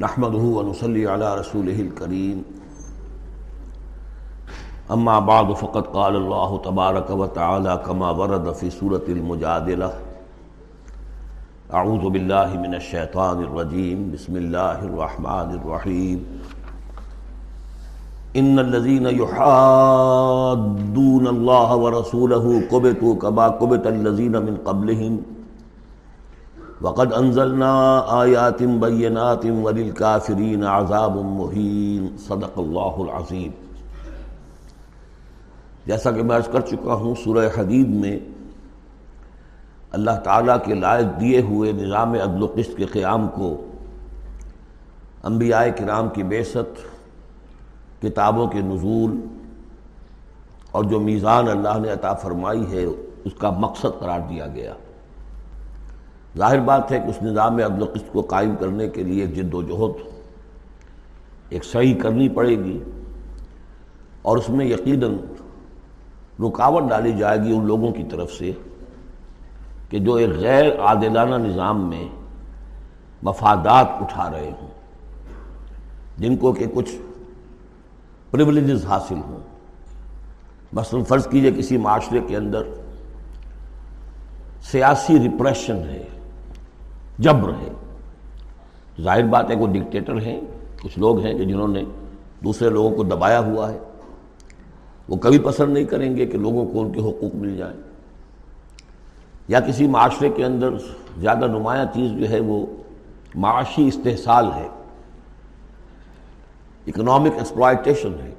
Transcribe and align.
نحمده 0.00 0.38
ونصلي 0.38 1.06
على 1.06 1.34
رسوله 1.38 1.80
الكريم. 1.80 2.44
اما 4.90 5.18
بعد، 5.18 5.52
فقد 5.52 5.86
قال 5.86 6.16
الله 6.16 6.58
تبارك 6.58 7.10
وتعالى 7.10 7.82
كما 7.86 8.10
ورد 8.10 8.52
في 8.52 8.70
سورة 8.70 9.04
المجادلة. 9.08 9.92
اعوذ 11.74 12.08
بالله 12.08 12.56
من 12.56 12.74
الشيطان 12.74 13.42
الرجيم. 13.44 14.10
بسم 14.14 14.36
الله 14.36 14.84
الرحمن 14.84 15.48
الرحيم. 15.60 16.18
ان 18.36 18.58
الذين 18.58 19.06
يحادون 19.22 20.54
الله 21.26 21.76
ورسوله 21.76 22.62
قبطوا 22.72 23.14
كما 23.14 23.48
قبط 23.48 23.86
الذين 23.86 24.32
من 24.32 24.56
قبلهم. 24.64 25.29
وقد 26.82 27.12
انزلنا 27.12 28.02
آیات 28.06 28.62
بینات 28.62 29.46
وللکافرین 29.64 30.64
عذاب 30.64 31.16
مہین، 31.16 32.16
صدق 32.18 32.58
اللہ 32.58 32.96
العظیم۔ 32.96 33.50
جیسا 35.86 36.10
کہ 36.10 36.22
میں 36.22 36.36
عرض 36.36 36.48
کر 36.48 36.60
چکا 36.60 36.94
ہوں، 36.94 37.14
سورہ 37.24 37.48
حدید 37.56 37.88
میں 37.88 38.18
اللہ 39.92 40.10
تعالیٰ 40.24 40.56
کے 40.64 40.74
لائق 40.74 41.20
دیے 41.20 41.40
ہوئے 41.40 41.72
نظام 41.72 42.12
عدل 42.12 42.42
و 42.42 42.46
قسط 42.46 42.76
کے 42.76 42.84
قیام 42.84 43.28
کو 43.28 43.66
انبیاء 45.22 45.64
کرام 45.78 46.08
کی 46.08 46.22
بیست 46.22 46.88
کتابوں 48.02 48.46
کے 48.46 48.60
نزول 48.60 49.20
اور 50.72 50.84
جو 50.84 51.00
میزان 51.00 51.48
اللہ 51.48 51.78
نے 51.78 51.90
عطا 51.92 52.12
فرمائی 52.14 52.72
ہے، 52.72 52.84
اس 53.24 53.32
کا 53.38 53.50
مقصد 53.50 54.00
قرار 54.00 54.20
دیا 54.20 54.46
گیا۔ 54.46 54.74
ظاہر 56.38 56.60
بات 56.60 56.92
ہے 56.92 56.98
کہ 56.98 57.10
اس 57.10 57.22
نظام 57.22 57.56
عدل 57.56 57.82
و 57.82 57.84
قسط 57.84 58.12
کو 58.12 58.20
قائم 58.20 58.56
کرنے 58.56 58.88
کے 58.88 59.02
لیے 59.02 59.26
جد 59.26 59.54
و 59.54 59.62
جہد 59.62 60.08
ایک 61.48 61.64
صحیح 61.64 61.94
کرنی 62.00 62.28
پڑے 62.28 62.64
گی 62.64 62.78
اور 64.22 64.36
اس 64.36 64.48
میں 64.48 64.66
یقیناً 64.66 65.16
رکاوٹ 66.40 66.82
ڈالی 66.82 67.12
جائے 67.12 67.38
گی 67.38 67.52
ان 67.52 67.66
لوگوں 67.66 67.92
کی 67.92 68.04
طرف 68.10 68.32
سے 68.32 68.52
کہ 69.88 69.98
جو 69.98 70.14
ایک 70.14 70.30
غیر 70.30 70.80
عادلانہ 70.80 71.34
نظام 71.34 71.90
میں 71.90 72.08
مفادات 73.22 73.86
اٹھا 74.00 74.30
رہے 74.30 74.50
ہوں، 74.60 74.68
جن 76.18 76.36
کو 76.36 76.52
کہ 76.52 76.66
کچھ 76.74 76.90
پریولیجز 78.30 78.86
حاصل 78.86 79.14
ہوں۔ 79.14 79.38
مثلا 80.72 81.00
فرض 81.08 81.26
کیجیے 81.26 81.52
کسی 81.52 81.76
معاشرے 81.76 82.20
کے 82.20 82.36
اندر 82.36 82.62
سیاسی 84.62 85.18
ریپریشن 85.18 85.76
ہے۔ 85.76 86.04
جبر 87.20 87.50
ہے۔ 87.50 87.68
ظاہر 89.02 89.24
بات 89.24 89.50
ہے 89.50 89.56
کوئی 89.56 89.80
ڈکٹیٹر 89.80 90.20
ہیں، 90.20 90.40
کچھ 90.82 90.98
لوگ 90.98 91.24
ہیں 91.24 91.34
کہ 91.34 91.44
جنہوں 91.44 91.68
نے 91.68 91.84
دوسرے 92.44 92.68
لوگوں 92.68 92.90
کو 92.90 93.02
دبایا 93.02 93.40
ہوا 93.40 93.72
ہے۔ 93.72 93.78
وہ 95.08 95.16
کبھی 95.16 95.38
پسند 95.38 95.74
نہیں 95.74 95.84
کریں 95.84 96.16
گے 96.16 96.26
کہ 96.26 96.38
لوگوں 96.38 96.66
کو 96.66 96.80
ان 96.80 96.92
کے 96.92 97.00
حقوق 97.00 97.34
مل 97.34 97.56
جائیں۔ 97.56 97.80
یا 99.48 99.60
کسی 99.60 99.86
معاشرے 99.86 100.28
کے 100.28 100.44
اندر 100.44 100.70
زیادہ 101.18 101.46
نمایاں 101.46 101.84
چیز 101.94 102.10
جو 102.10 102.28
ہے 102.28 102.40
وہ 102.40 102.66
معاشی 103.34 103.88
استحصال 103.88 104.46
ہے۔ 104.56 104.68
اکنامک 106.86 107.34
ایکسپلائٹیشن 107.34 108.12
ہے۔ 108.22 108.34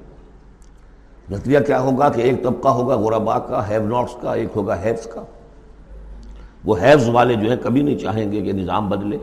نتیجہ 1.30 1.58
کیا 1.58 1.80
ہوگا 1.80 2.08
کہ 2.08 2.20
ایک 2.20 2.42
طبقہ 2.42 2.68
ہوگا 2.68 2.96
غربا 2.96 3.38
کا 3.38 3.68
ہیو 3.68 3.88
ناٹس 3.88 4.16
کا، 4.20 4.34
ایک 4.34 4.48
ہوگا 4.56 4.82
ہیوز 4.82 5.06
کا۔ 5.06 5.24
وہ 6.64 6.80
ہیوز 6.80 7.08
والے 7.08 7.34
جو 7.34 7.50
ہے 7.50 7.56
کبھی 7.56 7.82
نہیں 7.82 7.98
چاہیں 7.98 8.32
گے 8.32 8.42
کہ 8.42 8.52
نظام 8.52 8.88
بدلے، 8.88 9.18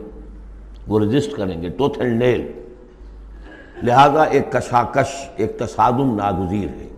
وہ 0.88 1.00
رجسٹ 1.00 1.36
کریں 1.36 1.62
گے، 1.62 1.68
ٹوتھ 1.68 1.98
اینڈ 1.98 2.22
نیل۔ 2.22 2.52
لہذا 3.82 4.22
ایک 4.22 4.52
کشاکش، 4.52 5.30
ایک 5.36 5.58
تصادم 5.58 6.14
ناگزیر 6.14 6.68
ہے۔ 6.68 6.88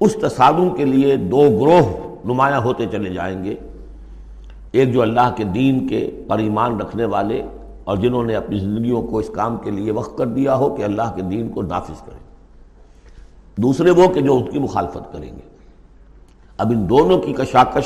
اس 0.00 0.16
تصادم 0.22 0.76
کے 0.76 0.84
لیے 0.84 1.16
دو 1.16 1.40
گروہ 1.40 2.16
نمایاں 2.24 2.60
ہوتے 2.60 2.86
چلے 2.92 3.10
جائیں 3.10 3.44
گے۔ 3.44 3.54
ایک 4.72 4.92
جو 4.92 5.02
اللہ 5.02 5.32
کے 5.36 5.44
دین 5.44 5.88
کے 5.88 6.24
پر 6.28 6.38
ایمان 6.38 6.80
رکھنے 6.80 7.04
والے 7.04 7.42
اور 7.84 7.96
جنہوں 7.96 8.24
نے 8.24 8.34
اپنی 8.34 8.58
زندگیوں 8.58 9.02
کو 9.02 9.18
اس 9.18 9.30
کام 9.34 9.56
کے 9.56 9.70
لیے 9.70 9.90
وقت 9.90 10.18
کر 10.18 10.26
دیا 10.26 10.54
ہو 10.54 10.74
کہ 10.74 10.82
اللہ 10.82 11.12
کے 11.16 11.22
دین 11.22 11.48
کو 11.48 11.62
نافذ 11.62 12.02
کریں۔ 12.06 12.26
دوسرے 13.62 13.90
وہ 13.90 14.08
کہ 14.08 14.20
جو 14.20 14.36
اس 14.36 14.52
کی 14.52 14.58
مخالفت 14.58 15.12
کریں 15.12 15.36
گے۔ 15.36 15.56
اب 16.58 16.70
ان 16.70 16.88
دونوں 16.88 17.18
کی 17.18 17.32
کشاکش 17.32 17.84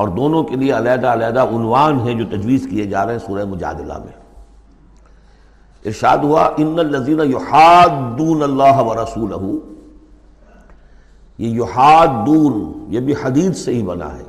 اور 0.00 0.08
دونوں 0.08 0.42
کے 0.42 0.56
لیے 0.56 0.72
علیحدہ 0.72 1.06
علیحدہ 1.06 1.40
عنوان 1.40 2.00
ہیں 2.00 2.14
جو 2.14 2.24
تجویز 2.36 2.66
کیے 2.70 2.86
جا 2.86 3.06
رہے 3.06 3.12
ہیں 3.12 3.26
سورہ 3.26 3.44
مجادلہ 3.44 3.98
میں۔ 3.98 4.12
ارشاد 5.84 6.18
ہوا، 6.18 6.50
ان 6.56 6.78
الذین 6.78 7.20
یحادون 7.20 8.42
اللہ 8.42 8.82
و 8.82 8.94
رسولہ 8.94 9.58
یہ 11.38 11.48
یحادون، 11.48 12.84
یہ 12.88 13.00
بھی 13.00 13.14
حدید 13.22 13.56
سے 13.56 13.74
ہی 13.74 13.82
بنا 13.82 14.16
ہے۔ 14.16 14.22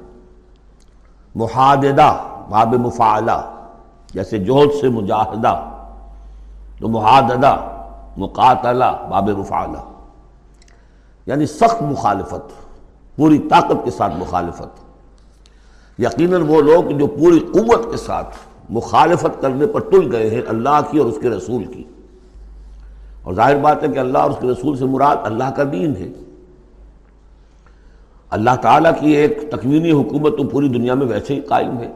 محاددہ، 1.35 2.17
باب 2.49 2.73
مفعلہ، 2.73 3.55
جیسے 4.13 4.37
جوہد 4.37 4.69
سے 4.81 4.89
مجاہدہ، 4.89 5.69
تو 6.79 6.87
محاددہ، 6.87 7.55
مقاتلہ، 8.17 9.07
باب 9.09 9.29
مفعلہ۔ 9.29 9.77
یعنی 11.25 11.45
سخت 11.45 11.81
مخالفت، 11.81 12.51
پوری 13.15 13.39
طاقت 13.39 13.85
کے 13.85 13.91
ساتھ 13.91 14.13
مخالفت۔ 14.17 14.90
یقیناً 16.01 16.41
وہ 16.41 16.61
لوگ 16.61 16.83
جو 16.83 17.07
پوری 17.07 17.39
قوت 17.39 17.91
کے 17.91 17.97
ساتھ 17.97 18.35
مخالفت 18.69 19.41
کرنے 19.41 19.67
پر 19.67 19.81
تل 19.81 20.15
گئے 20.15 20.29
ہیں 20.29 20.41
اللہ 20.47 20.81
کی 20.91 20.97
اور 20.97 21.05
اس 21.05 21.17
کے 21.21 21.29
رسول 21.29 21.65
کی۔ 21.65 21.83
اور 23.23 23.33
ظاہر 23.33 23.55
بات 23.55 23.83
ہے 23.83 23.87
کہ 23.87 23.99
اللہ 23.99 24.17
اور 24.17 24.29
اس 24.29 24.35
کے 24.39 24.47
رسول 24.47 24.77
سے 24.77 24.85
مراد 24.85 25.15
اللہ 25.23 25.51
کا 25.55 25.63
دین 25.71 25.95
ہے۔ 25.95 26.09
اللہ 28.29 28.49
تعالیٰ 28.61 28.91
کی 28.99 29.09
ایک 29.09 29.51
تکوینی 29.51 29.91
حکومت 29.91 30.37
تو 30.37 30.47
پوری 30.47 30.67
دنیا 30.67 30.93
میں 30.93 31.07
ویسے 31.07 31.35
ہی 31.35 31.41
قائم 31.41 31.77
ہے۔ 31.77 31.91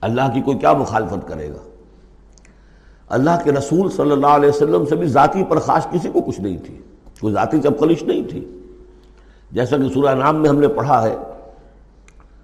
اللہ 0.00 0.22
کی 0.34 0.40
کوئی 0.40 0.58
کیا 0.58 0.72
مخالفت 0.72 1.28
کرے 1.28 1.48
گا؟ 1.48 1.68
اللہ 3.08 3.30
کے 3.44 3.52
رسول 3.52 3.90
صلی 3.90 4.10
اللہ 4.10 4.26
علیہ 4.26 4.48
وسلم 4.48 4.86
سے 4.86 4.96
بھی 4.96 5.06
ذاتی 5.06 5.44
پرخاش 5.44 5.82
کسی 5.90 6.08
کو 6.12 6.20
کچھ 6.20 6.40
نہیں 6.40 6.56
تھی۔ 6.56 6.78
کوئی 7.20 7.34
ذاتی 7.34 7.60
چپکلش 7.60 8.02
نہیں 8.02 8.22
تھی۔ 8.30 8.60
جیسا 9.52 9.76
کہ 9.76 9.88
سورہ 9.88 10.14
نام 10.14 10.36
میں 10.36 10.48
ہم 10.48 10.58
نے 10.58 10.68
پڑھا 10.68 11.02
ہے 11.02 11.16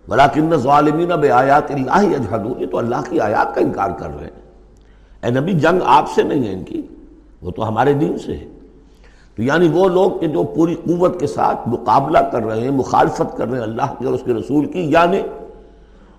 بلاکن 0.09 0.57
ظالمین 0.57 1.09
بے 1.09 1.31
آیات 1.31 1.71
اللہ 1.71 1.91
اجہدون 1.91 2.61
یہ 2.61 2.67
تو 2.67 2.79
اللہ 2.79 2.95
کی 3.11 3.21
آیات 3.21 3.55
کا 3.55 3.61
انکار 3.61 3.91
کر 3.91 4.09
رہے 4.21 4.27
ہیں۔ 4.27 4.43
اے 5.23 5.41
نبی، 5.41 5.53
جنگ 5.53 5.79
آپ 5.85 6.11
سے 6.15 6.23
نہیں 6.23 6.49
ہے 6.49 6.53
ان 6.53 6.65
کی، 6.65 6.83
وہ 7.43 7.51
تو 7.51 7.69
ہمارے 7.69 7.93
دین 7.93 8.19
سے 8.19 8.37
ہے۔ 8.37 8.47
تو 9.37 9.43
یعنی 9.43 9.69
وہ 9.69 9.89
لوگ 9.89 10.11
کہ 10.21 10.27
جو 10.27 10.43
پوری 10.43 10.75
قوت 10.75 11.21
کے 11.21 11.27
ساتھ 11.27 11.69
مقابلہ 11.69 12.19
کر 12.19 12.43
رہے 12.43 12.61
ہیں، 12.61 12.71
مخالفت 12.71 13.37
کر 13.37 13.49
رہے 13.49 13.59
ہیں 13.59 13.65
اللہ 13.65 13.95
کی 13.99 14.05
اور 14.05 14.15
اس 14.15 14.23
کے 14.25 14.35
رسول 14.35 14.67
کی 14.67 14.81
یعنی 14.81 15.21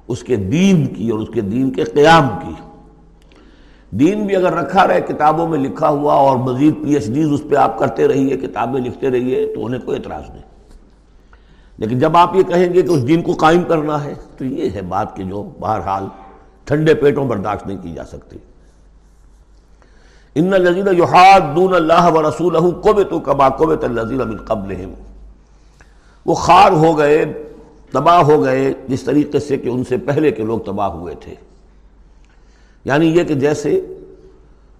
اس 0.07 0.23
کے 0.23 0.35
دین 0.35 0.85
کی 0.85 1.09
اور 1.09 1.19
اس 1.19 1.29
کے 1.33 1.41
دین 1.41 1.71
کے 1.71 1.83
قیام 1.83 2.27
کی۔ 2.41 2.53
دین 3.91 4.25
بھی 4.25 4.35
اگر 4.35 4.53
رکھا 4.53 4.87
رہے، 4.87 5.01
کتابوں 5.01 5.47
میں 5.47 5.59
لکھا 5.59 5.89
ہوا 5.89 6.13
اور 6.13 6.37
مزید 6.37 6.73
پی 6.83 6.93
ایچ 6.93 7.07
ڈیز 7.07 7.27
اس 7.31 7.41
پہ 7.49 7.55
آپ 7.55 7.79
کرتے 7.79 8.07
رہیے، 8.07 8.37
کتابیں 8.37 8.81
لکھتے 8.81 9.09
رہیے، 9.09 9.51
تو 9.55 9.65
انہیں 9.65 9.81
کوئی 9.85 9.97
اعتراض 9.97 10.29
نہیں۔ 10.29 10.56
لیکن 11.77 11.99
جب 11.99 12.17
آپ 12.17 12.35
یہ 12.35 12.43
کہیں 12.43 12.73
گے 12.73 12.81
کہ 12.81 12.87
اس 12.87 13.07
دین 13.07 13.21
کو 13.21 13.33
قائم 13.33 13.63
کرنا 13.63 14.03
ہے، 14.03 14.13
تو 14.37 14.45
یہ 14.45 14.69
ہے 14.75 14.81
بات 14.81 15.15
کہ 15.15 15.23
جو 15.23 15.49
بہرحال 15.59 16.03
ٹھنڈے 16.65 16.93
پیٹوں 16.93 17.25
برداشت 17.25 17.67
نہیں 17.67 17.77
کی 17.81 17.93
جا 17.93 18.03
سکتی۔ 18.03 18.37
ان 20.35 20.53
الذین 20.53 20.87
یحادون 20.97 21.73
اللہ 21.75 22.09
و 22.13 22.29
رسولہ 22.29 22.57
قبتوا 22.57 23.19
کما 23.19 23.49
قبت 23.49 23.83
الذین 23.83 24.17
من 24.17 24.37
قبلہم۔ 24.37 24.93
وہ 26.25 26.33
خار 26.33 26.71
ہو 26.71 26.97
گئے، 26.97 27.25
تباہ 27.91 28.21
ہو 28.21 28.43
گئے 28.43 28.73
جس 28.87 29.03
طریقے 29.03 29.39
سے 29.39 29.57
کہ 29.57 29.69
ان 29.69 29.83
سے 29.83 29.97
پہلے 29.97 30.31
کے 30.31 30.43
لوگ 30.43 30.59
تباہ 30.59 30.87
ہوئے 30.87 31.15
تھے۔ 31.15 31.35
یعنی 32.85 33.05
یہ 33.05 33.23
کہ 33.23 33.33
جیسے 33.33 33.96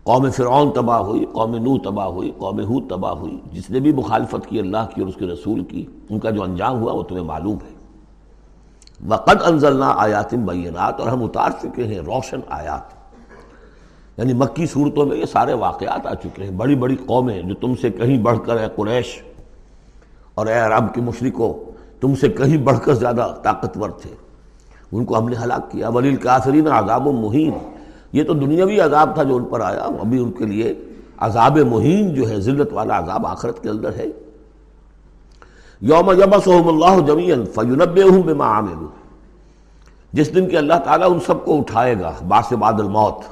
قوم 0.08 0.32
فرعون 0.32 0.72
تباہ 0.74 0.98
ہوئی، 0.98 1.26
قوم 1.26 1.56
نو 1.56 1.78
تباہ 1.78 2.06
ہوئی، 2.06 2.32
قوم 2.38 2.60
حود 2.60 2.90
تباہ 2.90 3.12
ہوئی۔ 3.12 3.40
جس 3.52 3.70
نے 3.70 3.80
بھی 3.80 3.94
مخالفت 3.94 4.48
کی 4.48 4.60
اللہ 4.60 4.78
کی 4.96 5.02
اور 5.02 5.10
اس 5.10 5.16
کے 5.16 5.26
رسول 5.26 5.64
کی، 5.64 5.86
ان 6.10 6.20
کا 6.20 6.30
جو 6.30 6.44
انجام 6.44 6.82
ہوا 6.82 6.94
وہ 6.94 7.04
تمہیں 7.04 7.24
معلوم 7.24 7.54
ہے۔ 7.54 7.74
وقد 9.08 9.42
انزلنا 9.46 9.94
آیات 9.98 10.34
بینات 10.34 11.00
اور 11.00 11.08
ہم 11.08 11.24
اتار 11.24 11.50
چکے 11.62 11.84
ہیں 11.84 12.00
روشن 12.00 12.40
آیات۔ 12.50 12.82
یعنی 14.20 14.34
مکی 14.34 14.66
صورتوں 14.66 15.06
میں 15.06 15.18
یہ 15.18 15.26
سارے 15.26 15.54
واقعات 15.54 16.08
آ 16.08 16.14
چکے 16.14 16.44
ہیں۔ 16.44 16.52
بڑی 16.52 16.76
بڑی 16.76 16.96
قومیں 16.96 17.42
جو 17.42 17.56
تم 17.56 17.76
سے 17.76 17.90
کہیں 17.90 18.18
بڑھ 18.18 18.40
کر 18.46 18.56
اے 18.56 18.68
قریش۔ 18.76 19.22
اور 20.36 20.48
اے 20.48 20.60
عرب 20.60 20.94
کی 20.94 21.02
مشرکوں، 21.02 21.54
تم 22.02 22.16
سے 22.16 22.30
کہیں 22.30 22.58
بڑھ 22.58 22.80
کر 22.80 22.94
زیادہ 22.94 23.36
طاقتور 23.44 23.90
تھے۔ 23.90 24.16
ان 24.92 25.06
کو 25.06 25.18
ہم 25.18 25.30
نے 25.30 25.36
ہلاک 25.44 25.72
کیا۔ 25.72 25.90
ولیل 25.90 26.16
کافرین 26.16 26.68
عذاب 26.68 27.08
و 27.08 27.12
مہین 27.12 27.52
یہ 28.14 28.24
تو 28.24 28.34
دنیاوی 28.34 28.80
عذاب 28.80 29.14
تھا 29.16 29.24
جو 29.24 29.36
ان 29.36 29.46
پر 29.46 29.62
آیا 29.62 29.84
ابھی 30.02 30.20
ان 30.20 30.32
کے 30.32 30.46
لیے 30.46 30.74
عذاب 31.18 31.58
مہین 31.68 32.14
جو 32.14 32.30
ہے، 32.30 32.40
ذلت 32.42 32.74
والا 32.74 32.98
عذاب 33.00 33.28
آخرت 33.28 33.62
کے 33.64 33.70
اندر 33.70 33.96
ہے۔ 33.98 34.06
یوم 35.82 36.12
یبسہم 36.12 36.68
اللہ 36.68 37.00
جمیعا 37.08 37.36
فینبئہم 37.56 38.22
بما 38.22 38.60
جس 40.14 40.34
دن 40.36 40.48
کہ 40.50 40.56
اللہ 40.58 40.80
تعالیٰ 40.86 41.12
ان 41.12 41.20
سب 41.26 41.44
کو 41.46 41.58
اٹھائے 41.58 42.00
گا 42.00 42.12
باس 42.28 42.52
بعد 42.54 42.80
الموت، 42.80 43.24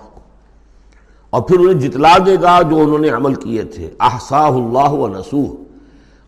اور 1.29 1.41
پھر 1.41 1.59
انہیں 1.59 1.79
جتلا 1.79 2.15
دے 2.25 2.35
گا 2.41 2.61
جو 2.61 2.79
انہوں 2.79 2.99
نے 2.99 3.09
عمل 3.09 3.33
کیے 3.35 3.63
تھے۔ 3.63 3.89
احسا 3.99 4.45
اللہ 4.47 4.91
و 4.91 5.07
نسوح 5.07 5.49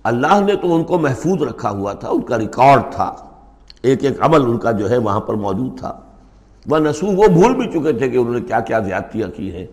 اللہ 0.04 0.40
نے 0.46 0.56
تو 0.56 0.76
ان 0.76 0.84
کو 0.84 0.98
محفوظ 1.00 1.42
رکھا 1.44 1.70
ہوا 1.70 1.94
تھا، 1.94 2.10
ان 2.10 2.22
کا 2.22 2.38
ریکارڈ 2.38 2.92
تھا۔ 2.92 3.14
ایک 3.82 4.04
ایک 4.04 4.22
عمل 4.22 4.42
ان 4.42 4.58
کا 4.58 4.72
جو 4.72 4.90
ہے 4.90 4.98
وہاں 4.98 5.20
پر 5.20 5.34
موجود 5.36 5.78
تھا۔ 5.80 5.92
وہ 6.68 6.78
نسو 6.78 7.08
وہ 7.08 7.28
بھول 7.28 7.54
بھی 7.56 7.68
چکے 7.72 7.92
تھے 7.94 8.10
کہ 8.10 8.18
انہوں 8.18 8.34
نے 8.34 8.42
کیا 8.42 8.60
کیا 8.60 8.80
زیادتیاں 8.80 9.28
کی 9.36 9.52
ہیں، 9.52 9.66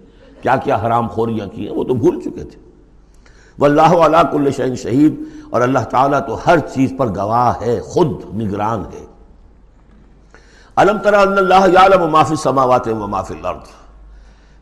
کیا 0.42 0.56
کیا 0.56 0.76
حرام 0.76 1.08
خوریاں 1.08 1.46
کی 1.46 1.66
ہیں، 1.68 1.74
وہ 1.76 1.84
تو 1.84 1.94
بھول 1.94 2.20
چکے 2.20 2.44
تھے۔ 2.44 2.58
وہ 3.58 3.66
اللہ 3.66 4.22
کل 4.32 4.50
شہین 4.50 4.76
شہید، 4.76 5.14
اور 5.50 5.60
اللہ 5.60 5.84
تعالیٰ 5.90 6.20
تو 6.26 6.38
ہر 6.46 6.58
چیز 6.74 6.92
پر 6.98 7.06
گواہ 7.06 7.52
ہے، 7.60 7.80
خود 7.80 8.10
نگران 8.34 8.84
ہے۔ 8.92 9.04
علم 10.76 10.98
ترا 10.98 11.20
اللہ 11.20 11.96
و 12.00 12.08
معافی 12.08 12.36
سماوات 12.36 12.88
و 12.88 13.06
معافی 13.06 13.34
الارض۔ 13.34 13.68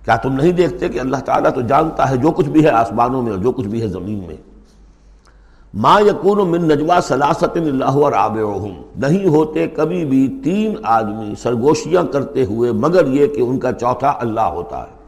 کیا 0.04 0.16
تم 0.16 0.32
نہیں 0.32 0.52
دیکھتے 0.52 0.88
کہ 0.88 1.00
اللہ 1.00 1.16
تعالیٰ 1.16 1.50
تو 1.54 1.60
جانتا 1.60 2.10
ہے 2.10 2.16
جو 2.16 2.30
کچھ 2.30 2.48
بھی 2.48 2.64
ہے 2.64 2.70
آسمانوں 2.70 3.22
میں 3.22 3.30
اور 3.30 3.38
جو 3.38 3.52
کچھ 3.52 3.66
بھی 3.66 3.82
ہے 3.82 3.86
زمین 3.88 4.24
میں؟ 4.26 4.36
ما 5.74 6.00
یقون 6.00 6.48
من 6.48 6.68
نجوا 6.68 7.00
سلاست 7.02 7.56
اللہ 7.56 7.84
اور 7.84 8.12
آب 8.12 8.36
نہیں 8.96 9.28
ہوتے 9.28 9.66
کبھی 9.66 10.04
بھی 10.04 10.40
تین 10.44 10.74
آدمی 10.82 11.34
سرگوشیاں 11.34 12.02
کرتے 12.04 12.44
ہوئے، 12.44 12.72
مگر 12.72 13.06
یہ 13.06 13.26
کہ 13.26 13.40
ان 13.40 13.58
کا 13.58 13.72
چوتھا 13.72 14.14
اللہ 14.18 14.40
ہوتا 14.40 14.78
ہے۔ 14.78 15.02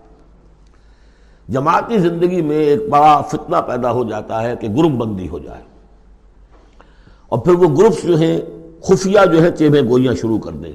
جماعتی 1.49 1.99
زندگی 1.99 2.43
میں 2.43 2.57
ایک 2.57 2.89
بڑا 2.89 3.21
فتنہ 3.21 3.57
پیدا 3.57 3.93
ہو 3.93 4.05
جاتا 4.05 4.43
ہے 4.43 4.57
کہ 4.57 4.69
گروپ 4.69 4.93
بندی 4.93 5.29
ہو 5.29 5.39
جائے۔ 5.39 5.63
اور 7.29 7.39
پھر 7.39 7.53
وہ 7.53 7.77
گروپس 7.77 8.03
جو 8.03 8.17
ہیں، 8.17 8.41
خفیہ 8.83 9.19
جو 9.33 9.43
ہے 9.43 9.51
چیمیں 9.51 9.83
گوئیاں 9.83 10.15
شروع 10.15 10.39
کر 10.39 10.53
دیں۔ 10.53 10.73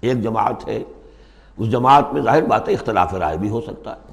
ایک 0.00 0.22
جماعت 0.22 0.68
ہے، 0.68 0.82
اس 1.58 1.70
جماعت 1.70 2.12
میں 2.12 2.22
ظاہر 2.22 2.42
بات 2.42 2.68
ہے 2.68 2.74
اختلاف 2.74 3.14
رائے 3.14 3.36
بھی 3.36 3.50
ہو 3.50 3.60
سکتا 3.60 3.90
ہے۔ 3.90 4.05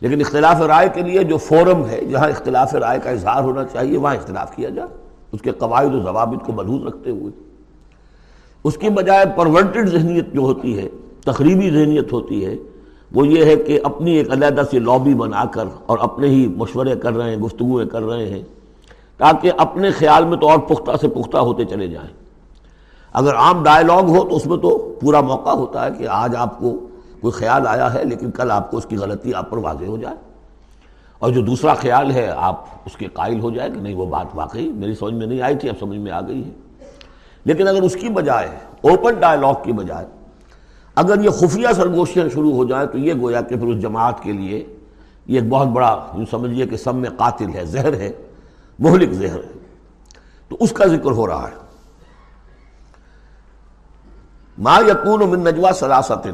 لیکن 0.00 0.20
اختلاف 0.20 0.60
رائے 0.60 0.88
کے 0.94 1.02
لیے 1.02 1.22
جو 1.24 1.36
فورم 1.36 1.86
ہے، 1.86 2.04
جہاں 2.04 2.28
اختلاف 2.28 2.74
رائے 2.74 2.98
کا 3.04 3.10
اظہار 3.10 3.42
ہونا 3.42 3.64
چاہیے، 3.64 3.98
وہاں 3.98 4.14
اختلاف 4.14 4.56
کیا 4.56 4.68
جائے۔ 4.68 4.88
اس 5.32 5.40
کے 5.40 5.50
قواعد 5.50 5.94
و 5.94 6.02
ضوابط 6.02 6.46
کو 6.46 6.52
ملحوظ 6.52 6.82
رکھتے 6.82 7.10
ہوئے۔ 7.10 7.32
اس 8.64 8.76
کی 8.76 8.88
بجائے 8.88 9.24
پرورٹڈ 9.36 9.88
ذہنیت 9.88 10.32
جو 10.32 10.40
ہوتی 10.40 10.78
ہے، 10.78 10.88
تقریبی 11.24 11.70
ذہنیت 11.70 12.12
ہوتی 12.12 12.46
ہے، 12.46 12.56
وہ 13.12 13.26
یہ 13.26 13.44
ہے 13.44 13.56
کہ 13.56 13.80
اپنی 13.84 14.10
ایک 14.10 14.32
علیحدہ 14.32 14.62
سی 14.70 14.78
لابی 14.78 15.14
بنا 15.14 15.44
کر 15.44 15.64
اور 15.86 15.98
اپنے 16.00 16.26
ہی 16.26 16.46
مشورے 16.46 16.96
کر 16.96 17.12
رہے 17.12 17.30
ہیں، 17.30 17.36
گفتگویں 17.36 17.86
کر 17.86 18.02
رہے 18.02 18.28
ہیں، 18.28 18.42
تاکہ 19.16 19.52
اپنے 19.58 19.90
خیال 19.90 20.24
میں 20.24 20.36
تو 20.36 20.48
اور 20.48 20.58
پختہ 20.58 20.90
سے 21.00 21.08
پختہ 21.08 21.38
ہوتے 21.38 21.64
چلے 21.64 21.86
جائیں۔ 21.86 22.12
اگر 23.12 23.34
عام 23.34 23.62
ڈائلاگ 23.62 24.02
ہو 24.02 24.28
تو 24.28 24.36
اس 24.36 24.46
میں 24.46 24.58
تو 24.58 24.94
پورا 25.00 25.20
موقع 25.20 25.50
ہوتا 25.50 25.84
ہے 25.84 25.90
کہ 25.98 26.06
آج 26.08 26.36
آپ 26.36 26.58
کو 26.58 26.86
کوئی 27.20 27.32
خیال 27.32 27.66
آیا 27.66 27.94
ہے 27.94 28.04
لیکن 28.04 28.30
کل 28.30 28.50
آپ 28.50 28.70
کو 28.70 28.76
اس 28.76 28.86
کی 28.86 28.96
غلطی 28.96 29.34
آپ 29.34 29.50
پر 29.50 29.56
واضح 29.56 29.84
ہو 29.84 29.96
جائے؟ 29.96 30.16
اور 31.18 31.30
جو 31.30 31.40
دوسرا 31.40 31.74
خیال 31.74 32.10
ہے، 32.10 32.32
آپ 32.36 32.64
اس 32.84 32.96
کے 32.96 33.06
قائل 33.06 33.40
ہو 33.40 33.50
جائے 33.50 33.70
کہ 33.70 33.80
نہیں، 33.80 33.94
وہ 33.94 34.06
بات 34.06 34.26
واقعی 34.34 34.68
میری 34.68 34.94
سمجھ 34.94 35.14
میں 35.14 35.26
نہیں 35.26 35.40
آئی 35.40 35.56
تھی، 35.56 35.68
اب 35.68 35.74
سمجھ 35.80 35.98
میں 35.98 36.12
آ 36.12 36.20
گئی 36.20 36.44
ہے۔ 36.44 36.50
لیکن 37.44 37.68
اگر 37.68 37.82
اس 37.82 37.94
کی 37.94 38.08
بجائے 38.08 38.48
اوپن 38.80 39.14
ڈائلاگ 39.14 39.54
کی 39.62 39.72
بجائے، 39.72 40.06
اگر 40.94 41.24
یہ 41.24 41.30
خفیہ 41.30 41.68
سرگوشیاں 41.76 42.28
شروع 42.28 42.52
ہو 42.52 42.64
جائیں 42.64 42.86
تو 42.86 42.98
یہ 42.98 43.14
گویا 43.20 43.40
کہ 43.40 43.56
پھر 43.56 43.66
اس 43.66 43.80
جماعت 43.80 44.22
کے 44.22 44.32
لیے 44.32 44.66
یہ 45.26 45.40
ایک 45.40 45.48
بہت 45.48 45.68
بڑا 45.68 46.06
یوں 46.14 46.26
سمجھیے 46.30 46.66
کہ 46.66 46.76
سب 46.76 46.94
میں 46.94 47.10
قاتل 47.10 47.54
ہے، 47.54 47.64
زہر 47.64 47.94
ہے، 47.94 48.12
مہلک 48.78 49.12
زہر 49.12 49.36
ہے۔ 49.36 49.58
تو 50.48 50.56
اس 50.60 50.72
کا 50.72 50.86
ذکر 50.86 51.10
ہو 51.10 51.26
رہا 51.26 51.48
ہے۔ 51.48 51.60
ما 54.58 54.78
یقون 54.86 55.30
من 55.30 55.40
نجوا 55.40 55.70
سلاست 55.72 56.26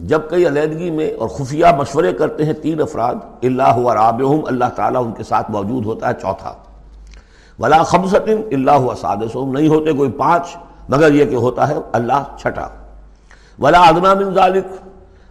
جب 0.00 0.20
کئی 0.30 0.46
علیحدگی 0.46 0.90
میں 0.90 1.14
اور 1.14 1.28
خفیہ 1.28 1.66
مشورے 1.78 2.12
کرتے 2.12 2.44
ہیں 2.44 2.52
تین 2.52 2.80
افراد، 2.80 3.14
اللہ 3.42 3.78
و 3.78 3.94
رابعہم، 3.94 4.40
اللہ 4.46 4.64
تعالیٰ 4.76 5.04
ان 5.04 5.12
کے 5.12 5.22
ساتھ 5.22 5.50
موجود 5.50 5.86
ہوتا 5.86 6.08
ہے، 6.08 6.14
چوتھا۔ 6.14 6.54
ولا 7.58 7.82
خمسط 7.82 8.28
اللہ 8.50 8.78
و 8.78 8.94
سادسہم، 8.94 9.52
نہیں 9.52 9.68
ہوتے 9.68 9.92
کوئی 9.92 10.10
پانچ، 10.10 10.56
مگر 10.88 11.14
یہ 11.14 11.24
کہ 11.24 11.34
ہوتا 11.34 11.68
ہے 11.68 11.74
اللہ 11.92 12.36
چھٹا۔ 12.38 12.68
ولا 13.58 13.82
ادنا 13.82 14.14
من 14.14 14.34
ذالک 14.34 14.64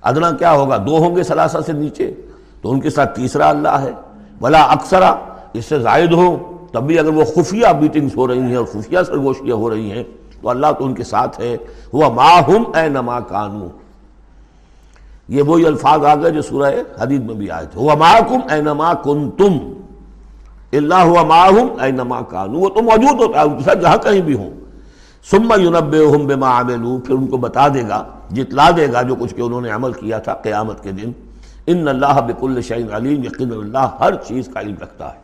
ادنا 0.02 0.32
کیا 0.32 0.52
ہوگا؟ 0.52 0.78
دو 0.78 0.98
ہوں 0.98 1.16
گے 1.16 1.24
ثلاثہ 1.24 1.58
سے 1.66 1.74
نیچے، 1.74 2.14
تو 2.62 2.72
ان 2.72 2.80
کے 2.80 2.90
ساتھ 2.90 3.16
تیسرا 3.16 3.50
اللہ 3.50 3.68
ہے۔ 3.68 3.92
ولا 4.42 4.62
اکثرا، 4.62 5.16
اس 5.54 5.66
سے 5.66 5.80
زائد 5.80 6.14
ہوں، 6.14 6.38
تب 6.74 6.84
بھی 6.84 7.00
اگر 7.00 7.14
وہ 7.14 7.24
خفیہ 7.26 7.68
میٹنگز 7.82 8.18
ہو 8.18 8.28
رہی 8.28 8.40
ہیں 8.40 8.56
اور 8.56 8.66
خفیہ 8.66 8.98
سرگوشیاں 9.08 9.56
ہو 9.56 9.70
رہی 9.70 9.92
ہیں، 9.92 10.04
تو 10.42 10.50
اللہ 10.50 10.68
تو 10.78 10.86
ان 10.86 10.94
کے 10.94 11.04
ساتھ 11.04 11.42
ہے۔ 11.42 11.58
وہ 11.94 12.10
ماہم 12.10 12.64
اے 12.76 12.90
نما 12.90 13.20
کانو 13.20 13.68
یہ 15.30 15.44
وہی 15.44 15.66
الفاظ 15.66 16.06
آ 16.06 16.16
گئے 16.16 16.32
جو 16.32 16.42
سورہ 16.42 16.74
حدید 17.00 17.24
میں 17.24 17.36
بھی 17.36 17.52
آئے 17.52 17.66
تھے۔ 17.66 17.80
وہ 17.80 17.92
ماکم 17.96 18.40
اے 18.52 18.62
نما 18.62 18.94
کن 18.94 19.32
تم 19.32 19.74
اللہ 20.74 21.06
ماہم 21.06 21.68
اے 21.82 21.92
نما 21.92 22.22
کانو۔ 22.22 22.60
وہ 22.60 22.70
تو 22.70 22.82
موجود 22.82 23.22
ہوتا 23.22 23.40
ہے، 23.40 23.46
ان 23.46 23.58
کے 23.58 23.64
ساتھ 23.64 23.80
جہاں 23.80 23.98
کہیں 23.98 24.22
بھی 24.22 24.34
ہوں۔ 24.34 24.50
سما 25.32 25.56
یونب 25.56 25.96
ہم 26.16 26.26
بے 26.26 26.34
عملو۔ 26.34 26.98
پھر 26.98 27.16
ان 27.16 27.28
کو 27.28 27.38
بتا 27.38 27.68
دے 27.68 27.84
گا، 27.90 28.04
جتلا 28.32 28.70
دے 28.78 28.92
گا 28.92 29.02
جو 29.02 29.16
کچھ 29.16 29.36
کہ 29.36 29.42
انہوں 29.42 29.62
نے 29.62 29.70
عمل 29.70 29.94
کیا 29.94 30.18
تھا 30.20 30.34
قیامت 30.34 30.84
کے 30.84 30.92
دن۔ 30.92 31.12
ان 31.68 31.88
اللہ 31.88 32.22
بک 32.22 32.44
الشعین 32.44 32.94
علیم، 32.94 33.24
یقین 33.24 33.52
اللہ 33.52 33.98
ہر 34.00 34.16
چیز 34.16 34.50
کا 34.54 34.60
علم 34.60 34.76
رکھتا 34.82 35.14
ہے۔ 35.14 35.20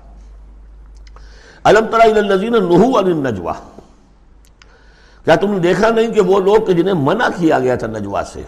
علم 1.63 1.86
ترازین 1.92 2.54
نحو 2.54 2.98
النجوا 2.98 3.54
کیا 5.25 5.36
تم 5.36 5.51
نے 5.51 5.60
دیکھا 5.60 5.90
نہیں 5.90 6.13
کہ 6.13 6.22
وہ 6.22 6.40
لوگ 6.40 6.66
کہ 6.68 6.74
جنہیں 6.74 6.94
منع 6.94 7.28
کیا 7.38 7.60
گیا 7.60 7.75
تھا 7.75 7.88
نجوا 7.88 8.22
سے؟ 8.34 8.44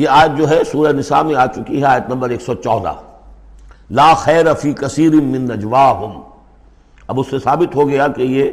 یہ 0.00 0.08
آج 0.08 0.38
جو 0.38 0.48
ہے 0.48 0.64
سورہ 0.64 0.92
نساء 0.92 1.22
میں 1.22 1.34
آ 1.34 1.46
چکی 1.46 1.80
ہے، 1.80 1.86
آیت 1.86 2.08
نمبر 2.08 2.30
ایک 2.30 2.42
سو 2.42 2.54
چودہ۔ 2.54 2.92
لا 3.90 4.14
خیر 4.14 4.54
فی 4.54 4.72
کثیر 4.72 5.10
من 5.10 5.40
نجواہم۔ 5.40 6.20
اب 7.08 7.20
اس 7.20 7.26
سے 7.30 7.38
ثابت 7.38 7.76
ہو 7.76 7.88
گیا 7.88 8.08
کہ 8.08 8.22
یہ 8.22 8.50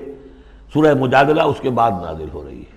سورہ 0.74 0.94
مجادلہ 0.94 1.42
اس 1.42 1.58
کے 1.62 1.70
بعد 1.70 1.92
نازل 1.92 2.26
ہو 2.34 2.44
رہی 2.48 2.60
ہے۔ 2.60 2.76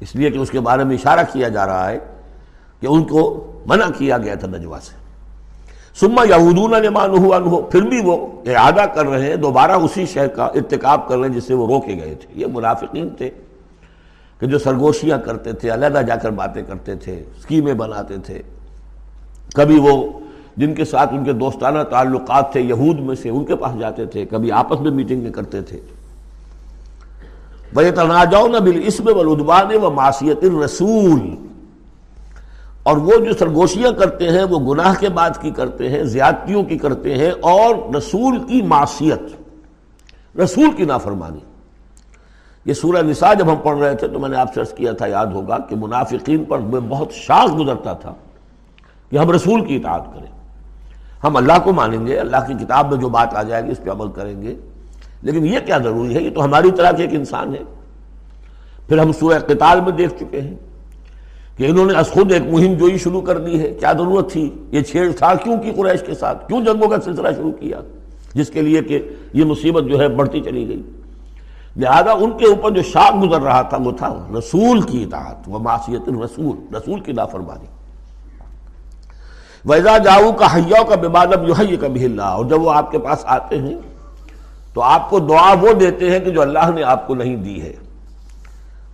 اس 0.00 0.16
لیے 0.16 0.30
کہ 0.30 0.38
اس 0.38 0.50
کے 0.50 0.60
بارے 0.60 0.84
میں 0.84 0.96
اشارہ 0.96 1.20
کیا 1.32 1.48
جا 1.48 1.66
رہا 1.66 1.90
ہے 1.90 1.98
کہ 2.80 2.86
ان 2.86 3.04
کو 3.04 3.52
منع 3.66 3.86
کیا 3.98 4.18
گیا 4.18 4.34
تھا 4.34 4.48
نجوا 4.48 4.78
سے۔ 4.82 4.94
سما 6.00 6.24
یہودون 6.24 6.82
نے 6.82 6.88
مان 6.88 7.10
ہو 7.10 7.62
پھر 7.62 7.82
بھی 7.82 8.00
وہ 8.04 8.28
اعادہ 8.46 8.84
کر 8.94 9.06
رہے 9.06 9.28
ہیں، 9.28 9.36
دوبارہ 9.36 9.72
اسی 9.72 10.06
شہر 10.06 10.28
کا 10.28 10.44
ارتکاب 10.44 11.08
کر 11.08 11.18
رہے 11.18 11.28
ہیں 11.28 11.34
جس 11.34 11.44
سے 11.44 11.54
وہ 11.54 11.66
روکے 11.66 11.94
گئے 12.04 12.14
تھے۔ 12.14 12.40
یہ 12.40 12.46
منافقین 12.52 13.08
تھے۔ 13.08 13.30
کہ 14.42 14.48
جو 14.48 14.58
سرگوشیاں 14.58 15.18
کرتے 15.18 15.52
تھے، 15.52 15.74
علیحدہ 15.74 16.00
جا 16.06 16.16
کر 16.16 16.30
باتیں 16.30 16.62
کرتے 16.62 16.94
تھے 16.94 17.24
اسکیمیں 17.38 17.74
بناتے 17.74 18.16
تھے۔ 18.16 18.42
کبھی 19.54 19.78
وہ 19.78 20.20
جن 20.56 20.74
کے 20.74 20.84
ساتھ 20.84 21.14
ان 21.14 21.24
کے 21.24 21.32
دوستانہ 21.32 21.82
تعلقات 21.82 22.52
تھے، 22.52 22.60
یہود 22.60 23.00
میں 23.00 23.14
سے 23.14 23.28
ان 23.28 23.44
کے 23.44 23.56
پاس 23.56 23.80
جاتے 23.80 24.06
تھے، 24.06 24.26
کبھی 24.26 24.52
آپس 24.52 24.80
میں 24.80 24.90
میٹنگیں 24.90 25.30
کرتے 25.30 25.62
تھے۔ 25.62 25.80
بھائی 27.72 27.90
تناجاؤ 27.90 28.48
نہ 28.48 28.56
بل 28.56 28.80
اس 28.84 29.00
میں 29.00 29.14
ودبان 29.14 29.84
و 29.84 29.90
معاشیت 29.90 30.38
الرسول۔ 30.42 31.34
اور 32.82 32.96
وہ 32.96 33.12
جو 33.24 33.32
سرگوشیاں 33.32 33.92
کرتے 33.92 34.30
ہیں، 34.30 34.44
وہ 34.44 34.74
گناہ 34.74 34.94
کے 35.00 35.08
بعد 35.08 35.30
کی 35.40 35.50
کرتے 35.50 35.88
ہیں، 35.88 36.04
زیادتیوں 36.04 36.62
کی 36.62 36.78
کرتے 36.78 37.14
ہیں، 37.14 37.30
اور 37.30 37.94
رسول 37.94 38.38
کی 38.38 38.62
معاشیت 38.62 39.22
رسول 40.38 40.70
کی 40.76 40.84
نافرمانی۔ 40.84 41.51
یہ 42.64 42.74
سورہ 42.74 43.02
نساء 43.02 43.34
جب 43.34 43.50
ہم 43.50 43.56
پڑھ 43.62 43.78
رہے 43.78 43.94
تھے 43.94 44.08
تو 44.08 44.18
میں 44.18 44.28
نے 44.28 44.36
آپ 44.36 44.54
سے 44.54 44.60
عرض 44.60 44.72
کیا 44.72 44.92
تھا، 44.92 45.06
یاد 45.06 45.26
ہوگا 45.26 45.58
کہ 45.58 45.76
منافقین 45.76 46.44
پر 46.44 46.58
بہت 46.88 47.12
شاخ 47.12 47.58
گزرتا 47.58 47.92
تھا 47.92 48.14
کہ 49.10 49.16
ہم 49.16 49.30
رسول 49.30 49.64
کی 49.64 49.76
اطاعت 49.76 50.14
کریں۔ 50.14 50.42
ہم 51.24 51.36
اللہ 51.36 51.52
کو 51.64 51.72
مانیں 51.72 52.06
گے، 52.06 52.18
اللہ 52.18 52.36
کی 52.46 52.54
کتاب 52.64 52.92
میں 52.92 53.00
جو 53.00 53.08
بات 53.08 53.34
آ 53.34 53.42
جائے 53.42 53.64
گی، 53.64 53.70
اس 53.70 53.80
پہ 53.84 53.90
عمل 53.90 54.10
کریں 54.10 54.42
گے۔ 54.42 54.54
لیکن 55.22 55.46
یہ 55.46 55.58
کیا 55.66 55.78
ضروری 55.78 56.16
ہے؟ 56.16 56.22
یہ 56.22 56.30
تو 56.30 56.44
ہماری 56.44 56.70
طرح 56.70 56.92
کے 56.92 57.02
ایک 57.02 57.14
انسان 57.14 57.54
ہے۔ 57.54 57.62
پھر 58.88 58.98
ہم 58.98 59.12
سورہ 59.12 59.38
قتال 59.38 59.80
میں 59.80 59.92
دیکھ 59.92 60.14
چکے 60.20 60.40
ہیں 60.40 60.54
کہ 61.56 61.66
انہوں 61.66 61.86
نے 61.86 61.94
از 61.94 62.08
خود 62.08 62.32
ایک 62.32 62.42
مہم 62.42 62.74
جوئی 62.74 62.98
شروع 62.98 63.20
کر 63.20 63.38
دی 63.38 63.60
ہے۔ 63.60 63.74
کیا 63.74 63.92
ضرورت 63.92 64.32
تھی؟ 64.32 64.50
یہ 64.70 64.80
چھیڑ 64.80 65.12
تھا 65.12 65.34
کیوں 65.34 65.56
کی 65.56 65.70
قریش 65.70 66.02
کے 66.02 66.14
ساتھ؟ 66.14 66.48
کیوں 66.48 66.64
جنگوں 66.64 66.88
کا 66.88 67.00
سلسلہ 67.00 67.28
شروع 67.36 67.52
کیا؟ 67.52 67.80
جس 68.34 68.50
کے 68.50 68.62
لیے 68.62 68.82
کہ 68.82 69.08
یہ 69.32 69.44
مصیبت 69.44 69.84
جو 69.84 70.00
ہے 70.00 70.08
بڑھتی 70.08 70.40
چلی 70.40 70.68
گئی۔ 70.68 70.82
لہذا 71.76 72.12
ان 72.12 72.30
کے 72.38 72.46
اوپر 72.46 72.70
جو 72.70 72.82
شاخ 72.82 73.22
گزر 73.22 73.40
رہا 73.40 73.62
تھا 73.62 73.76
وہ 73.76 73.92
تھا 73.92 74.26
رسول 74.38 74.80
کی 74.80 75.02
اطاعت، 75.02 75.36
وہ 75.46 75.58
معاشیت 75.58 76.08
رسول 76.08 76.74
رسول 76.76 77.00
کی 77.00 77.12
نافرمانی۔ 77.12 77.66
ویزا 79.64 79.98
جاؤ 79.98 80.32
کا 80.32 80.54
حیا 80.54 80.82
کا 80.82 81.08
بادب 81.08 81.46
جو 81.46 81.54
ہے 81.58 81.76
کبھی 81.76 82.04
اللہ 82.04 82.22
اور 82.22 82.44
جب 82.44 82.62
وہ 82.62 82.72
آپ 82.72 82.90
کے 82.90 82.98
پاس 82.98 83.18
آتے 83.24 83.58
ہیں، 83.58 83.78
تو 84.74 84.82
آپ 84.82 85.10
کو 85.10 85.18
دعا 85.18 85.54
وہ 85.60 85.72
دیتے 85.72 86.10
ہیں 86.10 86.20
کہ 86.20 86.30
جو 86.30 86.42
اللہ 86.42 86.70
نے 86.74 86.82
آپ 86.82 87.06
کو 87.06 87.14
نہیں 87.14 87.36
دی 87.36 87.62
ہے۔ 87.62 87.72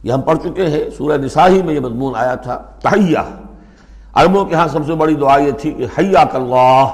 یہ 0.02 0.12
ہم 0.12 0.20
پڑھ 0.20 0.38
چکے 0.38 0.66
ہیں، 0.66 0.90
سورہ 0.96 1.16
نساہی 1.16 1.62
میں 1.62 1.74
یہ 1.74 1.80
مضمون 1.80 2.16
آیا 2.16 2.34
تھا، 2.34 2.56
تحیہ۔ 2.56 3.18
عربوں 4.14 4.44
کے 4.44 4.54
ہاں 4.54 4.68
سب 4.68 4.86
سے 4.86 4.94
بڑی 4.94 5.14
دعا 5.14 5.38
یہ 5.38 5.50
تھی 5.50 5.72
کہ 5.72 5.86
حیا 5.98 6.24
اللہ، 6.32 6.86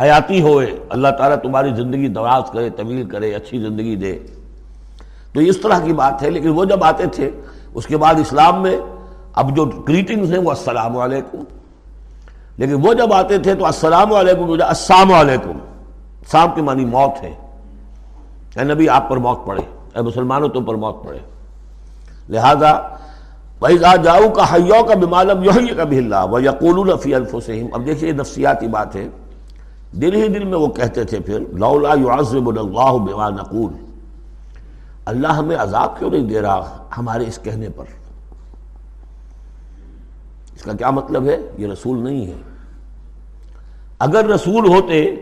حیاتی 0.00 0.42
ہوئے، 0.42 0.66
اللہ 0.88 1.08
تعالیٰ 1.08 1.36
تمہاری 1.42 1.74
زندگی 1.74 2.08
دراز 2.08 2.50
کرے، 2.50 2.70
طویل 2.70 3.08
کرے، 3.08 3.34
اچھی 3.34 3.58
زندگی 3.58 3.96
دے۔ 3.96 4.18
تو 5.32 5.40
اس 5.40 5.60
طرح 5.60 5.78
کی 5.78 5.92
بات 5.92 6.22
ہے، 6.22 6.30
لیکن 6.30 6.48
وہ 6.48 6.64
جب 6.64 6.84
آتے 6.84 7.06
تھے، 7.06 7.30
اس 7.74 7.86
کے 7.86 7.96
بعد 7.96 8.14
اسلام 8.14 8.62
میں 8.62 8.80
اب 9.32 9.56
جو 9.56 9.64
گریٹنگز 9.64 10.32
ہیں، 10.32 10.38
وہ 10.38 10.50
السلام 10.50 10.96
علیکم۔ 10.96 11.38
لیکن 12.56 12.86
وہ 12.86 12.94
جب 12.94 13.12
آتے 13.12 13.38
تھے، 13.38 13.54
تو 13.54 13.66
السلام 13.66 14.12
علیکم 14.12 14.50
السلام 14.50 15.12
علیکم۔ 15.12 15.58
سام 16.26 16.48
کی 16.54 16.62
معنی 16.62 16.84
موت 16.84 17.22
ہے۔ 17.22 17.34
اے 18.56 18.64
نبی، 18.64 18.88
آپ 18.88 19.08
پر 19.08 19.16
موت 19.16 19.46
پڑے۔ 19.46 19.62
اے 19.94 20.02
مسلمانوں، 20.02 20.48
تم 20.48 20.64
پر 20.64 20.74
موت 20.74 21.04
پڑے۔ 21.04 21.18
لہذا، 22.28 22.80
وَإِذَا 23.60 23.96
جَاؤُكَ 23.96 24.40
حَيَّوْكَ 24.40 24.94
بِمَا 24.94 25.22
لَمْ 25.22 25.44
يُحْيِكَ 25.44 25.82
بِهِ 25.82 25.98
اللَّهُ 25.98 26.32
وَيَقُولُونَ 26.32 26.96
فِي 26.96 27.14
أَنفُسِهِمْ۔ 27.16 27.68
اب 27.72 27.86
دیکھئے 27.86 28.08
یہ 28.08 28.14
نفسیاتی 28.14 28.68
بات 28.68 28.96
ہے۔ 28.96 29.08
دل 29.92 30.14
ہی 30.14 30.28
دل 30.28 30.44
میں 30.44 30.58
وہ 30.58 30.66
کہتے 30.66 31.04
تھے 31.04 31.20
پھر، 31.20 31.40
لولا 31.40 31.94
يُعَذِّبُنَ 31.94 32.60
اللَّهُ 32.60 33.08
بِمَا 33.08 33.28
نَقُولُ۔ 33.28 33.89
اللہ 35.10 35.28
ہمیں 35.28 35.56
عذاب 35.56 35.98
کیوں 35.98 36.10
نہیں 36.10 36.28
دے 36.28 36.42
رہا 36.42 36.88
ہمارے 36.96 37.24
اس 37.26 37.38
کہنے 37.42 37.68
پر؟ 37.76 37.84
اس 40.56 40.62
کا 40.62 40.72
کیا 40.72 40.90
مطلب 40.90 41.26
ہے؟ 41.26 41.36
یہ 41.58 41.66
رسول 41.66 41.98
نہیں 41.98 42.26
ہے۔ 42.26 42.34
اگر 43.98 44.24
رسول 44.24 44.68
ہوتے 44.68 45.14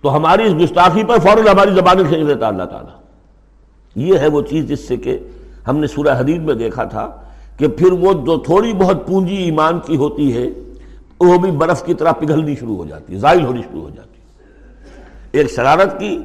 تو 0.00 0.16
ہماری 0.16 0.42
اس 0.44 0.52
گستاخی 0.64 1.04
پر 1.04 1.18
فوراً 1.18 1.46
ہماری 1.46 1.74
زبانیں 1.74 2.04
کھینچ 2.04 2.28
دیتا 2.28 2.48
اللہ 2.48 2.62
تعالیٰ۔ 2.62 3.00
یہ 3.96 4.18
ہے 4.18 4.28
وہ 4.28 4.42
چیز 4.42 4.68
جس 4.68 4.88
سے 4.88 4.96
کہ 4.96 5.18
ہم 5.68 5.78
نے 5.78 5.86
سورہ 5.86 6.20
حدید 6.20 6.40
میں 6.40 6.54
دیکھا 6.54 6.84
تھا 6.84 7.10
کہ 7.56 7.68
پھر 7.68 7.92
وہ 7.92 8.12
جو 8.12 8.38
تھوڑی 8.38 8.72
بہت 8.72 9.06
پونجی 9.06 9.36
ایمان 9.36 9.80
کی 9.86 9.96
ہوتی 9.96 10.36
ہے، 10.36 10.48
وہ 11.20 11.38
بھی 11.38 11.50
برف 11.50 11.84
کی 11.84 11.94
طرح 11.94 12.12
پگھلنی 12.12 12.56
شروع 12.56 12.76
ہو 12.76 12.84
جاتی 12.84 13.14
ہے، 13.14 13.18
زائل 13.18 13.44
ہونی 13.44 13.62
شروع 13.62 13.82
ہو 13.82 13.90
جاتی 13.90 14.20
ہے۔ 14.20 14.24
ایک 15.32 15.50
شرارت 15.50 16.00
کی 16.00 16.18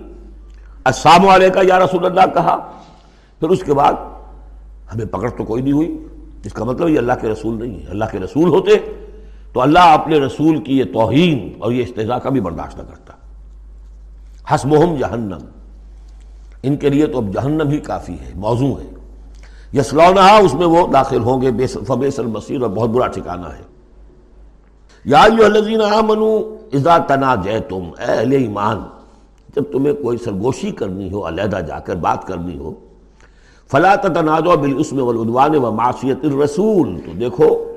السلام 0.83 1.27
علیہ 1.27 1.49
کا 1.49 1.59
یا 1.63 1.79
رسول 1.79 2.05
اللہ 2.05 2.33
کہا۔ 2.33 2.71
پھر 3.39 3.49
اس 3.49 3.63
کے 3.63 3.73
بعد 3.73 3.93
ہمیں 4.95 5.05
پکڑ 5.05 5.29
تو 5.29 5.43
کوئی 5.43 5.61
نہیں 5.61 5.73
ہوئی۔ 5.73 6.07
اس 6.43 6.53
کا 6.53 6.63
مطلب 6.63 6.89
یہ 6.89 6.97
اللہ 6.97 7.13
کے 7.21 7.27
رسول 7.27 7.67
نہیں 7.67 7.79
ہے۔ 7.79 7.85
اللہ 7.89 8.05
کے 8.11 8.19
رسول 8.19 8.49
ہوتے 8.49 8.71
تو 9.53 9.61
اللہ 9.61 9.79
اپنے 9.79 10.19
رسول 10.19 10.63
کی 10.63 10.77
یہ 10.77 10.83
توہین 10.83 11.53
اور 11.59 11.71
یہ 11.71 11.83
استضاء 11.83 12.17
کا 12.17 12.29
بھی 12.29 12.41
برداشت 12.41 12.77
نہ 12.77 12.83
کرتا۔ 12.83 13.13
حسمہم 14.55 14.95
جہنم۔ 14.95 15.39
ان 16.63 16.77
کے 16.77 16.89
لیے 16.89 17.05
تو 17.07 17.17
اب 17.17 17.33
جہنم 17.33 17.69
ہی 17.69 17.77
کافی 17.77 18.13
ہے 18.13 18.31
موضوع 18.35 18.79
ہے 18.79 18.89
یسلونہ 19.73 20.19
اس 20.19 20.53
میں 20.53 20.67
وہ 20.67 20.87
داخل 20.87 21.21
ہوں 21.21 21.41
گے 21.41 21.67
فبیس 21.67 22.19
المسیر 22.19 22.61
اور 22.61 22.69
بہت 22.69 22.89
برا 22.89 23.07
ٹھکانہ 23.07 23.45
ہے۔ 23.45 23.63
یا 25.05 25.23
الذین 25.23 25.81
آمنوا 25.81 26.39
اذا 26.73 26.97
تناجیتم، 26.97 27.89
اے 27.99 28.05
اہل 28.05 28.31
ایمان 28.31 28.77
جب 29.55 29.63
تمہیں 29.71 29.93
کوئی 29.93 30.17
سرگوشی 30.17 30.71
کرنی 30.71 31.11
ہو، 31.11 31.27
علیحدہ 31.27 31.59
جا 31.67 31.79
کر 31.79 31.95
بات 31.95 32.27
کرنی 32.27 32.57
ہو، 32.57 32.73
فلا 33.71 33.95
تنازع 33.95 34.55
بالاسم 34.55 35.03
والعدوان 35.03 35.55
ومعصیت 35.55 36.17
الرسول۔ 36.23 36.99
تو 37.05 37.11
دیکھو، 37.19 37.73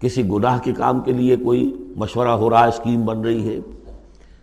کسی 0.00 0.28
گناہ 0.28 0.58
کے 0.58 0.72
کام 0.72 1.00
کے 1.00 1.12
لیے 1.12 1.36
کوئی 1.36 1.76
مشورہ 1.96 2.28
ہو 2.28 2.50
رہا 2.50 2.64
ہے، 2.64 2.68
اسکیم 2.68 3.04
بن 3.04 3.20
رہی 3.20 3.48
ہے، 3.48 3.60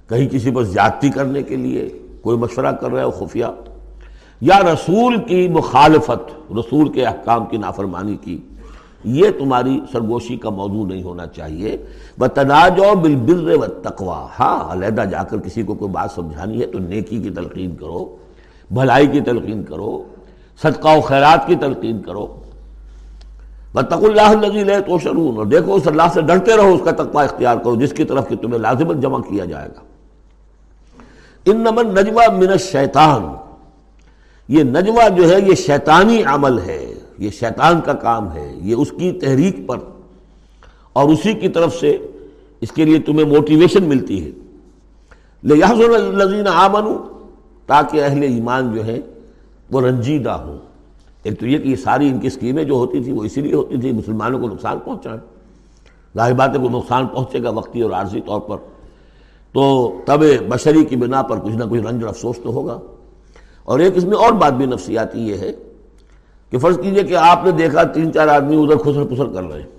کہیں 0.10 0.30
کسی 0.30 0.52
پر 0.52 0.64
زیادتی 0.64 1.10
کرنے 1.10 1.44
کے 1.44 1.56
لیے 1.56 1.90
کوئی 2.22 2.38
مشورہ 2.38 2.72
کر 2.72 2.92
رہا 2.92 3.04
ہے، 3.04 3.26
خفیہ۔ 3.26 3.46
یا 4.42 4.60
رسول 4.60 5.18
کی 5.28 5.48
مخالفت، 5.48 6.52
رسول 6.52 6.90
کے 6.90 7.06
احکام 7.06 7.46
کی 7.46 7.58
نافرمانی 7.58 8.18
کی۔ 8.22 8.38
یہ 9.04 9.32
تمہاری 9.40 9.80
سرگوشی 9.92 10.38
کا 10.38 10.50
موضوع 10.50 10.86
نہیں 10.86 11.04
ہونا 11.04 11.28
چاہیے۔ 11.28 11.78
وہ 12.18 12.28
تناج 12.28 12.80
و 12.80 12.96
بل 12.96 13.56
و 13.56 13.66
تقوا 13.66 14.28
ہاں 14.40 14.72
علیحدہ 14.72 15.02
جا 15.02 15.24
کر 15.24 15.38
کسی 15.38 15.64
کو 15.64 15.74
کوئی 15.74 15.92
بات 15.92 16.12
سمجھانی 16.12 16.62
ہے 16.62 16.66
تو 16.66 16.80
نیکی 16.80 17.22
کی 17.22 17.30
تلقین 17.30 17.76
کرو، 17.76 18.16
بھلائی 18.72 19.08
کی 19.08 19.22
تلقین 19.22 19.64
کرو، 19.64 20.04
صدقہ 20.62 20.98
و 20.98 21.02
خیرات 21.02 21.48
کی 21.48 21.56
تلقین 21.56 22.02
کرو۔ 22.02 22.28
بتق 23.74 24.04
اللہ 24.04 24.48
لے 24.64 24.82
تو 24.82 25.00
شرون 25.00 25.38
اور 25.38 25.46
دیکھو، 25.46 25.76
اس 25.76 25.88
اللہ 25.88 26.04
سے 26.14 26.22
ڈرتے 26.22 26.58
رہو، 26.58 26.74
اس 26.74 26.82
کا 26.84 26.92
تقوی 26.92 27.24
اختیار 27.24 27.58
کرو، 27.58 27.76
جس 27.76 27.94
کی 27.94 28.04
طرف 28.04 28.28
کہ 28.28 28.36
تمہیں 28.36 28.60
لازمت 28.60 28.98
جمع 28.98 29.20
کیا 29.20 29.46
جائے 29.46 29.70
گا۔ 29.70 29.82
ان 31.46 31.58
نمن 31.58 31.88
نجوہ 31.88 32.22
من 32.32 32.50
الشیطان 32.50 33.34
یہ 34.48 34.64
نجوہ 34.64 35.10
جو 35.10 35.30
ہے، 35.30 35.36
یہ 35.42 35.56
شیطانی 35.56 36.24
عمل 36.24 36.60
ہے۔ 36.60 36.94
یہ 37.18 37.30
شیطان 37.30 37.82
کا 37.82 37.94
کام 37.94 38.34
ہے، 38.34 38.54
یہ 38.62 38.76
اس 38.76 38.92
کی 38.92 39.12
تحریک 39.12 39.68
پر۔ 39.68 39.78
اور 40.94 41.10
اسی 41.10 41.34
کی 41.34 41.50
طرف 41.50 41.76
سے 41.76 41.98
اس 42.62 42.72
کے 42.72 42.86
لیے 42.86 43.00
تمہیں 43.00 43.26
موٹیویشن 43.26 43.84
ملتی 43.84 44.26
ہے۔ 44.26 44.32
لہٰذا 45.44 45.96
الزین 45.96 46.48
آمن 46.48 46.98
تاکہ 47.66 48.04
اہل 48.04 48.24
ایمان 48.24 48.76
جو 48.76 48.86
ہے 48.86 49.00
وہ 49.72 49.82
رنجیدہ 49.82 50.30
ہوں۔ 50.30 50.58
ایک 51.24 51.40
تو 51.40 51.48
یہ 51.48 51.58
کہ 51.58 51.68
یہ 51.68 51.76
ساری 51.76 52.10
ان 52.10 52.20
کی 52.20 52.28
اسکیمیں 52.28 52.64
جو 52.64 52.74
ہوتی 52.74 53.04
تھیں 53.04 53.14
وہ 53.14 53.24
اسی 53.24 53.42
لیے 53.42 53.54
ہوتی 53.54 53.78
تھی، 53.78 53.92
مسلمانوں 53.92 54.40
کو 54.40 54.50
نقصان 54.50 54.80
پہنچائیں۔ 54.80 55.20
ظاہر 56.16 56.34
بات 56.34 56.50
ہے 56.50 56.60
کو 56.60 56.70
نقصان 56.70 57.08
پہنچے 57.08 57.44
گا 57.44 57.50
وقتی 57.50 57.82
اور 57.82 57.92
عارضی 57.92 58.22
طور 58.22 58.42
پر۔ 58.42 58.58
تو 59.54 59.94
تب 60.06 60.20
بشری 60.50 60.86
کی 60.86 60.96
بنا 60.96 61.22
پر 61.22 61.40
کچھ 61.40 61.54
نہ 61.54 61.64
کچھ 61.64 61.82
رنج 61.82 62.02
اور 62.02 62.10
افسوس 62.10 62.36
تو 62.44 62.54
ہوگا۔ 62.54 62.80
اور 63.64 63.80
ایک 63.80 63.98
اس 63.98 64.04
میں 64.04 64.18
اور 64.18 64.34
بات 64.34 64.54
بھی 64.54 64.66
نفسیاتی 64.66 65.20
یہ 65.20 65.38
ہے 65.38 65.52
کہ 66.50 66.58
فرض 66.58 66.80
کیجیے 66.80 67.04
کہ 67.04 67.16
آپ 67.16 67.46
نے 67.46 67.52
دیکھا 67.52 67.84
تین 67.84 68.14
چار 68.14 68.28
آدمی 68.28 68.64
ادھر 68.64 68.78
خسر 68.78 69.04
پسر 69.04 69.26
کر 69.26 69.44
رہے 69.44 69.62
ہیں۔ 69.62 69.70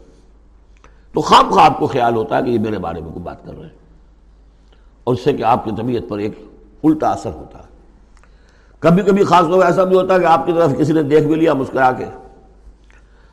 تو 1.13 1.21
خواب 1.21 1.51
خواب 1.51 1.73
آپ 1.73 1.79
کو 1.79 1.87
خیال 1.87 2.17
ہوتا 2.17 2.39
ہے 2.39 2.43
کہ 2.43 2.51
یہ 2.51 2.59
میرے 2.59 2.79
بارے 2.79 3.01
میں 3.01 3.13
کوئی 3.13 3.23
بات 3.23 3.47
کر 3.47 3.53
رہے 3.53 3.63
ہیں۔ 3.63 3.79
اور 5.05 5.15
اس 5.15 5.21
سے 5.21 5.33
کہ 5.33 5.43
آپ 5.43 5.65
کی 5.65 5.71
طبیعت 5.77 6.03
پر 6.09 6.19
ایک 6.19 6.45
الٹا 6.85 7.11
اثر 7.11 7.31
ہوتا 7.31 7.59
ہے۔ 7.59 7.65
کبھی 8.79 9.03
کبھی 9.03 9.25
خاص 9.25 9.45
طور 9.45 9.65
ایسا 9.65 9.85
بھی 9.85 9.97
ہوتا 9.97 10.15
ہے 10.15 10.21
کہ 10.21 10.25
آپ 10.25 10.47
کی 10.47 10.53
طرف 10.53 10.79
کسی 10.79 10.93
نے 10.93 11.03
دیکھ 11.03 11.25
بھی 11.25 11.35
لیا 11.35 11.55
مسکرا 11.55 11.93
کے۔ 11.93 12.05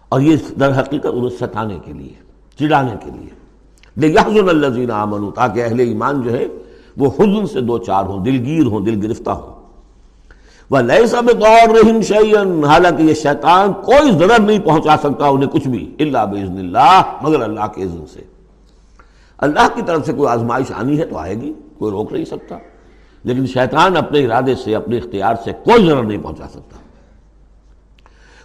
اور 0.10 0.22
یہ 0.22 0.36
در 0.60 0.80
حقیقت 0.80 1.08
انہیں 1.14 1.30
ستانے 1.30 1.80
کے 1.86 1.94
لیے، 1.94 2.14
چڑانے 2.60 2.96
کے 3.04 3.12
لیے۔ 3.12 3.46
یحزن 4.08 4.50
الزین 4.50 4.92
آمن 4.92 5.32
تاکہ 5.32 5.64
اہل 5.64 5.80
ایمان 5.80 6.22
جو 6.22 6.32
ہے 6.32 6.46
وہ 6.98 7.08
حزن 7.20 7.48
سے 7.48 7.62
دو 7.62 7.78
چار 7.78 8.04
ہوں، 8.04 8.26
دلگیر 8.26 8.66
ہوں، 8.66 8.80
دل 8.80 9.08
گرفتہ 9.08 9.30
ہوں۔ 9.30 9.65
وہ 10.70 10.80
نئے 10.80 11.08
سب 11.08 11.30
رحم 11.46 12.02
شعین 12.02 12.64
حالانکہ 12.64 13.04
یہ 13.04 13.14
شیطان 13.14 13.74
کوئی 13.74 14.12
ضرر 14.12 14.42
نہیں 14.42 14.60
پہنچا 14.60 14.98
سکتا 14.98 15.28
انہیں 15.28 15.50
کچھ 15.50 15.68
بھی 15.68 15.96
اللہ 16.00 16.26
بزن 16.32 16.58
اللہ 16.58 17.02
مگر 17.22 17.42
اللہ 17.42 17.68
کے 17.76 17.84
عزن 17.84 18.06
سے۔ 18.14 18.22
اللہ 19.38 19.68
کی 19.76 19.82
طرف 19.86 20.06
سے 20.06 20.14
کوئی 20.14 20.30
آزمائش 20.30 20.72
آنی 20.76 21.00
ہے 21.00 21.06
تو 21.06 21.18
آئے 21.18 21.36
گی، 21.36 21.54
کوئی 21.78 21.92
روک 21.92 22.14
نہیں 22.14 22.26
سکتا۔ 22.26 22.58
لیکن 23.24 23.46
شیطان 23.46 23.98
اپنے 23.98 24.26
ارادے 24.26 24.56
سے، 24.56 24.76
اپنے 24.76 24.98
اختیار 24.98 25.36
سے 25.44 25.52
کوئی 25.52 25.86
ضرر 25.86 26.04
نہیں 26.04 26.24
پہنچا 26.24 26.48
سکتا۔ 26.48 26.78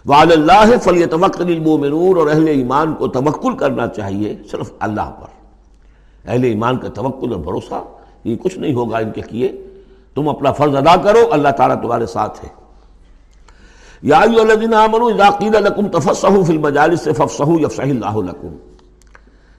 وعلی 0.05 0.33
اللہ 0.33 0.77
فلی 0.81 1.05
توقع 1.05 1.43
المومنون 1.43 2.17
اور 2.17 2.27
اہل 2.27 2.47
ایمان 2.47 2.93
کو 2.93 3.07
توکل 3.07 3.57
کرنا 3.57 3.87
چاہیے 3.87 4.35
صرف 4.51 4.71
اللہ 4.79 5.11
پر۔ 5.19 5.27
اہل 6.29 6.43
ایمان 6.43 6.77
کا 6.77 6.87
توکل 6.87 7.31
اور 7.31 7.39
بھروسہ، 7.39 7.83
یہ 8.23 8.35
کچھ 8.35 8.59
نہیں 8.59 8.73
ہوگا 8.73 8.97
ان 8.97 9.11
کے 9.11 9.21
کیے 9.21 9.67
تم 10.15 10.29
اپنا 10.29 10.51
فرض 10.51 10.75
ادا 10.75 10.95
کرو، 10.95 11.27
اللہ 11.31 11.49
تعالیٰ 11.49 11.81
تمہارے 11.81 12.05
ساتھ 12.05 12.45
ہے۔ 12.45 12.49
یا 14.01 14.19
الذین 14.19 14.73
آمنوا 14.73 15.11
اذا 15.11 15.29
قیل 15.29 15.51
لکم 15.51 15.87
تفصحوا 15.87 16.43
فی 16.43 16.53
المجالس 16.53 17.07
ففصحوا 17.17 17.57
اللہ 17.77 18.17
لکم۔ 18.17 18.55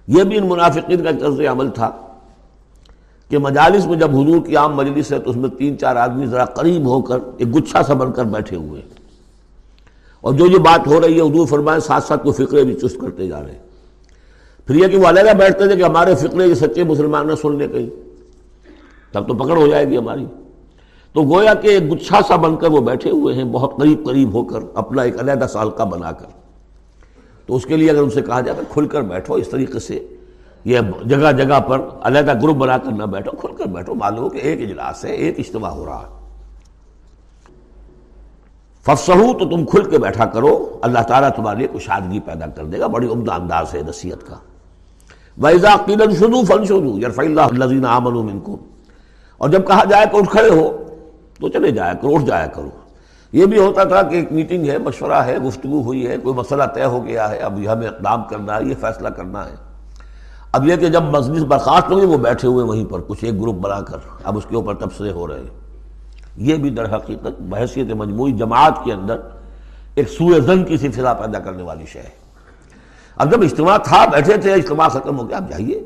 یہ 0.06 0.22
بھی 0.22 0.38
ان 0.38 0.46
منافقین 0.48 1.04
کا 1.04 1.10
طرز 1.20 1.40
عمل 1.40 1.70
تھا 1.70 1.90
کہ 3.28 3.38
مجالس 3.38 3.86
میں 3.86 3.96
جب 3.96 4.10
حضور 4.10 4.46
کی 4.46 4.56
عام 4.56 4.76
مجلس 4.76 5.12
ہے 5.12 5.18
تو 5.18 5.30
اس 5.30 5.36
میں 5.36 5.48
تین 5.48 5.78
چار 5.78 5.96
آدمی 5.96 6.26
ذرا 6.26 6.44
قریب 6.44 6.86
ہو 6.86 7.00
کر 7.00 7.18
ایک 7.38 7.56
گچھا 7.56 7.82
سا 7.82 7.94
بن 7.94 8.12
کر 8.12 8.24
بیٹھے 8.24 8.56
ہوئے 8.56 8.82
اور 10.20 10.32
جو 10.32 10.46
یہ 10.46 10.58
بات 10.58 10.86
ہو 10.86 11.00
رہی 11.00 11.20
ہے، 11.20 11.20
حضور 11.20 11.46
فرمائے 11.46 11.80
ساتھ 11.80 12.04
ساتھ 12.04 12.26
وہ 12.26 12.32
فکرے 12.32 12.64
بھی 12.64 12.74
چست 12.74 13.00
کرتے 13.00 13.28
جا 13.28 13.42
رہے 13.42 13.52
ہیں۔ 13.52 13.58
پھر 14.66 14.74
یہ 14.74 14.86
کہ 14.86 14.96
وہ 14.96 15.08
علیحدہ 15.08 15.36
بیٹھتے 15.36 15.66
تھے 15.66 15.76
کہ 15.76 15.82
ہمارے 15.82 16.14
فکرے 16.14 16.46
یہ 16.46 16.54
سچے 16.54 16.84
مسلمان 16.84 17.26
نہ 17.26 17.32
سن 17.42 17.58
لے 17.58 17.68
کہیں 17.68 18.11
تب 19.12 19.28
تو 19.28 19.34
پکڑ 19.34 19.56
ہو 19.56 19.66
جائے 19.66 19.88
گی 19.88 19.96
ہماری۔ 19.96 20.26
تو 21.12 21.22
گویا 21.22 21.54
کہ 21.54 21.68
ایک 21.68 21.92
گچھا 21.92 22.20
سا 22.28 22.36
بن 22.36 22.56
کر 22.56 22.68
وہ 22.68 22.80
بیٹھے 22.80 23.10
ہوئے 23.10 23.34
ہیں، 23.34 23.44
بہت 23.44 23.76
قریب 23.76 24.06
قریب 24.06 24.34
ہو 24.34 24.44
کر 24.44 24.58
اپنا 24.74 25.02
ایک 25.02 25.20
علیحدہ 25.20 25.46
سال 25.46 25.70
کا 25.70 25.84
بنا 25.84 26.12
کر۔ 26.12 26.26
تو 27.46 27.56
اس 27.56 27.66
کے 27.66 27.76
لیے 27.76 27.90
اگر 27.90 28.02
ان 28.02 28.10
سے 28.10 28.22
کہا 28.22 28.40
جائے 28.40 28.60
کھل 28.70 28.86
کر 28.86 29.02
بیٹھو، 29.02 29.34
اس 29.34 29.48
طریقے 29.48 29.78
سے 29.78 30.06
یہ 30.64 30.78
جگہ 31.06 31.32
جگہ 31.32 31.60
پر 31.60 31.80
علیحدہ 32.02 32.42
گروپ 32.42 32.56
بنا 32.56 32.78
کر 32.78 32.92
نہ 32.92 33.02
بیٹھو، 33.02 33.30
کھل 33.30 33.56
کر 33.56 33.66
بیٹھو 33.66 33.94
معلوم 33.94 34.28
کہ 34.28 34.38
ایک 34.38 34.60
اجلاس 34.60 35.04
ہے، 35.04 35.10
ایک 35.10 35.38
اجتماع 35.38 35.70
ہو 35.70 35.86
رہا 35.86 36.00
ہے۔ 36.00 36.22
ففسہو 38.82 39.38
تو 39.38 39.44
تم 39.44 39.64
کھل 39.64 39.90
کے 39.90 39.98
بیٹھا 39.98 40.24
کرو، 40.24 40.78
اللہ 40.82 40.98
تعالیٰ 40.98 41.30
تمہارے 41.36 41.58
لیے 41.58 41.68
کشادگی 41.68 42.20
پیدا 42.20 42.46
کر 42.46 42.64
دے 42.64 42.78
گا، 42.78 42.86
بڑی 42.86 43.08
عمدہ 43.08 43.32
انداز 43.32 43.74
ہے 43.74 43.80
نصیحت 43.88 44.26
کا۔ 44.26 44.36
وَإِذَا 45.42 45.76
قِيلًا 45.76 46.14
شُدُوا 46.14 46.42
فَنْشُدُوا 46.44 46.98
يَرْفَعِ 46.98 47.26
اللَّهُ 47.26 47.48
الَّذِينَ 47.50 47.86
آمَنُوا 47.86 48.22
مِنْكُمْ 48.22 48.71
اور 49.42 49.50
جب 49.50 49.66
کہا 49.66 49.84
جائے 49.84 50.06
کہ 50.12 50.16
اٹھ 50.16 50.30
کھڑے 50.30 50.48
ہو، 50.48 50.84
تو 51.40 51.48
چلے 51.48 51.70
جایا 51.70 51.92
کرو، 51.92 52.14
اٹھ 52.14 52.24
جایا 52.24 52.46
کرو۔ 52.46 52.68
یہ 53.32 53.46
بھی 53.46 53.58
ہوتا 53.58 53.84
تھا 53.84 54.02
کہ 54.02 54.16
ایک 54.16 54.32
میٹنگ 54.32 54.68
ہے، 54.68 54.78
مشورہ 54.78 55.12
ہے، 55.12 55.38
گفتگو 55.38 55.82
ہوئی 55.82 56.06
ہے، 56.06 56.16
کوئی 56.16 56.34
مسئلہ 56.34 56.62
طے 56.74 56.84
ہو 56.84 57.06
گیا 57.06 57.30
ہے، 57.30 57.36
اب 57.36 57.58
ہمیں 57.72 57.88
اقدام 57.88 58.24
کرنا 58.24 58.56
ہے، 58.56 58.64
یہ 58.64 58.74
فیصلہ 58.80 59.08
کرنا 59.08 59.46
ہے۔ 59.46 59.54
اب 60.52 60.68
یہ 60.68 60.76
کہ 60.76 60.88
جب 60.88 61.02
مجلس 61.02 61.42
برخاست 61.42 61.90
ہوگی 61.90 62.06
وہ 62.06 62.18
بیٹھے 62.18 62.48
ہوئے 62.48 62.64
وہیں 62.64 62.84
پر 62.84 63.00
کچھ 63.00 63.24
ایک 63.24 63.40
گروپ 63.40 63.54
بنا 63.54 63.80
کر 63.80 63.96
اب 64.24 64.36
اس 64.36 64.46
کے 64.48 64.56
اوپر 64.56 64.74
تبصرے 64.74 65.12
ہو 65.12 65.28
رہے 65.28 65.40
ہیں۔ 65.40 65.80
یہ 66.36 66.56
بھی 66.56 66.70
در 66.70 66.96
حقیقت 66.96 67.40
بحثیت 67.40 67.86
مجموعی 67.92 68.32
جماعت 68.32 68.84
کے 68.84 68.92
اندر 68.92 69.16
ایک 69.94 70.08
سوئے 70.08 70.40
زن 70.40 70.64
کی 70.64 70.76
سی 70.76 70.88
فضا 70.88 71.12
پیدا 71.12 71.38
کرنے 71.38 71.62
والی 71.62 71.86
شے 71.86 71.98
ہے۔ 71.98 72.10
اب 73.16 73.32
جب 73.32 73.42
اجتماع 73.42 73.76
تھا، 73.76 74.04
بیٹھے 74.12 74.36
تھے، 74.36 74.52
اجتماع 74.52 74.88
ختم 74.88 75.18
ہو 75.18 75.28
گیا، 75.28 75.36
اب 75.36 75.50
جائیے۔ 75.50 75.82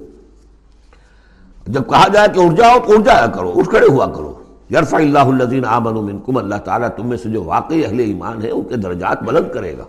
جب 1.66 1.88
کہا 1.88 2.08
جائے 2.08 2.28
کہ 2.34 2.40
اٹھ 2.40 2.54
جاؤ 2.54 2.78
تو 2.86 2.92
اٹھ 2.92 3.02
جایا 3.02 3.26
کرو، 3.26 3.52
اٹھ 3.56 3.68
کھڑے 3.68 3.86
ہوا 3.86 4.06
کرو۔ 4.06 4.32
یرفع 4.70 4.96
اللہ 4.96 5.18
الذین 5.18 5.64
آمنوا 5.64 6.02
منکم، 6.02 6.36
اللہ 6.36 6.54
تعالیٰ 6.54 6.88
تم 6.96 7.06
میں 7.06 7.16
سے 7.16 7.28
جو 7.28 7.44
واقعی 7.44 7.84
اہل 7.84 7.98
ایمان 7.98 8.42
ہے 8.42 8.50
ان 8.50 8.62
کے 8.62 8.76
درجات 8.76 9.22
بلند 9.22 9.54
کرے 9.54 9.78
گا۔ 9.78 9.84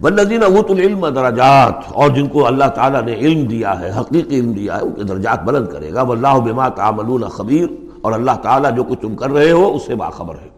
والذین 0.00 0.42
اوت 0.42 0.70
العلم 0.70 1.08
درجات، 1.08 1.74
اور 1.86 2.10
جن 2.10 2.26
کو 2.26 2.46
اللہ 2.46 2.64
تعالیٰ 2.64 3.02
نے 3.02 3.14
علم 3.14 3.46
دیا 3.46 3.80
ہے، 3.80 3.90
حقیقی 4.00 4.40
علم 4.40 4.52
دیا 4.52 4.76
ہے، 4.76 4.82
ان 4.82 4.92
کے 4.92 5.02
درجات 5.02 5.42
بلند 5.44 5.66
کرے 5.66 5.94
گا۔ 5.94 6.02
واللہ 6.02 6.38
بما 6.38 6.68
تعملون 6.68 7.28
خبیر، 7.28 7.66
اور 8.00 8.12
اللہ 8.12 8.30
تعالیٰ 8.42 8.76
جو 8.76 8.84
کچھ 8.84 9.00
تم 9.00 9.16
کر 9.16 9.30
رہے 9.30 9.50
ہو، 9.50 9.74
اس 9.74 9.82
سے 9.86 9.94
باخبر 9.94 10.34
ہے۔ 10.34 10.48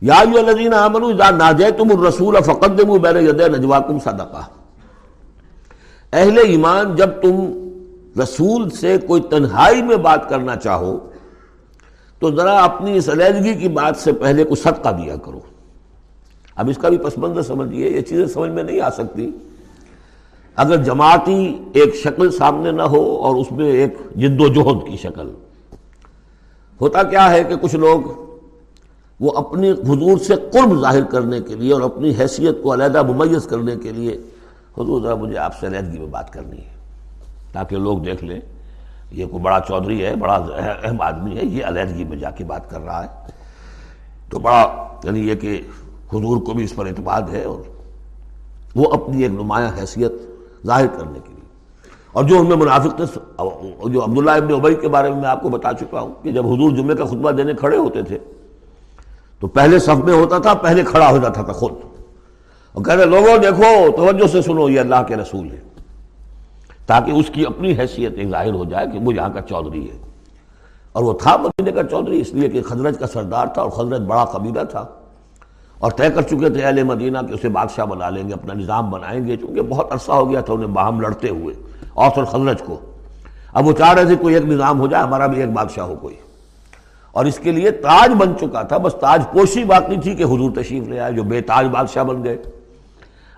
یا 0.00 0.14
ایو 0.14 0.38
الذین 0.38 0.74
آمنوا 0.74 1.10
اذا 1.10 1.30
ناجیتم 1.30 1.88
الرسول 1.98 2.36
فقدموا 2.42 2.98
بین 2.98 3.16
یدی 3.16 3.48
نجواکم 3.48 3.98
صدقہ۔ 3.98 4.61
اہل 6.12 6.38
ایمان 6.38 6.96
جب 6.96 7.08
تم 7.22 7.52
رسول 8.22 8.70
سے 8.70 8.96
کوئی 9.06 9.22
تنہائی 9.22 9.82
میں 9.82 9.96
بات 9.96 10.28
کرنا 10.28 10.56
چاہو، 10.56 10.98
تو 12.18 12.36
ذرا 12.36 12.64
اپنی 12.64 12.96
اس 12.96 13.08
علیحدگی 13.08 13.54
کی 13.54 13.68
بات 13.68 13.96
سے 13.96 14.12
پہلے 14.12 14.44
کچھ 14.44 14.60
صدقہ 14.60 14.88
دیا 14.88 15.16
کرو۔ 15.16 15.40
اب 16.56 16.68
اس 16.68 16.78
کا 16.78 16.88
بھی 16.88 16.98
پس 16.98 17.18
منظر 17.18 17.42
سمجھیے 17.42 17.90
یہ 17.90 18.00
چیزیں 18.00 18.26
سمجھ 18.26 18.50
میں 18.50 18.62
نہیں 18.62 18.80
آ 18.80 18.90
سکتی۔ 18.90 19.30
اگر 20.56 20.76
جماعتی 20.76 21.58
ایک 21.72 21.94
شکل 21.94 22.30
سامنے 22.30 22.70
نہ 22.70 22.82
ہو 22.82 23.16
اور 23.16 23.36
اس 23.36 23.52
میں 23.52 23.70
ایک 23.70 23.96
جد 24.16 24.40
و 24.40 24.46
جہد 24.46 24.90
کی 24.90 24.96
شکل۔ 24.96 25.30
ہوتا 26.80 27.02
کیا 27.02 27.30
ہے 27.30 27.44
کہ 27.44 27.56
کچھ 27.56 27.74
لوگ 27.74 28.00
وہ 29.20 29.32
اپنی 29.36 29.70
حضور 29.70 30.18
سے 30.18 30.34
قرب 30.52 30.80
ظاہر 30.80 31.04
کرنے 31.04 31.40
کے 31.40 31.54
لیے 31.54 31.72
اور 31.72 31.80
اپنی 31.80 32.14
حیثیت 32.18 32.62
کو 32.62 32.72
علیحدہ 32.72 33.02
ممیز 33.02 33.46
کرنے 33.46 33.76
کے 33.76 33.90
لیے 33.90 34.20
حضور 34.78 35.02
ذرا 35.02 35.14
مجھے 35.14 35.38
آپ 35.38 35.58
سے 35.58 35.66
علیحدگی 35.66 35.98
میں 35.98 36.06
بات 36.06 36.32
کرنی 36.32 36.58
ہے، 36.58 36.70
تاکہ 37.52 37.76
لوگ 37.76 37.98
دیکھ 37.98 38.24
لیں، 38.24 38.40
یہ 39.10 39.26
کوئی 39.26 39.42
بڑا 39.42 39.58
چودھری 39.68 40.04
ہے، 40.04 40.14
بڑا 40.16 40.34
اہم 40.84 41.00
آدمی 41.00 41.36
ہے، 41.36 41.44
یہ 41.44 41.64
علیحدگی 41.64 42.04
میں 42.04 42.16
جا 42.16 42.30
کے 42.30 42.44
بات 42.44 42.70
کر 42.70 42.80
رہا 42.80 43.04
ہے۔ 43.04 43.30
تو 44.30 44.38
بڑا 44.38 44.88
یعنی 45.04 45.28
یہ 45.28 45.34
کہ 45.34 45.60
حضور 46.12 46.42
کو 46.42 46.52
بھی 46.52 46.64
اس 46.64 46.76
پر 46.76 46.86
اعتماد 46.86 47.22
ہے 47.32 47.44
اور 47.44 47.62
وہ 48.74 48.92
اپنی 48.92 49.22
ایک 49.22 49.30
نمایاں 49.30 49.70
حیثیت 49.80 50.12
ظاہر 50.66 50.86
کرنے 50.86 51.18
کے 51.24 51.32
لیے۔ 51.32 51.42
اور 52.12 52.24
جو 52.24 52.38
ان 52.38 52.48
میں 52.48 52.56
منافق 52.56 52.96
تھے، 52.96 53.04
جو 53.88 54.04
عبداللہ 54.04 54.30
ابن 54.30 54.54
عبی 54.54 54.74
کے 54.74 54.88
بارے 54.88 55.10
میں 55.10 55.20
میں 55.20 55.28
آپ 55.28 55.42
کو 55.42 55.48
بتا 55.48 55.72
چکا 55.72 56.00
ہوں 56.00 56.14
کہ 56.22 56.32
جب 56.32 56.46
حضور 56.46 56.70
جمعے 56.70 56.96
کا 56.96 57.04
خطبہ 57.04 57.30
دینے 57.30 57.54
کھڑے 57.54 57.76
ہوتے 57.76 58.02
تھے، 58.02 58.18
تو 59.40 59.46
پہلے 59.46 59.78
صف 59.78 60.04
میں 60.04 60.14
ہوتا 60.14 60.38
تھا، 60.38 60.54
پہلے 60.54 60.82
کھڑا 60.82 61.10
ہو 61.10 61.18
جاتا 61.18 61.42
تھا 61.42 61.52
خود۔ 61.52 61.72
اور 62.72 62.84
کہہ 62.84 62.94
رہے 62.94 63.06
لوگوں، 63.06 63.38
دیکھو، 63.38 63.96
توجہ 63.96 64.26
سے 64.26 64.42
سنو، 64.42 64.68
یہ 64.68 64.80
اللہ 64.80 65.02
کے 65.06 65.16
رسول 65.16 65.50
ہے 65.50 65.60
تاکہ 66.86 67.10
اس 67.10 67.26
کی 67.32 67.46
اپنی 67.46 67.78
حیثیت 67.78 68.28
ظاہر 68.30 68.52
ہو 68.52 68.64
جائے 68.64 68.86
کہ 68.92 68.98
وہ 68.98 69.14
یہاں 69.14 69.28
کا 69.28 69.40
چودھری 69.40 69.90
ہے۔ 69.90 69.98
اور 70.92 71.02
وہ 71.02 71.12
تھا 71.22 71.36
مدینے 71.36 71.72
کا 71.72 71.82
چودھری، 71.82 72.20
اس 72.20 72.34
لیے 72.34 72.48
کہ 72.48 72.62
خزرج 72.62 72.98
کا 72.98 73.06
سردار 73.06 73.46
تھا 73.46 73.62
اور 73.62 73.70
خزرج 73.70 74.00
بڑا 74.00 74.24
قبیلہ 74.24 74.64
تھا۔ 74.64 74.84
اور 75.78 75.90
طے 75.90 76.10
کر 76.10 76.22
چکے 76.22 76.50
تھے، 76.50 76.62
اہل 76.62 76.82
مدینہ 76.82 77.18
کہ 77.28 77.34
اسے 77.34 77.48
بادشاہ 77.48 77.84
بنا 77.84 78.10
لیں 78.10 78.28
گے، 78.28 78.32
اپنا 78.32 78.54
نظام 78.54 78.90
بنائیں 78.90 79.26
گے۔ 79.26 79.36
چونکہ 79.36 79.62
بہت 79.62 79.92
عرصہ 79.92 80.12
ہو 80.12 80.30
گیا 80.30 80.40
تھا 80.40 80.54
انہیں 80.54 80.68
باہم 80.68 81.00
لڑتے 81.00 81.28
ہوئے، 81.28 81.54
اوس 81.94 82.18
اور 82.18 82.24
خزرج 82.24 82.62
کو۔ 82.62 82.80
اب 83.52 83.66
وہ 83.66 83.72
چاہ 83.72 83.92
رہے 83.92 84.04
تھے 84.04 84.16
کوئی 84.16 84.34
ایک 84.34 84.44
نظام 84.44 84.80
ہو 84.80 84.86
جائے، 84.86 85.04
ہمارا 85.04 85.26
بھی 85.26 85.40
ایک 85.40 85.50
بادشاہ 85.50 85.84
ہو 85.84 85.94
کوئی۔ 85.94 86.14
اور 87.12 87.24
اس 87.24 87.38
کے 87.38 87.52
لیے 87.52 87.70
تاج 87.70 88.10
بن 88.18 88.32
چکا 88.40 88.62
تھا، 88.62 88.76
بس 88.76 88.94
تاج 88.94 89.22
پوشی 89.32 89.64
باقی 89.64 90.00
تھی 90.00 90.14
کہ 90.14 90.22
حضور 90.22 90.50
تشریف 90.50 90.88
لے 90.88 91.00
آئے، 91.00 91.12
جو 91.12 91.22
بے 91.22 91.40
تاج 91.40 91.66
بادشاہ 91.66 92.04
بن 92.04 92.24
گئے۔ 92.24 92.42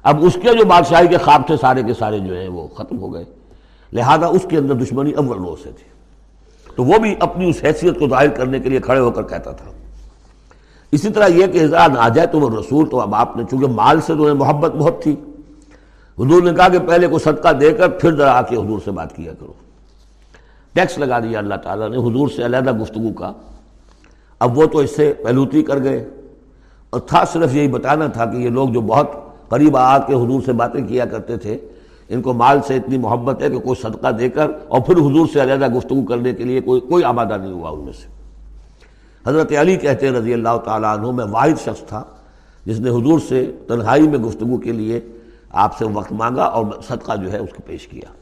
اب 0.04 0.24
اس 0.24 0.34
کے 0.42 0.58
جو 0.58 0.64
بادشاہی 0.64 1.08
کے 1.08 1.18
خواب 1.18 1.42
تھے 1.46 1.56
سارے 1.56 1.82
کے 1.82 1.94
سارے 1.94 2.18
جو 2.18 2.34
ہیں 2.34 2.48
وہ 2.48 2.68
ختم 2.68 2.98
ہو 2.98 3.14
گئے۔ 3.14 3.24
لہذا 3.92 4.26
اس 4.26 4.46
کے 4.48 4.58
اندر 4.58 4.74
دشمنی 4.74 5.12
اول 5.12 5.38
روز 5.38 5.58
سے 5.64 5.70
تھی۔ 5.70 5.84
تو 6.76 6.84
وہ 6.84 6.98
بھی 6.98 7.14
اپنی 7.20 7.50
اس 7.50 7.56
حیثیت 7.64 7.98
کو 7.98 8.08
ظاہر 8.08 8.28
کرنے 8.28 8.58
کے 8.58 8.68
لیے 8.68 8.80
کھڑے 8.80 9.00
ہو 9.00 9.10
کر 9.10 9.22
کہتا 9.22 9.50
تھا۔ 9.50 9.70
اسی 10.92 11.10
طرح 11.10 11.26
یہ 11.26 11.46
کہ 11.46 11.58
اظہار 11.58 11.88
آ 11.98 12.08
جائے 12.08 12.26
تو 12.26 12.40
وہ 12.40 12.50
رسول، 12.50 12.88
تو 12.88 13.00
اب 13.00 13.14
آپ 13.14 13.36
نے 13.36 13.44
چونکہ 13.50 13.66
مال 13.66 14.00
سے 14.00 14.14
تو 14.14 14.34
محبت 14.34 14.72
بہت 14.72 15.02
تھی۔ 15.02 15.16
حضور 16.18 16.42
نے 16.42 16.52
کہا 16.52 16.68
کہ 16.68 16.78
پہلے 16.78 17.06
کو 17.06 17.18
صدقہ 17.18 17.52
دے 17.52 17.72
کر 17.72 17.88
پھر 17.88 18.16
ذرا 18.16 18.38
آ 18.38 18.42
کے 18.42 18.56
حضور 18.56 18.78
سے 18.84 18.90
بات 18.90 19.16
کیا 19.16 19.32
کرو۔ 19.40 19.52
ٹیکس 20.72 20.98
لگا 20.98 21.18
دیا 21.18 21.38
اللہ 21.38 21.54
تعالیٰ 21.54 21.90
نے 21.90 21.96
حضور 21.96 22.28
سے 22.28 22.44
علیحدہ 22.44 22.78
گفتگو 22.78 23.12
کا۔ 23.12 23.32
اب 24.38 24.58
وہ 24.58 24.66
تو 24.66 24.78
اس 24.78 24.96
سے 24.96 25.12
پہلوتی 25.12 25.62
کر 25.62 25.82
گئے۔ 25.82 26.10
اور 26.90 27.00
تھا 27.00 27.24
صرف 27.24 27.54
یہی 27.54 27.68
بتانا 27.68 28.06
تھا 28.06 28.24
کہ 28.24 28.36
یہ 28.36 28.50
لوگ 28.50 28.68
جو 28.68 28.80
بہت 28.80 29.08
قریب 29.48 29.76
آ 29.76 29.98
کے 29.98 30.14
حضور 30.14 30.40
سے 30.44 30.52
باتیں 30.52 30.88
کیا 30.88 31.04
کرتے 31.04 31.36
تھے۔ 31.36 31.58
ان 32.08 32.22
کو 32.22 32.32
مال 32.32 32.58
سے 32.66 32.76
اتنی 32.76 32.98
محبت 32.98 33.42
ہے 33.42 33.50
کہ 33.50 33.58
کوئی 33.58 33.82
صدقہ 33.82 34.08
دے 34.08 34.28
کر 34.28 34.50
اور 34.68 34.80
پھر 34.80 34.96
حضور 34.96 35.26
سے 35.32 35.42
علیحدہ 35.42 35.74
گفتگو 35.74 36.02
کرنے 36.02 36.32
کے 36.32 36.44
لیے 36.44 36.60
کوئی 36.60 36.80
کوئی 36.80 37.04
آمادہ 37.04 37.36
نہیں 37.36 37.52
ہوا 37.52 37.70
ان 37.70 37.80
میں 37.80 37.92
سے۔ 37.92 38.14
حضرت 39.26 39.52
علی 39.60 39.76
کہتے 39.76 40.08
ہیں 40.08 40.14
رضی 40.14 40.34
اللہ 40.34 40.56
تعالیٰ 40.64 40.98
عنہ، 40.98 41.10
میں 41.10 41.24
واحد 41.30 41.60
شخص 41.64 41.80
تھا 41.80 42.02
جس 42.66 42.80
نے 42.80 42.90
حضور 42.90 43.18
سے 43.28 43.52
تنہائی 43.68 44.08
میں 44.08 44.18
گفتگو 44.18 44.56
کے 44.56 44.72
لیے 44.72 45.00
آپ 45.50 45.78
سے 45.78 45.84
وقت 45.92 46.12
مانگا 46.12 46.42
اور 46.42 46.64
صدقہ 46.88 47.16
جو 47.16 47.32
ہے 47.32 47.38
اس 47.38 47.50
کو 47.56 47.62
پیش 47.66 47.88
کیا۔ 47.88 48.12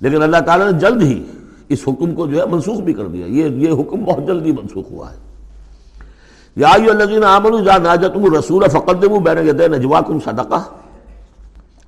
لیکن 0.00 0.22
اللہ 0.22 0.36
تعالیٰ 0.36 0.72
نے 0.72 0.78
جلد 0.78 1.02
ہی 1.02 1.24
اس 1.68 1.78
حکم 1.86 2.14
کو 2.14 2.26
جو 2.26 2.40
ہے 2.40 2.46
منسوخ 2.46 2.80
بھی 2.80 2.92
کر 2.92 3.06
دیا۔ 3.06 3.26
یہ 3.26 3.48
یہ 3.48 3.72
حکم 3.72 4.04
بہت 4.04 4.26
جلدی 4.26 4.52
منسوخ 4.52 4.90
ہوا 4.90 5.12
ہے۔ 5.12 5.27
یا 6.56 6.68
آمن 7.26 8.34
رسول 8.36 8.68
فقدموا 8.68 9.18
بین 9.18 9.48
یدی 9.48 9.68
نجواکم 9.68 10.20
صدقہ. 10.20 10.64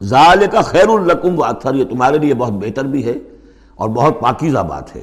ظال 0.04 0.44
کا 0.52 0.60
خیر 0.60 0.88
الرقم 0.88 1.38
و 1.38 1.74
یہ 1.74 1.84
تمہارے 1.84 2.18
لیے 2.18 2.34
بہت 2.34 2.52
بہتر 2.52 2.84
بھی 2.84 3.04
ہے 3.04 3.14
اور 3.74 3.88
بہت 3.88 4.20
پاکیزہ 4.20 4.58
بات 4.58 4.96
ہے۔ 4.96 5.02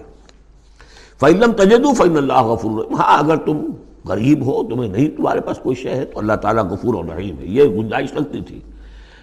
فعلم 1.19 1.51
تجد 1.51 1.97
فعن 1.97 2.17
اللہ 2.17 2.41
غفور 2.41 2.85
ہاں 2.99 3.19
اگر 3.19 3.35
تم 3.35 3.57
غریب 4.05 4.45
ہو، 4.45 4.63
تمہیں 4.63 4.91
نہیں، 4.91 5.17
تمہارے 5.17 5.41
پاس 5.41 5.57
کوئی 5.57 5.75
شے 5.75 5.89
ہے، 5.89 6.05
تو 6.05 6.19
اللہ 6.19 6.33
تعالیٰ 6.33 6.63
غفور 6.63 6.93
و 6.93 7.03
رحیم 7.03 7.39
ہے۔ 7.39 7.45
یہ 7.45 7.63
گنجائش 7.63 8.13
لگتی 8.13 8.41
تھی۔ 8.41 8.59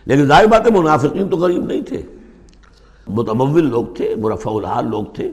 لیکن 0.05 0.27
ظاہر 0.27 0.47
بات 0.47 0.67
ہے، 0.67 0.79
منافقین 0.79 1.29
تو 1.29 1.37
غریب 1.37 1.65
نہیں 1.65 1.83
تھے۔ 1.83 2.03
متمول 3.09 3.67
لوگ 3.67 3.85
تھے 3.97 4.15
مرفع 4.15 4.51
الحال 4.51 4.91
لوگ 4.91 5.05
تھے۔ 5.05 5.33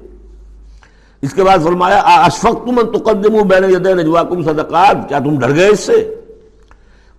اس 1.24 1.34
کے 1.34 1.44
بعد 1.44 1.58
فرمایا 1.64 2.00
اشفق 2.00 2.66
تم 2.66 2.82
تقدم 2.94 3.36
بین 3.48 3.64
ید 3.72 3.88
نجواکم 3.88 4.42
صدقات؟ 4.44 5.08
کیا 5.10 5.20
تم 5.20 5.38
ڈر 5.40 5.56
گئے 5.56 5.68
اس 5.68 5.80
سے 5.80 6.04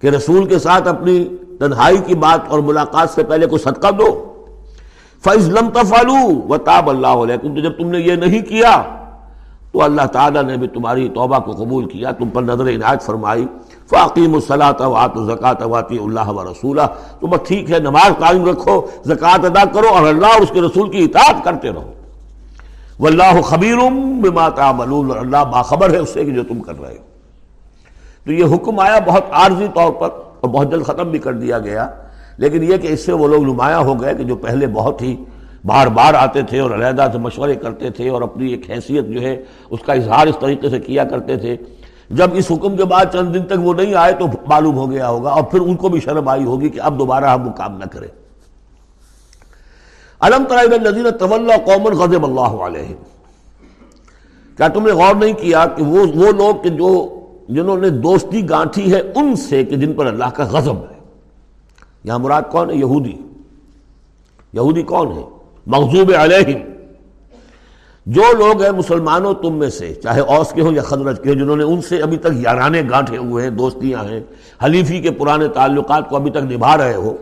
کہ 0.03 0.07
رسول 0.07 0.47
کے 0.49 0.59
ساتھ 0.59 0.89
اپنی 0.89 1.25
تنہائی 1.59 1.99
کی 2.07 2.15
بات 2.25 2.49
اور 2.49 2.59
ملاقات 2.61 3.11
سے 3.11 3.23
پہلے 3.23 3.47
کو 3.47 3.59
صدقہ 3.59 3.91
دو؟ 3.99 4.09
فیض 5.25 5.49
لم 5.51 5.69
تفالو 5.71 6.17
و 6.49 6.57
تاب 6.59 6.91
اللہ 6.91 7.23
علیکم 7.23 7.55
تو 7.55 7.61
جب 7.61 7.77
تم 7.79 7.91
نے 7.91 7.99
یہ 8.01 8.17
نہیں 8.17 8.43
کیا، 8.47 8.83
تو 9.73 9.83
اللہ 9.83 10.07
تعالیٰ 10.13 10.43
نے 10.45 10.57
بھی 10.57 10.69
تمہاری 10.69 11.09
توبہ 11.09 11.39
کو 11.39 11.53
قبول 11.53 11.85
کیا، 11.89 12.11
تم 12.13 12.29
پر 12.29 12.43
نظر 12.43 12.69
عنایت 12.69 13.03
فرمائی 13.03 13.47
فاقیم 13.91 14.35
الصلاۃ 14.35 14.81
وات 14.81 15.19
زکات 15.27 15.63
واطی 15.63 15.99
اللہ 15.99 16.29
و 16.29 16.51
رسولہ 16.51 16.87
تو 17.21 17.27
بس 17.27 17.49
ٹھیک 17.49 17.71
ہے، 17.71 17.79
نماز 17.79 18.19
قائم 18.19 18.45
رکھو، 18.49 18.81
زکوٰۃ 19.07 19.45
ادا 19.47 19.65
کرو 19.75 19.89
اور 19.89 20.09
اللہ 20.09 20.35
اور 20.35 20.43
اس 20.43 20.51
کے 20.55 20.61
رسول 20.61 20.91
کی 20.91 21.05
اطاعت 21.05 21.45
کرتے 21.45 21.69
رہو۔ 21.69 21.93
واللہ 23.03 23.41
خبیرم 23.45 24.21
بما 24.21 24.49
تعملون 24.49 25.11
اللہ 25.19 25.45
باخبر 25.53 25.91
ہے 25.91 25.99
اس 25.99 26.09
سے 26.09 26.25
کہ 26.25 26.31
جو 26.31 26.43
تم 26.45 26.61
کر 26.61 26.81
رہے 26.81 26.91
ہو۔ 26.91 27.03
تو 28.25 28.33
یہ 28.33 28.45
حکم 28.55 28.79
آیا 28.79 28.99
بہت 29.07 29.25
عارضی 29.33 29.67
طور 29.75 29.93
پر 29.93 30.09
اور 30.41 30.49
بہت 30.49 30.71
جلد 30.71 30.85
ختم 30.85 31.11
بھی 31.11 31.19
کر 31.19 31.33
دیا 31.33 31.59
گیا۔ 31.59 31.89
لیکن 32.37 32.63
یہ 32.63 32.77
کہ 32.77 32.87
اس 32.87 33.07
سے 33.07 33.13
وہ 33.13 33.29
لوگ 33.29 33.43
نمایاں 33.43 33.81
ہو 33.81 34.01
گئے 34.01 34.15
کہ 34.15 34.25
جو 34.25 34.37
پہلے 34.37 34.67
بہت 34.67 35.03
ہی 35.03 35.17
بار 35.65 35.87
بار 35.87 36.15
آتے 36.15 36.43
تھے 36.43 36.61
اور 36.61 36.71
علیحدہ 36.71 37.09
سے 37.13 37.19
مشورے 37.19 37.55
کرتے 37.55 37.91
تھے 37.91 38.09
اور 38.09 38.23
اپنی 38.23 38.51
ایک 38.51 38.71
حیثیت 38.71 39.05
جو 39.07 39.21
ہے 39.21 39.43
اس 39.71 39.81
کا 39.87 39.93
اظہار 39.93 40.27
اس 40.27 40.37
طریقے 40.41 40.71
سے 40.71 40.81
کیا 40.81 41.05
کرتے 41.05 41.37
تھے۔ 41.37 41.57
جب 42.11 42.31
اس 42.33 42.51
حکم 42.51 42.77
کے 42.77 42.85
بعد 42.85 43.05
چند 43.13 43.35
دن 43.35 43.43
تک 43.43 43.57
وہ 43.59 43.75
نہیں 43.75 43.95
آئے 43.95 44.13
تو 44.13 44.27
معلوم 44.47 44.77
ہو 44.77 44.91
گیا 44.91 45.09
ہوگا 45.09 45.31
اور 45.31 45.43
پھر 45.43 45.61
ان 45.61 45.77
کو 45.77 45.89
بھی 45.89 46.01
شرم 46.01 46.29
آئی 46.29 46.45
ہوگی 46.45 46.69
کہ 46.69 46.81
اب 46.81 46.99
دوبارہ 46.99 47.25
ہم 47.25 47.47
وہ 47.47 47.53
کام 47.53 47.79
نہ 47.79 47.85
کریں۔ 47.85 48.22
علم 50.23 50.45
نظیر 50.83 51.11
طول 51.11 51.51
قومن 51.65 51.93
غضب 51.93 52.25
اللہ 52.25 52.63
علیہ 52.63 52.95
کیا 54.57 54.69
تم 54.69 54.87
نے 54.87 54.93
غور 54.93 55.15
نہیں 55.15 55.33
کیا 55.33 55.67
کہ 55.67 55.83
وہ 55.83 56.07
وہ 56.15 56.33
لوگ 56.33 56.63
کہ 56.63 56.69
جو 56.69 57.21
جنہوں 57.49 57.77
نے 57.77 57.89
دوستی 57.89 58.49
گانٹھی 58.49 58.93
ہے، 58.93 59.01
ان 59.15 59.37
سے 59.37 59.65
کہ 59.65 59.77
جن 59.77 59.93
پر 59.93 60.07
اللہ 60.07 60.25
کا 60.25 60.45
غضب 60.45 60.77
ہے۔ 60.77 60.99
یہاں 62.05 62.19
مراد 62.19 62.43
کون 62.51 62.71
ہے؟ 62.71 62.77
یہودی۔ 62.77 63.13
یہودی 64.53 64.83
کون 64.83 65.13
ہے؟ 65.13 65.23
مغزوب 65.67 66.13
علیہم۔ 66.19 66.73
جو 68.07 68.23
لوگ 68.39 68.63
ہیں 68.63 68.71
مسلمانوں 68.71 69.35
تم 69.35 69.55
میں 69.55 69.71
سے، 69.71 69.95
چاہے 69.95 70.21
اوس 70.21 70.53
کے 70.53 70.61
ہوں 70.61 70.73
یا 70.73 70.83
خدرت 70.83 71.23
کے 71.23 71.31
ہوں، 71.31 71.37
جنہوں 71.37 71.57
نے 71.57 71.65
ان 71.65 71.83
سے 71.83 72.03
ابھی 72.03 72.17
تک 72.17 72.29
یارانے 72.33 72.83
گانٹھے 72.91 73.17
ہوئے 73.17 73.45
ہیں، 73.45 73.51
دوستیاں 73.51 74.05
ہیں، 74.05 74.21
حلیفی 74.65 75.01
کے 75.01 75.11
پرانے 75.11 75.49
تعلقات 75.49 76.09
کو 76.09 76.17
ابھی 76.17 76.31
تک 76.31 76.37
نبھا 76.37 76.77
رہے 76.77 76.95
ہو 76.95 77.17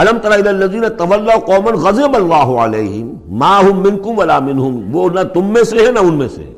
علم 0.00 0.18
الذین 0.24 0.88
طول 0.88 1.30
قومن 1.46 1.74
غضب 1.74 2.14
اللہ 2.14 2.50
علیہم 2.64 3.14
ما 3.38 3.60
ہم 3.60 3.80
منکم 3.80 4.18
ولا 4.18 4.38
منہم 4.38 4.96
وہ 4.96 5.08
نہ 5.10 5.20
تم 5.34 5.52
میں 5.52 5.64
سے 5.64 5.86
ہے، 5.86 5.90
نہ 5.92 5.98
ان 5.98 6.14
میں 6.14 6.28
سے 6.28 6.44
ہے۔ 6.44 6.52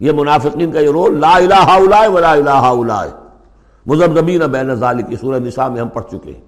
یہ 0.00 0.12
منافقین 0.12 0.70
کا 0.72 0.80
یہ 0.80 0.90
رول، 0.90 1.20
لا 1.20 1.34
الہ 1.36 1.68
الا 1.76 2.00
ولا 2.06 2.32
الہ 2.32 2.50
الا 2.50 3.04
مذہبین 3.86 4.40
بین 4.52 4.74
ذالک 4.74 5.08
کی 5.08 5.16
سورہ 5.16 5.38
نساء 5.38 5.68
میں 5.68 5.80
ہم 5.80 5.88
پڑھ 5.88 6.04
چکے 6.10 6.32
ہیں۔ 6.32 6.40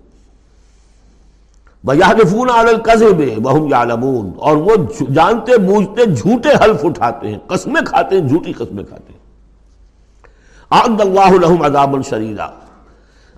بجاہفون 1.85 2.51
عالل 2.51 2.81
قزب 2.83 3.21
بہم 3.43 3.69
یعلمون 3.69 4.31
اور 4.37 4.57
وہ 4.57 4.77
جانتے، 5.15 5.59
بوجھتے، 5.59 6.05
جھوٹے 6.05 6.49
حلف 6.65 6.85
اٹھاتے 6.85 7.29
ہیں، 7.29 7.39
قسمیں 7.47 7.81
کھاتے 7.87 8.21
ہیں، 8.21 8.29
جھوٹی 8.29 8.53
قسمیں 8.53 8.85
کھاتے 8.85 9.13
ہیں۔ 9.13 9.19
آد 10.71 11.01
اللہ 11.01 11.31
لہم 11.41 11.63
عذاب 11.63 11.95
الشریرہ 11.95 12.49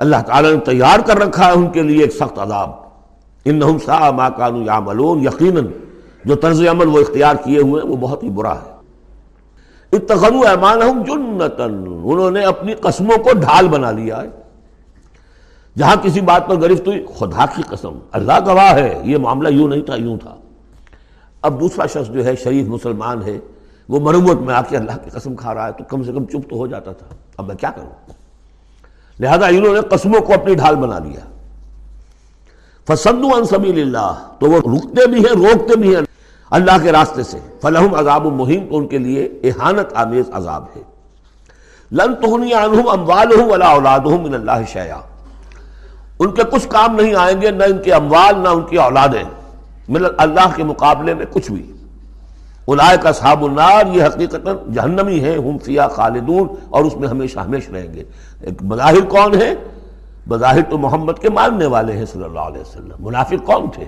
اللہ 0.00 0.16
تعالیٰ 0.26 0.50
نے 0.52 0.60
تیار 0.60 0.98
کر 1.06 1.18
رکھا 1.18 1.46
ہے 1.46 1.52
ان 1.52 1.70
کے 1.70 1.82
لیے 1.82 2.02
ایک 2.02 2.12
سخت 2.12 2.38
عذاب۔ 2.38 2.70
انہم 3.44 3.78
سا 3.78 4.10
ما 4.10 4.28
کانو 4.28 4.62
یعملون، 4.62 5.22
یقیناً 5.22 5.66
جو 6.24 6.34
طرز 6.34 6.62
عمل 6.70 6.88
وہ 6.88 7.00
اختیار 7.00 7.36
کیے 7.44 7.60
ہوئے 7.60 7.82
وہ 7.82 7.96
بہت 7.96 8.22
ہی 8.22 8.28
برا 8.28 8.54
ہے۔ 8.54 8.70
اتخذوا 9.92 10.50
ایمانہم 10.50 11.02
جنتن 11.02 11.84
انہوں 12.04 12.30
نے 12.30 12.44
اپنی 12.44 12.74
قسموں 12.74 13.18
کو 13.24 13.30
ڈھال 13.38 13.68
بنا 13.68 13.90
لیا 13.90 14.22
ہے۔ 14.22 14.28
جہاں 15.78 15.96
کسی 16.02 16.20
بات 16.20 16.48
پر 16.48 16.60
گرفت 16.60 16.86
ہوئی 16.86 17.06
خدا 17.18 17.46
کی 17.56 17.62
قسم، 17.68 17.98
اللہ 18.12 18.38
گواہ 18.46 18.74
ہے، 18.74 19.00
یہ 19.04 19.16
معاملہ 19.16 19.48
یوں 19.48 19.68
نہیں 19.68 19.82
تھا، 19.82 19.94
یوں 19.94 20.16
تھا۔ 20.16 20.34
اب 21.42 21.60
دوسرا 21.60 21.86
شخص 21.86 22.10
جو 22.10 22.24
ہے، 22.24 22.36
شریف 22.36 22.68
مسلمان 22.68 23.22
ہے، 23.22 23.38
وہ 23.88 24.00
مروت 24.00 24.40
میں 24.40 24.54
آ 24.54 24.62
کے 24.62 24.76
اللہ 24.76 25.04
کی 25.04 25.10
قسم 25.10 25.34
کھا 25.34 25.54
رہا 25.54 25.66
ہے، 25.66 25.72
تو 25.72 25.84
کم 25.84 26.02
سے 26.02 26.12
کم 26.12 26.24
چپ 26.24 26.50
تو 26.50 26.56
ہو 26.56 26.66
جاتا 26.66 26.92
تھا۔ 26.92 27.06
اب 27.36 27.46
میں 27.46 27.56
کیا 27.56 27.70
کروں؟ 27.70 28.12
لہذا 29.20 29.46
انہوں 29.46 29.74
نے 29.74 29.80
قسموں 29.80 30.20
کو 30.20 30.34
اپنی 30.34 30.54
ڈھال 30.54 30.76
بنا 30.76 30.98
لیا۔ 30.98 31.20
فسد 32.86 33.24
عن 33.36 33.44
سبیل 33.44 33.80
اللہ 33.80 34.28
تو 34.38 34.50
وہ 34.50 34.58
رکتے 34.58 35.06
بھی 35.06 35.18
ہیں، 35.18 35.36
روکتے 35.36 35.76
بھی 35.76 35.94
ہیں۔ 35.94 36.02
اللہ 36.50 36.70
کے 36.82 36.92
راستے 36.92 37.22
سے۔ 37.22 37.38
فلحم 37.62 37.94
عذاب 37.94 38.26
المہم 38.26 38.66
تو 38.70 38.76
ان 38.76 38.86
کے 38.86 38.98
لیے 38.98 39.24
احانت 39.42 39.92
آمیز 39.94 40.24
عذاب 40.32 40.64
ہے۔ 40.76 40.82
لن 41.92 42.14
تغنی 42.14 42.52
عنہم 42.52 42.88
اموالہم 42.88 43.50
ولا 43.50 43.66
اولادہم 43.66 44.22
من 44.22 44.34
اللہ 44.34 44.66
شیعہ 44.72 44.98
ان 46.18 46.30
کے 46.30 46.42
کچھ 46.50 46.68
کام 46.68 47.00
نہیں 47.00 47.14
آئیں 47.14 47.42
گے، 47.42 47.50
نہ 47.50 47.64
ان 47.64 47.82
کے 47.82 47.92
اموال، 47.92 48.38
نہ 48.38 48.48
ان 48.48 48.62
کی 48.62 48.76
اولادیں۔ 48.76 49.24
ملت 49.88 50.12
اللہ 50.18 50.48
کے 50.56 50.64
مقابلے 50.64 51.14
میں 51.14 51.26
کچھ 51.30 51.52
بھی۔ 51.52 51.72
الائے 52.72 52.96
کا 53.02 53.12
صحاب 53.12 53.44
النار، 53.44 53.86
یہ 53.86 54.04
حقیقت 54.04 54.48
جہنمی 54.74 55.24
ہے 55.24 55.36
ہم 55.38 55.58
فیا 55.58 55.88
خالدون، 55.88 56.48
اور 56.70 56.84
اس 56.84 56.96
میں 56.96 57.08
ہمیشہ 57.08 57.38
ہمیشہ 57.38 57.70
رہیں 57.72 57.94
گے۔ 57.94 58.04
ایک 58.40 58.62
بظاہر 58.62 59.00
کون 59.00 59.34
ہے 59.34 59.54
بظاہر 60.28 60.62
تو 60.62 60.78
محمد 60.78 61.12
کے 61.20 61.30
ماننے 61.30 61.66
والے 61.66 61.92
ہیں 61.92 62.04
صلی 62.04 62.24
اللہ 62.24 62.40
علیہ 62.40 62.60
وسلم۔ 62.60 62.94
منافق 62.98 63.46
کون 63.46 63.70
تھے؟ 63.70 63.84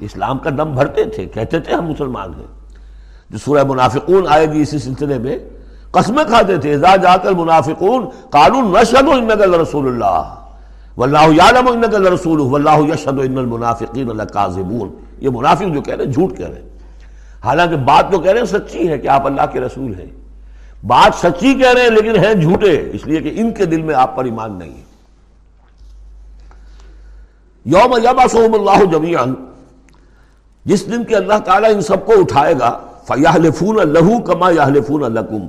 اسلام 0.00 0.38
کا 0.38 0.50
دم 0.50 0.74
بھرتے 0.74 1.04
تھے، 1.04 1.26
کہتے 1.26 1.60
تھے 1.60 1.74
ہم 1.74 1.86
مسلمان 1.86 2.34
ہیں۔ 2.34 2.46
جو 3.30 3.38
سورہ 3.38 3.64
منافقون 3.64 4.24
آئے 4.28 4.52
گی 4.52 4.62
اسی 4.62 4.78
سلسلے 4.78 5.18
میں 5.18 5.38
قسمیں 5.90 6.24
کھاتے 6.24 6.56
تھے۔ 6.56 6.74
اذا 6.74 6.96
جا 6.96 7.16
کر 7.16 7.32
منافقون 7.32 8.08
قانون 8.30 8.72
نشد 8.72 9.40
رسول 9.40 9.86
اللہ، 9.86 10.34
واللہ 10.96 11.26
یعلم 11.32 11.68
انک 11.68 11.94
لرسول 11.94 12.40
واللہ 12.40 12.94
یشہد 12.94 13.20
ان 13.24 13.38
المنافقین 13.38 14.06
لکاذبون۔ 14.06 14.88
یہ 15.20 15.30
منافق 15.30 15.74
جو 15.74 15.80
کہہ 15.80 15.94
رہے 15.94 16.04
ہیں، 16.04 16.12
جھوٹ 16.12 16.36
کہہ 16.36 16.46
رہے 16.46 16.54
ہیں۔ 16.54 16.77
حالانکہ 17.44 17.76
بات 17.76 18.12
تو 18.12 18.18
کہہ 18.18 18.30
رہے 18.30 18.38
ہیں 18.38 18.46
سچی 18.46 18.88
ہے 18.88 18.98
کہ 18.98 19.08
آپ 19.08 19.26
اللہ 19.26 19.42
کے 19.52 19.60
رسول 19.60 20.00
ہیں۔ 20.00 20.06
بات 20.86 21.26
سچی 21.26 21.54
کہہ 21.54 21.72
رہے 21.72 21.82
ہیں 21.82 21.90
لیکن 21.90 22.24
ہیں 22.24 22.34
جھوٹے، 22.34 22.90
اس 22.92 23.06
لیے 23.06 23.20
کہ 23.20 23.32
ان 23.34 23.52
کے 23.52 23.64
دل 23.64 23.82
میں 23.82 23.94
آپ 23.94 24.16
پر 24.16 24.24
ایمان 24.24 24.58
نہیں 24.58 24.70
ہے۔ 24.70 24.88
یوم 27.64 27.96
یبعثہم 27.96 28.54
اللہ 28.54 28.84
جميعا 28.84 29.24
جس 30.64 30.86
دن 30.86 31.04
کہ 31.04 31.14
اللہ 31.14 31.38
تعالیٰ 31.44 31.74
ان 31.74 31.80
سب 31.80 32.06
کو 32.06 32.12
اٹھائے 32.20 32.54
گا 32.60 32.78
فَيَحْلِفُونَ 33.06 33.84
لَهُ 33.84 34.24
كَمَا 34.26 34.50
يَحْلِفُونَ 34.50 35.08
لَكُمْ 35.08 35.46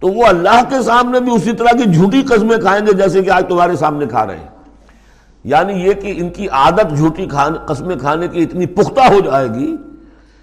تو 0.00 0.08
وہ 0.08 0.26
اللہ 0.26 0.60
کے 0.68 0.82
سامنے 0.82 1.20
بھی 1.20 1.34
اسی 1.34 1.52
طرح 1.52 1.76
کی 1.76 1.92
جھوٹی 1.92 2.22
قسمیں 2.22 2.56
کھائیں 2.56 2.86
گے 2.86 2.92
جیسے 2.92 3.22
کہ 3.22 3.30
آج 3.30 3.44
تمہارے 3.48 3.76
سامنے 3.76 4.06
کھا 4.06 4.26
رہے 4.26 4.36
ہیں۔ 4.36 4.48
یعنی 5.44 5.72
یہ 5.72 5.92
کہ 5.92 6.14
ان 6.16 6.28
کی 6.28 6.48
عادت 6.48 6.96
جھوٹی 6.96 7.26
قسمیں 7.66 7.96
کھانے 7.96 8.28
کی 8.28 8.42
اتنی 8.42 8.66
پختہ 8.66 9.00
ہو 9.00 9.20
جائے 9.20 9.48
گی 9.48 9.76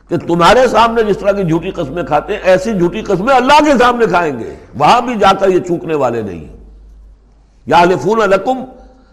کہ 0.10 0.18
تمہارے 0.18 0.68
سامنے 0.68 1.04
جس 1.04 1.18
طرح 1.18 1.32
کی 1.32 1.44
جھوٹی 1.44 1.72
قسمیں 1.72 2.04
کھاتے 2.04 2.34
ہیں، 2.34 2.40
ایسی 2.44 2.78
جھوٹی 2.78 3.02
قسمیں 3.02 3.36
اللہ 3.36 3.64
کے 3.66 3.72
سامنے 3.80 4.06
کھائیں 4.06 4.40
گے۔ 4.40 4.56
وہاں 4.78 5.02
بھی 5.02 5.16
جا 5.16 5.34
کر 5.40 5.50
یہ 5.50 5.60
چوکنے 5.60 5.96
والے 5.96 6.22
نہیں 6.22 6.48
یا 7.66 7.84
لفون 7.84 8.22
الکم 8.22 8.64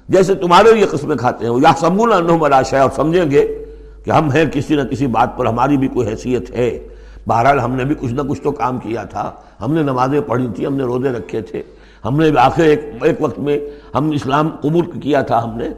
جیسے 0.09 0.35
تمہارے 0.35 0.79
یہ 0.81 0.87
قسمیں 0.87 1.17
کھاتے 1.17 1.47
ہیں۔ 1.47 1.53
یا 1.53 1.73
سمون 1.81 2.13
الشا 2.13 2.81
اور 2.81 2.91
سمجھیں 2.97 3.31
گے 3.31 3.65
کہ 4.05 4.11
ہم 4.11 4.31
ہیں 4.31 4.45
کسی 4.53 4.77
نہ 4.77 4.83
کسی 4.83 5.07
بات 5.07 5.39
پر، 5.39 5.47
ہماری 5.47 5.77
بھی 5.77 5.89
کوئی 5.89 6.09
حیثیت 6.09 6.51
ہے۔ 6.51 6.89
بہرحال 7.27 7.61
ہم 7.61 7.73
نے 7.73 7.85
بھی 7.85 7.95
کچھ 7.95 8.13
نہ 8.13 8.23
کچھ 8.23 8.43
تو 8.43 8.51
کام 8.51 8.79
کیا 8.79 9.03
تھا۔ 9.03 9.31
ہم 9.61 9.75
نے 9.75 9.83
نمازیں 9.83 10.21
پڑھی 10.21 10.49
تھی 10.57 10.67
ہم 10.67 10.75
نے 10.77 10.85
روزے 10.85 11.09
رکھے 11.09 11.41
تھے۔ 11.41 11.63
ہم 12.05 12.17
نے 12.17 12.31
آخر 12.39 12.63
ایک 12.63 12.81
ایک 13.03 13.17
وقت 13.21 13.39
میں 13.39 13.59
ہم 13.95 14.11
اسلام 14.11 14.49
قبول 14.61 15.01
کیا 15.01 15.23
تھا 15.23 15.45
ہم 15.45 15.59
نے۔ 15.59 15.69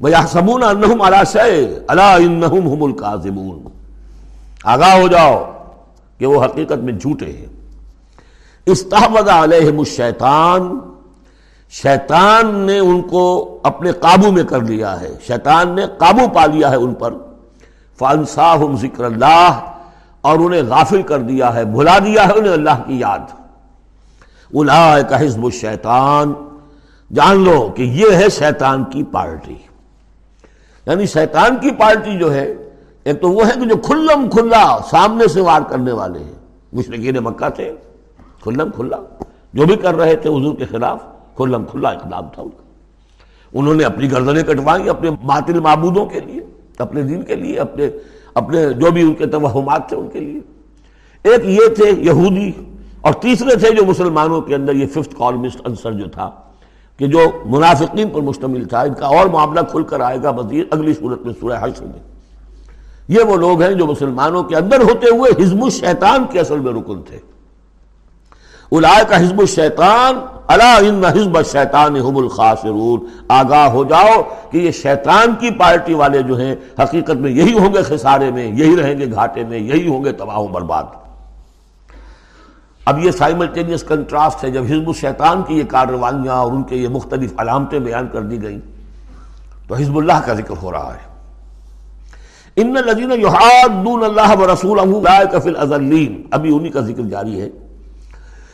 بھیا 0.00 0.22
سمون 0.28 0.62
انہم 0.62 1.02
اللہ 1.02 2.02
انہم 2.02 2.72
ہم 2.72 2.82
القاظمون 2.84 3.77
آگاہ 4.68 5.00
ہو 5.00 5.08
جاؤ 5.08 5.52
کہ 6.18 6.26
وہ 6.26 6.44
حقیقت 6.44 6.78
میں 6.78 6.92
جھوٹے 6.92 7.26
ہیں۔ 7.26 7.46
استحمد 8.66 9.28
علیہم 9.28 9.78
الشیطان، 9.78 10.78
شیطان 11.70 12.54
نے 12.54 12.78
ان 12.78 13.02
کو 13.02 13.58
اپنے 13.62 13.92
قابو 13.92 14.32
میں 14.32 14.44
کر 14.44 14.60
لیا 14.60 15.00
ہے۔ 15.00 15.08
شیطان 15.26 15.74
نے 15.74 15.82
قابو 15.98 16.28
پا 16.34 16.46
لیا 16.46 16.70
ہے 16.70 16.76
ان 16.76 16.94
پر۔ 16.94 17.14
فانساہم 17.98 18.76
ذکر 18.76 19.04
اللہ 19.04 19.72
اور 20.20 20.38
انہیں 20.38 20.62
غافل 20.62 21.02
کر 21.02 21.18
دیا 21.18 21.54
ہے۔ 21.54 21.64
بھلا 21.64 21.98
دیا 21.98 22.26
ہے 22.26 22.32
انہیں 22.32 22.52
اللہ 22.52 22.82
کی 22.86 22.98
یاد۔ 22.98 23.18
کا 25.10 25.20
حزب 25.20 25.44
الشیطان۔ 25.44 26.32
جان 27.14 27.44
لو 27.44 27.72
کہ 27.76 27.82
یہ 27.82 28.16
ہے 28.16 28.28
شیطان 28.28 28.84
کی 28.84 29.02
پارٹی۔ 29.02 29.56
یعنی 30.86 31.06
شیطان 31.06 31.56
کی 31.56 31.70
پارٹی 31.70 32.18
جو 32.18 32.34
ہے 32.34 32.54
ایک 33.08 33.20
تو 33.20 33.28
وہ 33.28 33.46
ہے 33.46 33.52
کہ 33.60 33.66
جو 33.66 33.76
کھلم 33.76 34.30
کھلا 34.30 34.78
سامنے 34.90 35.28
سے 35.28 35.40
وار 35.40 35.60
کرنے 35.62 35.92
والے 35.92 36.18
ہیں۔ 36.18 36.32
مشرقین 36.72 37.16
مکہ 37.16 37.48
تھے۔ 37.48 37.72
کھلم 38.42 38.70
کھلا۔ 38.74 38.96
جو 39.52 39.66
بھی 39.66 39.76
کر 39.76 39.94
رہے 39.94 40.16
تھے 40.16 40.30
حضور 40.30 40.54
کے 40.54 40.64
خلاف، 40.64 40.98
کھلم 41.36 41.64
کھلا 41.64 41.88
اقدام 41.88 42.28
تھا 42.34 42.42
ان 42.42 42.48
کا۔ 42.48 42.62
انہوں 43.52 43.74
نے 43.74 43.84
اپنی 43.84 44.12
گردنیں 44.12 44.42
کٹوائی 44.42 44.88
اپنے 44.88 45.10
باطل 45.10 45.60
معبودوں 45.60 46.06
کے 46.06 46.20
لیے، 46.20 46.40
اپنے 46.78 47.02
دین 47.02 47.22
کے 47.22 47.34
لیے، 47.34 47.60
اپنے 47.60 47.90
اپنے 48.34 48.72
جو 48.72 48.90
بھی 48.90 49.02
ان 49.02 49.14
کے 49.14 49.26
توہمات 49.26 49.88
تھے 49.88 49.96
ان 49.96 50.08
کے 50.08 50.20
لیے۔ 50.20 50.40
ایک 51.22 51.44
یہ 51.44 51.74
تھے 51.74 51.90
یہودی 51.90 52.52
اور 53.00 53.12
تیسرے 53.12 53.56
تھے 53.56 53.70
جو 53.70 53.84
مسلمانوں 53.84 54.40
کے 54.40 54.54
اندر 54.54 54.74
یہ 54.74 54.86
ففتھ 54.86 55.14
کالمسٹ 55.18 55.60
انصر 55.64 55.92
جو 55.92 56.08
تھا 56.08 56.30
کہ 56.96 57.06
جو 57.06 57.20
منافقین 57.44 58.08
پر 58.08 58.20
مشتمل 58.20 58.64
تھا۔ 58.64 58.80
ان 58.80 58.94
کا 58.94 59.06
اور 59.06 59.26
معاملہ 59.26 59.60
کھل 59.60 59.82
کر 59.82 60.00
آئے 60.00 60.18
گا۔ 60.22 60.30
مزید 60.30 60.66
اگلی 60.70 60.94
صورت 60.94 61.22
میں 61.22 61.34
سورہ 61.40 61.54
حشر 61.60 61.84
میں۔ 61.84 62.17
یہ 63.08 63.22
وہ 63.22 63.36
لوگ 63.36 63.62
ہیں 63.62 63.72
جو 63.72 63.86
مسلمانوں 63.86 64.42
کے 64.42 64.56
اندر 64.56 64.80
ہوتے 64.80 65.06
ہوئے 65.10 65.42
حزب 65.42 65.64
الشیطان 65.64 66.24
کے 66.30 66.40
اصل 66.40 66.58
میں 66.58 66.72
رکن 66.72 67.02
تھے۔ 67.02 67.18
الائے 68.72 69.04
کا 69.08 69.20
حزب 69.20 69.38
الشیطان 69.38 70.18
اللہ 70.46 70.88
ان 70.88 71.04
حزب 71.04 71.36
الشیطان 71.36 71.96
حب 71.96 72.18
الخاسرون۔ 72.18 73.06
آگاہ 73.28 73.68
ہو 73.68 73.84
جاؤ 73.84 74.22
کہ 74.50 74.58
یہ 74.58 74.70
شیطان 74.70 75.34
کی 75.40 75.50
پارٹی 75.50 75.94
والے 75.94 76.22
جو 76.22 76.38
ہیں، 76.38 76.56
حقیقت 76.78 77.16
میں 77.16 77.30
یہی 77.30 77.58
ہوں 77.58 77.74
گے 77.74 77.82
خسارے 77.82 78.30
میں، 78.30 78.46
یہی 78.46 78.76
رہیں 78.76 78.98
گے 78.98 79.12
گھاٹے 79.12 79.44
میں، 79.44 79.58
یہی 79.58 79.88
ہوں 79.88 80.04
گے 80.04 80.12
تباہ 80.12 80.38
و 80.38 80.46
برباد۔ 80.46 80.84
اب 82.86 83.04
یہ 83.04 83.10
سائملٹینیس 83.10 83.82
کنٹراسٹ 83.82 84.44
ہے، 84.44 84.50
جب 84.50 84.62
حزب 84.62 84.88
الشیطان 84.88 85.42
کی 85.42 85.58
یہ 85.58 85.64
کارروائیاں 85.64 86.34
اور 86.34 86.52
ان 86.52 86.62
کے 86.62 86.76
یہ 86.76 86.88
مختلف 86.88 87.32
علامتیں 87.36 87.78
بیان 87.78 88.08
کر 88.12 88.20
دی 88.20 88.42
گئیں، 88.42 88.60
تو 89.68 89.74
حزب 89.74 89.98
اللہ 89.98 90.20
کا 90.26 90.34
ذکر 90.34 90.54
ہو 90.62 90.72
رہا 90.72 90.94
ہے۔ 90.94 91.07
ان 92.60 92.74
لذین 92.74 93.12
یحادون 93.12 94.04
اللہ 94.04 94.36
و 94.38 94.52
رسول 94.52 94.78
ابھی 96.30 96.56
انہی 96.56 96.70
کا 96.70 96.80
ذکر 96.80 97.02
جاری 97.02 97.40
ہے۔ 97.40 97.48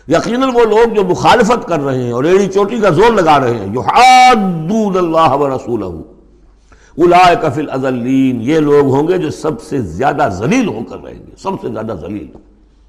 یقیناً 0.08 0.48
وہ 0.54 0.64
لوگ 0.64 0.94
جو 0.94 1.04
مخالفت 1.04 1.68
کر 1.68 1.80
رہے 1.80 2.02
ہیں 2.02 2.12
اور 2.12 2.24
ایڑی 2.24 2.46
چوٹی 2.46 2.80
کا 2.80 2.90
زور 2.90 3.12
لگا 3.12 3.40
رہے 3.40 3.54
ہیں، 3.54 3.74
یحادون 3.74 4.96
اللہ 4.96 5.34
و 5.34 5.56
رسول 5.56 5.82
اولئک 5.82 7.54
فی 7.54 7.60
الازلین 7.60 8.38
یہ 8.40 8.60
لوگ 8.60 8.86
ہوں 8.86 9.08
گے 9.08 9.18
جو 9.18 9.30
سب 9.30 9.62
سے 9.62 9.80
زیادہ 9.80 10.28
ذلیل 10.32 10.68
ہو 10.68 10.78
کر 10.90 10.96
رہیں 11.04 11.18
گے۔ 11.18 11.34
سب 11.42 11.50
سے 11.62 11.68
زیادہ 11.68 11.92
ذلیل۔ 12.00 12.26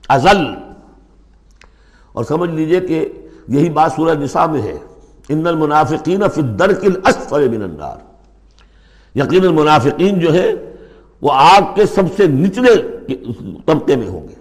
ازل 0.10 0.46
اور 2.14 2.24
سمجھ 2.24 2.50
لیجیے 2.50 2.80
کہ 2.80 3.10
یہی 3.48 3.70
بات 3.70 3.92
سورہ 3.96 4.18
نساء 4.18 4.46
میں 4.46 4.62
ہے۔ 4.62 4.78
ان 5.30 5.48
المنافقین 5.48 6.30
فی 6.34 6.42
الدرک 6.42 6.80
الاسفل 6.84 7.48
من 7.50 7.64
النار۔ 7.64 7.98
یقین 9.18 9.46
المنافقین 9.46 10.20
جو 10.20 10.34
ہے 10.34 10.75
وہ 11.22 11.32
آگ 11.34 11.62
کے 11.76 11.86
سب 11.86 12.04
سے 12.18 12.28
نچلے 12.28 12.76
طبقے 13.66 13.96
میں 13.96 14.08
ہوں 14.08 14.28
گے۔ 14.28 14.36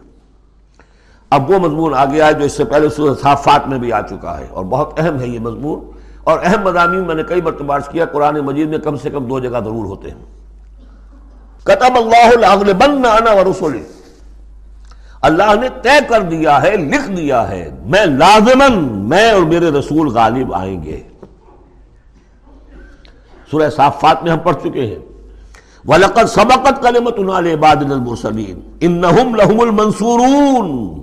اب 1.30 1.50
وہ 1.50 1.58
مضمون 1.58 1.94
آ 1.94 2.04
گیا 2.04 2.26
ہے 2.26 2.32
جو 2.32 2.44
اس 2.44 2.52
سے 2.52 2.64
پہلے 2.64 2.88
سورہ 2.88 3.14
صافات 3.22 3.68
میں 3.68 3.78
بھی 3.78 3.92
آ 3.92 4.00
چکا 4.00 4.38
ہے 4.38 4.46
اور 4.50 4.64
بہت 4.64 5.00
اہم 5.00 5.20
ہے 5.20 5.26
یہ 5.26 5.38
مضمون۔ 5.38 5.90
اور 6.24 6.38
اہم 6.42 6.62
مضامین 6.62 7.06
میں 7.06 7.14
نے 7.14 7.22
کئی 7.22 7.42
مرتبہ 7.42 7.78
کیا، 7.90 8.04
قرآن 8.04 8.34
مجید 8.34 8.68
میں 8.68 8.78
کم 8.78 8.96
سے 8.96 9.10
کم 9.10 9.24
دو 9.24 9.40
جگہ 9.40 9.60
ضرور 9.64 9.84
ہوتے 9.86 10.10
ہیں۔ 10.10 10.24
کتب 11.64 11.94
اللہ 11.94 13.12
انا 13.12 13.32
ورسولی 13.32 13.82
اللہ 15.20 15.54
نے 15.60 15.68
طے 15.82 15.98
کر 16.08 16.20
دیا 16.22 16.62
ہے، 16.62 16.76
لکھ 16.76 17.10
دیا 17.10 17.48
ہے، 17.48 17.70
میں 17.84 18.06
لازمن 18.06 18.82
میں 19.08 19.30
اور 19.30 19.42
میرے 19.42 19.70
رسول 19.70 20.08
غالب 20.08 20.54
آئیں 20.54 20.82
گے۔ 20.82 21.02
سورہ 23.50 23.70
صافات 23.70 24.22
میں 24.22 24.32
ہم 24.32 24.38
پڑھ 24.38 24.56
چکے 24.62 24.86
ہیں۔ 24.86 25.13
وَلَقَدْ 25.88 26.28
سَبَقَتْ 26.28 26.82
كَلِمَتُنَا 26.82 27.40
لِعِبَادِنَا 27.40 27.94
الْمُرْسَلِينَ 27.94 28.58
إِنَّهُمْ 28.58 29.36
لَهُمُ 29.36 29.62
الْمَنْصُورُونَ 29.62 31.00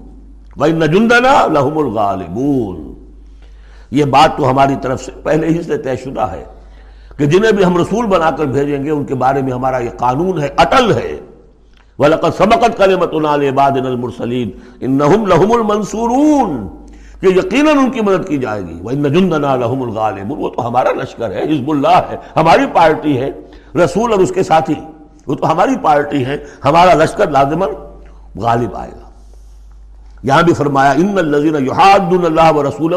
وَإِنَّ 0.59 0.85
جُنْدَنَا 0.85 1.47
لَهُمُ 1.47 1.83
الْغَالِبُونَ 1.85 2.91
یہ 3.91 4.05
بات 4.05 4.37
تو 4.37 4.49
ہماری 4.49 4.75
طرف 4.81 5.03
سے 5.03 5.11
پہلے 5.23 5.47
ہی 5.47 5.61
سے 5.61 5.77
طے 5.77 5.95
شدہ 5.95 6.21
ہے 6.21 6.43
کہ 7.17 7.25
جنہیں 7.25 7.51
بھی 7.51 7.65
ہم 7.65 7.77
رسول 7.77 8.05
بنا 8.05 8.31
کر 8.31 8.45
بھیجیں 8.45 8.83
گے، 8.83 8.89
ان 8.89 9.05
کے 9.05 9.15
بارے 9.15 9.41
میں 9.41 9.53
ہمارا 9.53 9.77
یہ 9.77 9.89
قانون 9.97 10.41
ہے، 10.41 10.49
اٹل 10.57 10.93
ہے۔ 10.93 11.19
وَلَقَدْ 11.99 12.37
سَبَقَتْ 12.37 12.77
كَلِمَتُنَا 12.77 13.35
لِعِبَادِنَا 13.35 13.89
الْمُرْسَلِينَ 13.89 14.49
إِنَّهُمْ 14.75 15.27
لَهُمُ 15.27 15.55
الْمَنْصُورُونَ 15.57 16.67
کہ 17.21 17.27
یقیناً 17.27 17.77
ان 17.77 17.91
کی 17.91 18.01
مدد 18.01 18.27
کی 18.27 18.37
جائے 18.37 18.61
گی۔ 18.61 18.81
وَإِنَّ 18.83 19.09
جُنْدَنَا 19.09 19.55
لَهُمُ 19.55 19.83
الْغَالِبُونَ 19.85 20.41
وہ 20.41 20.49
تو 20.49 20.67
ہمارا 20.67 20.91
لشکر 20.91 21.31
ہے، 21.31 21.43
حزب 21.43 21.69
اللہ 21.71 21.99
ہے، 22.09 22.15
ہماری 22.35 22.65
پارٹی 22.73 23.17
ہے۔ 23.17 23.31
رسول 23.75 24.11
اور 24.11 24.19
اس 24.19 24.31
کے 24.31 24.43
ساتھی۔ 24.43 24.75
وہ 25.27 25.35
تو 25.35 25.51
ہماری 25.51 25.71
پارٹی 25.81 26.25
ہے، 26.25 26.37
ہمارا 26.65 26.93
لشکر 26.93 27.29
لازمن 27.29 27.69
غالب 28.35 28.75
آئے 28.75 28.91
گا۔ 28.91 29.09
یہاں 30.23 30.43
بھی 30.43 30.53
فرمایا، 30.53 30.91
ان 30.91 31.17
الذین 31.17 31.65
یحادون 31.65 32.25
اللہ 32.25 32.53
و 32.55 32.63
رسولہ 32.63 32.95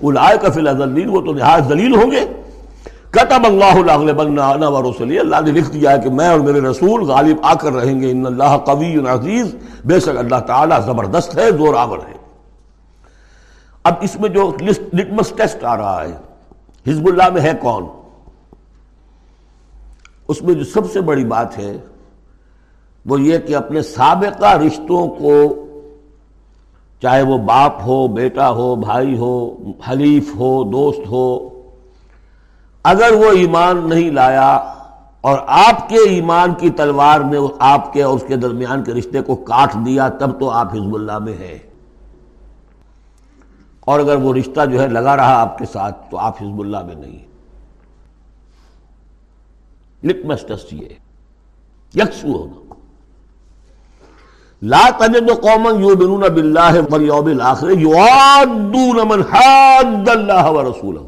اولئک 0.00 0.58
وہ 1.06 1.20
تو 1.20 1.32
نہایت 1.32 1.64
ذلیل 1.64 1.94
ہوں 1.94 2.10
گے۔ 2.10 2.20
کتب 3.10 3.46
اللہ 3.46 4.66
و 4.66 4.90
رسولی 4.90 5.18
اللہ 5.18 5.36
نے 5.44 5.52
لکھ 5.52 5.70
دیا 5.70 5.90
ہے 5.90 5.98
کہ 5.98 6.10
میں 6.10 6.28
اور 6.28 6.40
میرے 6.40 6.60
رسول 6.60 7.02
غالب 7.02 7.36
آ 7.42 7.54
کر 7.54 7.72
رہیں 7.72 8.00
گے۔ 8.00 8.10
ان 8.10 8.26
اللہ 8.26 8.56
قوی 8.58 8.96
عزیز۔ 9.08 9.56
بے 9.84 10.00
شک 10.00 10.08
اللہ 10.08 10.40
تعالی 10.46 10.74
زبردست 10.86 11.38
ہے، 11.38 11.50
زور 11.50 11.74
آور 11.74 11.98
ہے۔ 11.98 12.14
اب 13.84 13.94
اس 14.00 14.20
میں 14.20 14.28
جو 14.28 14.52
لٹمس 14.92 15.30
ٹیسٹ 15.36 15.64
آ 15.64 15.76
رہا 15.76 16.04
ہے، 16.04 16.12
حزب 16.90 17.06
اللہ 17.06 17.28
میں 17.30 17.42
ہے 17.42 17.52
کون؟ 17.60 17.86
اس 20.28 20.42
میں 20.42 20.54
جو 20.54 20.64
سب 20.64 20.92
سے 20.92 21.00
بڑی 21.00 21.24
بات 21.24 21.58
ہے، 21.58 21.76
وہ 23.06 23.20
یہ 23.20 23.38
کہ 23.38 23.56
اپنے 23.56 23.82
سابقہ 23.82 24.56
رشتوں 24.56 25.08
کو، 25.08 25.66
چاہے 27.02 27.22
وہ 27.22 27.38
باپ 27.38 27.82
ہو، 27.86 28.08
بیٹا 28.08 28.50
ہو، 28.50 28.76
بھائی 28.76 29.18
ہو، 29.18 29.56
حلیف 29.90 30.36
ہو، 30.36 30.64
دوست 30.64 31.00
ہو، 31.06 31.48
اگر 32.82 33.12
وہ 33.12 33.32
ایمان 33.32 33.88
نہیں 33.88 34.10
لایا 34.10 34.56
اور 35.20 35.38
آپ 35.46 35.88
کے 35.88 35.96
ایمان 36.08 36.54
کی 36.54 36.70
تلوار 36.70 37.20
نے 37.20 37.38
آپ 37.58 37.92
کے 37.92 38.02
اور 38.02 38.16
اس 38.16 38.24
کے 38.26 38.36
درمیان 38.36 38.84
کے 38.84 38.92
رشتے 38.92 39.20
کو 39.20 39.36
کاٹ 39.36 39.74
دیا، 39.74 40.08
تب 40.08 40.40
تو 40.40 40.50
آپ 40.50 40.74
حزب 40.74 40.94
اللہ 40.94 41.18
میں 41.18 41.32
ہیں۔ 41.32 41.58
اور 43.80 44.00
اگر 44.00 44.16
وہ 44.16 44.34
رشتہ 44.34 44.64
جو 44.64 44.82
ہے 44.82 44.88
لگا 44.88 45.16
رہا 45.16 45.40
آپ 45.40 45.58
کے 45.58 45.64
ساتھ، 45.64 46.10
تو 46.10 46.18
آپ 46.18 46.42
حزب 46.42 46.60
اللہ 46.60 46.84
میں 46.86 46.94
نہیں۔ 46.94 47.23
لٹمس 50.04 50.44
یہ۔ 50.70 50.88
یکسو 51.94 52.28
ہونا 52.28 52.74
لا 54.62 54.88
تجد 54.98 55.30
قوما 55.42 55.70
یؤمنون 55.70 56.20
باللہ 56.20 56.72
والیوم 56.90 57.26
الاخر 57.26 57.70
یعادون 57.70 59.08
من 59.08 59.22
حاد 59.22 60.08
اللہ 60.08 60.50
ورسولہ 60.50 61.00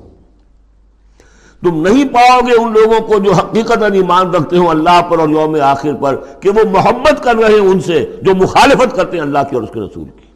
تم 1.63 1.89
نہیں 1.89 2.05
پاؤ 2.09 2.41
گے 2.47 2.53
ان 2.53 2.73
لوگوں 2.73 3.01
کو 3.01 3.19
جو 3.19 3.33
حقیقت 3.33 3.83
ایمان 3.93 4.35
رکھتے 4.35 4.57
ہوں 4.57 4.69
اللہ 4.69 5.03
پر 5.11 5.19
اور 5.19 5.29
یوم 5.29 5.57
آخر 5.63 5.95
پر 5.95 6.17
کہ 6.41 6.51
وہ 6.51 6.71
محبت 6.71 7.25
کر 7.25 7.37
رہے 7.37 7.53
ہیں 7.53 7.61
ان 7.61 7.81
سے 7.81 8.17
جو 8.23 8.35
مخالفت 8.35 8.97
کرتے 8.97 9.17
ہیں 9.17 9.25
اللہ 9.25 9.39
کی 9.51 9.55
اور 9.55 9.63
اس 9.63 9.71
کے 9.75 9.81
رسول 9.81 10.05
کی۔ 10.05 10.27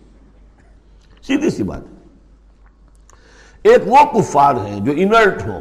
سیدھی 1.27 1.51
سی 1.51 1.63
بات۔ 1.63 1.81
ایک 3.63 3.83
وہ 3.87 4.21
کفار 4.21 4.55
ہیں 4.55 4.81
جو 4.81 4.93
انرٹ 4.97 5.47
ہوں 5.47 5.61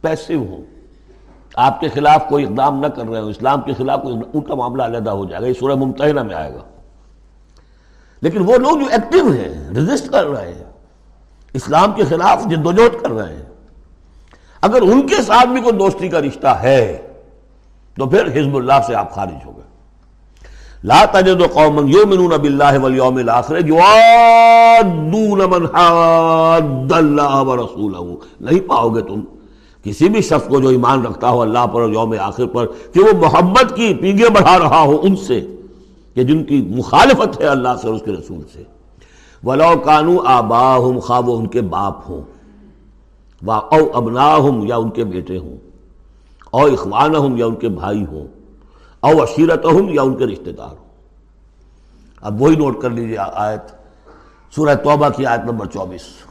پیسو 0.00 0.34
ہوں۔ 0.34 0.79
آپ 1.60 1.80
کے 1.80 1.88
خلاف 1.88 2.28
کوئی 2.28 2.44
اقدام 2.44 2.80
نہ 2.80 2.86
کر 2.86 3.08
رہے 3.10 3.20
ہو 3.20 3.26
اسلام 3.26 3.60
کے 3.60 3.72
خلاف 3.74 4.02
کوئی 4.02 4.16
ان 4.34 4.40
کا 4.40 4.54
معاملہ 4.54 4.82
علیحدہ 4.82 5.10
ہو 5.10 5.24
جائے 5.24 5.42
گا، 5.42 5.48
یہ 5.48 5.52
سورہ 5.52 5.74
ممتحنہ 5.74 6.22
میں 6.22 6.34
آئے 6.34 6.54
گا۔ 6.54 6.62
لیکن 8.22 8.42
وہ 8.42 8.56
لوگ 8.56 8.78
جو 8.78 8.86
ایکٹیو 8.90 9.26
ہیں 9.26 9.70
ریزسٹ 9.74 10.10
کر 10.10 10.26
رہے 10.26 10.52
ہیں، 10.52 10.64
اسلام 11.54 11.92
کے 11.92 12.04
خلاف 12.04 12.46
جدوجہد 12.46 13.02
کر 13.02 13.10
رہے 13.10 13.32
ہیں۔ 13.32 13.48
اگر 14.62 14.82
ان 14.82 15.06
کے 15.06 15.22
ساتھ 15.22 15.48
بھی 15.48 15.60
کوئی 15.60 15.76
دوستی 15.76 16.08
کا 16.08 16.20
رشتہ 16.20 16.48
ہے، 16.48 17.06
تو 17.96 18.06
پھر 18.06 18.26
حزب 18.26 18.56
اللہ 18.56 18.80
سے 18.86 18.94
آپ 18.94 19.14
خارج 19.14 19.46
ہو 19.46 19.56
گئے۔ 19.56 19.68
لا 20.84 21.04
تجد 21.04 21.42
قوما 21.52 21.82
یؤمنون 21.84 22.40
باللہ 22.40 22.78
والیوم 22.82 23.16
الاخر 23.16 23.56
یوادون 23.66 25.38
من 25.38 25.66
حاد 25.76 26.92
اللہ 26.92 27.34
ورسولہ 27.34 28.16
نہیں 28.40 28.68
پاؤ 28.68 28.88
گے 28.88 29.02
تم۔ 29.02 29.20
کسی 29.82 30.08
بھی 30.08 30.22
شخص 30.22 30.48
کو 30.48 30.60
جو 30.60 30.68
ایمان 30.68 31.06
رکھتا 31.06 31.30
ہو 31.30 31.40
اللہ 31.40 31.66
پر 31.66 31.80
اور 31.80 31.90
یوم 31.90 32.14
آخر 32.20 32.46
پر، 32.46 32.66
کہ 32.66 33.00
وہ 33.00 33.18
محبت 33.18 33.76
کی 33.76 33.94
پیگے 33.94 34.30
بڑھا 34.30 34.58
رہا 34.58 34.82
ہو 34.82 35.00
ان 35.02 35.16
سے، 35.16 35.46
کہ 36.14 36.24
جن 36.24 36.44
کی 36.44 36.72
مخالفت 36.76 37.40
ہے 37.40 37.46
اللہ 37.46 37.68
سے 37.82 37.86
اور 37.86 37.96
اس 37.96 38.02
کے 38.04 38.12
رسول 38.12 38.40
سے۔ 38.52 38.62
ولو 39.44 39.78
کانو 39.84 40.16
آبا 40.24 40.76
ہوں 40.76 41.00
خواہ 41.00 41.20
وہ 41.20 41.38
ان 41.38 41.46
کے 41.46 41.60
باپ 41.60 42.10
ہوں۔ 42.10 42.22
او 43.46 43.88
ابنا 43.94 44.34
ہوں 44.36 44.66
یا 44.66 44.76
ان 44.76 44.90
کے 44.90 45.04
بیٹے 45.04 45.38
ہوں۔ 45.38 45.56
او 46.50 46.66
اخوان 46.66 47.16
ہوں 47.16 47.38
یا 47.38 47.46
ان 47.46 47.54
کے 47.54 47.68
بھائی 47.68 48.06
ہوں۔ 48.06 48.26
او 49.00 49.24
عشیرت 49.24 49.64
ہوں 49.64 49.90
یا 49.90 50.02
ان 50.02 50.14
کے 50.14 50.26
رشتہ 50.26 50.50
دار 50.50 50.68
ہوں۔ 50.68 50.90
اب 52.20 52.42
وہی 52.42 52.56
نوٹ 52.56 52.80
کر 52.80 52.90
لیجیے 52.90 53.16
آیت، 53.34 53.60
سورہ 54.54 54.74
توبہ 54.74 55.08
کی 55.08 55.26
آیت 55.26 55.40
نمبر 55.40 55.66
چوبیس۔ 55.66 56.29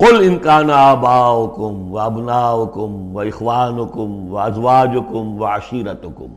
قل 0.00 0.24
ان 0.24 0.38
کان 0.38 0.70
آباؤکم 0.70 1.92
و 1.92 1.98
ابناؤکم 1.98 3.16
و 3.16 3.20
اخوانکم 3.20 4.32
و 4.32 4.36
ازواجکم 4.38 5.40
و 5.40 5.44
عشیرتکم 5.46 6.30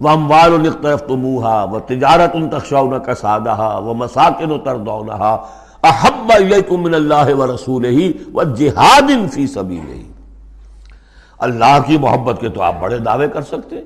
و 0.00 0.08
اموال 0.08 0.66
اقترفتموها 0.66 1.66
و 1.66 1.80
تجارت 1.82 2.50
تخشون 2.50 2.98
کسادها 3.00 3.82
و 3.82 3.94
مساکن 3.94 4.58
تردونها 4.60 5.40
احب 5.84 6.32
الیکم 6.32 6.80
من 6.80 6.94
اللہ 6.94 7.34
و 7.34 7.46
رسولہ 7.54 8.10
و 8.34 8.44
جہاد 8.54 9.10
فی 9.30 9.46
سبیلہ 9.48 10.02
اللہ 11.40 11.78
کی 11.86 11.98
محبت 11.98 12.40
کے 12.40 12.48
تو 12.48 12.62
آپ 12.62 12.80
بڑے 12.80 12.98
دعوے 13.00 13.28
کر 13.28 13.42
سکتے 13.44 13.76
ہیں 13.76 13.84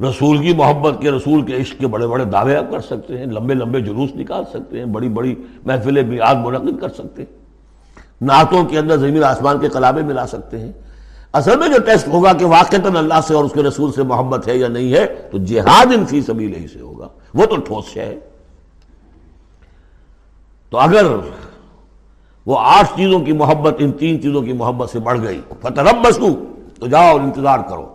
رسول 0.00 0.38
کی 0.38 0.52
محبت 0.54 1.00
کے 1.00 1.10
رسول 1.10 1.42
کے 1.42 1.60
عشق 1.60 1.78
کے 1.80 1.86
بڑے 1.86 2.06
بڑے 2.06 2.24
دعوے 2.24 2.56
آپ 2.56 2.70
کر 2.70 2.80
سکتے 2.82 3.18
ہیں 3.18 3.26
لمبے 3.26 3.54
لمبے 3.54 3.80
جلوس 3.80 4.14
نکال 4.16 4.44
سکتے 4.52 4.78
ہیں 4.78 4.86
بڑی 4.94 5.08
بڑی 5.08 5.34
محفلیں 5.64 6.02
میعاد 6.02 6.44
منعقد 6.44 6.80
کر 6.80 6.88
سکتے 6.88 7.22
ہیں 7.22 7.45
نعتوں 8.20 8.64
کے 8.64 8.78
اندر 8.78 8.96
زمین 8.96 9.24
آسمان 9.24 9.58
کے 9.58 9.68
کلابے 9.68 10.02
ملا 10.02 10.26
سکتے 10.26 10.58
ہیں۔ 10.58 10.72
اصل 11.32 11.58
میں 11.58 11.68
جو 11.68 11.78
ٹیسٹ 11.78 12.08
ہوگا 12.08 12.32
کہ 12.32 12.44
واقعتاً 12.44 12.96
اللہ 12.96 13.14
سے 13.26 13.34
اور 13.34 13.44
اس 13.44 13.52
کے 13.52 13.62
رسول 13.62 13.92
سے 13.92 14.02
محبت 14.02 14.48
ہے 14.48 14.56
یا 14.56 14.68
نہیں 14.68 14.92
ہے، 14.92 15.06
تو 15.06 15.38
جہاد 15.38 15.86
ان 15.86 16.06
فی 16.06 16.22
سبیل 16.22 16.54
ہی 16.54 16.68
سے 16.68 16.80
ہوگا۔ 16.80 17.08
وہ 17.34 17.46
تو 17.46 17.56
ٹھوس 17.56 17.96
ہے۔ 17.96 18.18
تو 20.70 20.78
اگر 20.78 21.06
وہ 22.46 22.58
آٹھ 22.60 22.96
چیزوں 22.96 23.20
کی 23.20 23.32
محبت 23.32 23.74
ان 23.78 23.92
تین 23.92 24.22
چیزوں 24.22 24.42
کی 24.42 24.52
محبت 24.52 24.90
سے 24.90 24.98
بڑھ 24.98 25.20
گئی 25.22 25.40
فتح 25.60 25.80
بسو 25.82 26.44
تو 26.80 26.86
جاؤ 26.86 27.12
اور 27.12 27.20
انتظار 27.20 27.58
کرو۔ 27.58 27.94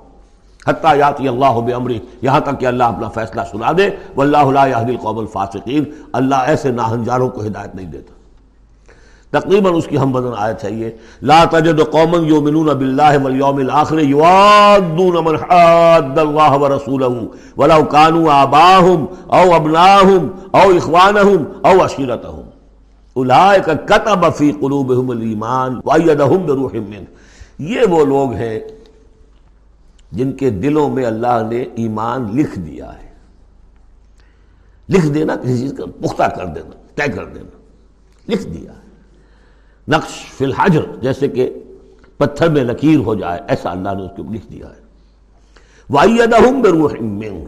حتیٰ 0.68 0.98
یاتی 0.98 1.28
اللہ 1.28 1.60
بمری 1.60 2.00
یہاں 2.22 2.40
تک 2.40 2.60
کہ 2.60 2.66
اللہ 2.66 2.84
اپنا 2.84 3.10
فیصلہ 3.10 3.42
سنا 3.52 3.72
دے۔ 3.78 3.90
واللہ 4.16 4.52
لا 4.52 4.66
یہدی 4.66 4.92
القوم 4.92 5.18
الفاسقین، 5.18 5.84
اللہ 6.14 6.36
ایسے 6.36 6.72
ناہنجاروں 6.72 7.30
کو 7.30 7.46
ہدایت 7.46 7.76
نہیں 7.76 7.86
دیتا۔ 7.86 8.21
تقریباً 9.34 9.76
اس 9.76 9.86
کی 9.88 9.98
ہم 9.98 10.12
بدن 10.12 10.34
آیت 10.46 10.63
ہے 10.63 10.72
یہ. 10.72 10.89
لا 11.30 11.44
تجد 11.52 11.80
قوما 11.91 12.17
یؤمنون 12.28 12.70
باللہ 12.78 13.13
والیوم 13.24 13.58
الاخر 13.58 14.00
یوادون 14.00 15.15
من 15.26 15.36
حاد 15.44 16.17
اللہ 16.24 16.58
ورسولہ 16.62 17.10
ولو 17.58 17.82
كانوا 17.94 18.34
آباهم 18.34 19.08
او 19.39 19.54
ابناهم 19.56 20.24
او 20.62 20.65
اخوانهم 20.72 21.70
او 21.70 21.76
عشیرتهم 21.86 22.46
اولئک 23.15 23.72
کتب 23.94 24.30
فی 24.41 24.52
قلوبهم 24.52 25.15
الایمان 25.15 25.80
وایدهم 25.86 26.46
بروح 26.52 26.76
منه 26.76 27.08
یہ 27.72 27.96
وہ 27.96 28.06
لوگ 28.12 28.34
ہیں 28.44 28.60
جن 30.20 30.32
کے 30.44 30.50
دلوں 30.62 30.89
میں 31.00 31.06
اللہ 31.06 31.41
نے 31.50 31.63
ایمان 31.82 32.30
لکھ 32.38 32.60
دیا 32.60 32.94
ہے. 32.94 33.10
لکھ 34.89 35.06
دینا 35.15 35.36
کسی 35.41 35.58
چیز 35.58 35.74
کا، 35.78 35.86
پختہ 36.02 36.24
کر 36.38 36.46
دینا، 36.56 36.76
طے 36.96 37.08
کر 37.15 37.26
دینا. 37.26 37.54
لکھ 38.28 38.48
دیا 38.48 38.72
ہے. 38.72 38.80
نقش 39.88 40.38
فی 40.38 40.46
الحجر، 40.46 40.82
جیسے 41.02 41.28
کہ 41.28 41.54
پتھر 42.17 42.50
میں 42.50 42.63
لکیر 42.63 42.98
ہو 42.98 43.15
جائے، 43.15 43.39
ایسا 43.48 43.72
اللہ 43.72 43.89
نے 43.89 44.04
اس 44.04 44.12
کو 44.17 44.34
لکھ 44.34 44.48
دیا 44.52 44.67
ہے۔ 44.67 44.82
وَأَيَّدَهُمْ 45.89 46.63
بِرُوحٍ 46.63 47.02
مِّنْهُ 47.02 47.46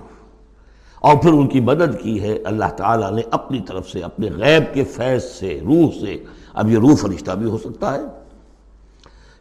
اور 1.00 1.18
پھر 1.18 1.34
ان 1.34 1.48
کی 1.48 1.60
مدد 1.60 2.02
کی 2.04 2.22
ہے۔ 2.22 2.38
اللہ 2.46 2.66
تعالیٰ 2.78 3.12
نے 3.12 3.22
اپنی 3.32 3.60
طرف 3.60 3.90
سے، 3.90 4.00
اپنے 4.00 4.30
غیب 4.38 4.74
کے 4.74 4.84
فیض 4.84 5.24
سے، 5.24 5.60
روح 5.64 5.90
سے۔ 6.02 6.24
اب 6.54 6.70
یہ 6.70 6.78
روح 6.78 6.96
فرشتہ 6.96 7.32
بھی 7.32 7.50
ہو 7.50 7.58
سکتا 7.58 7.94
ہے، 7.94 8.02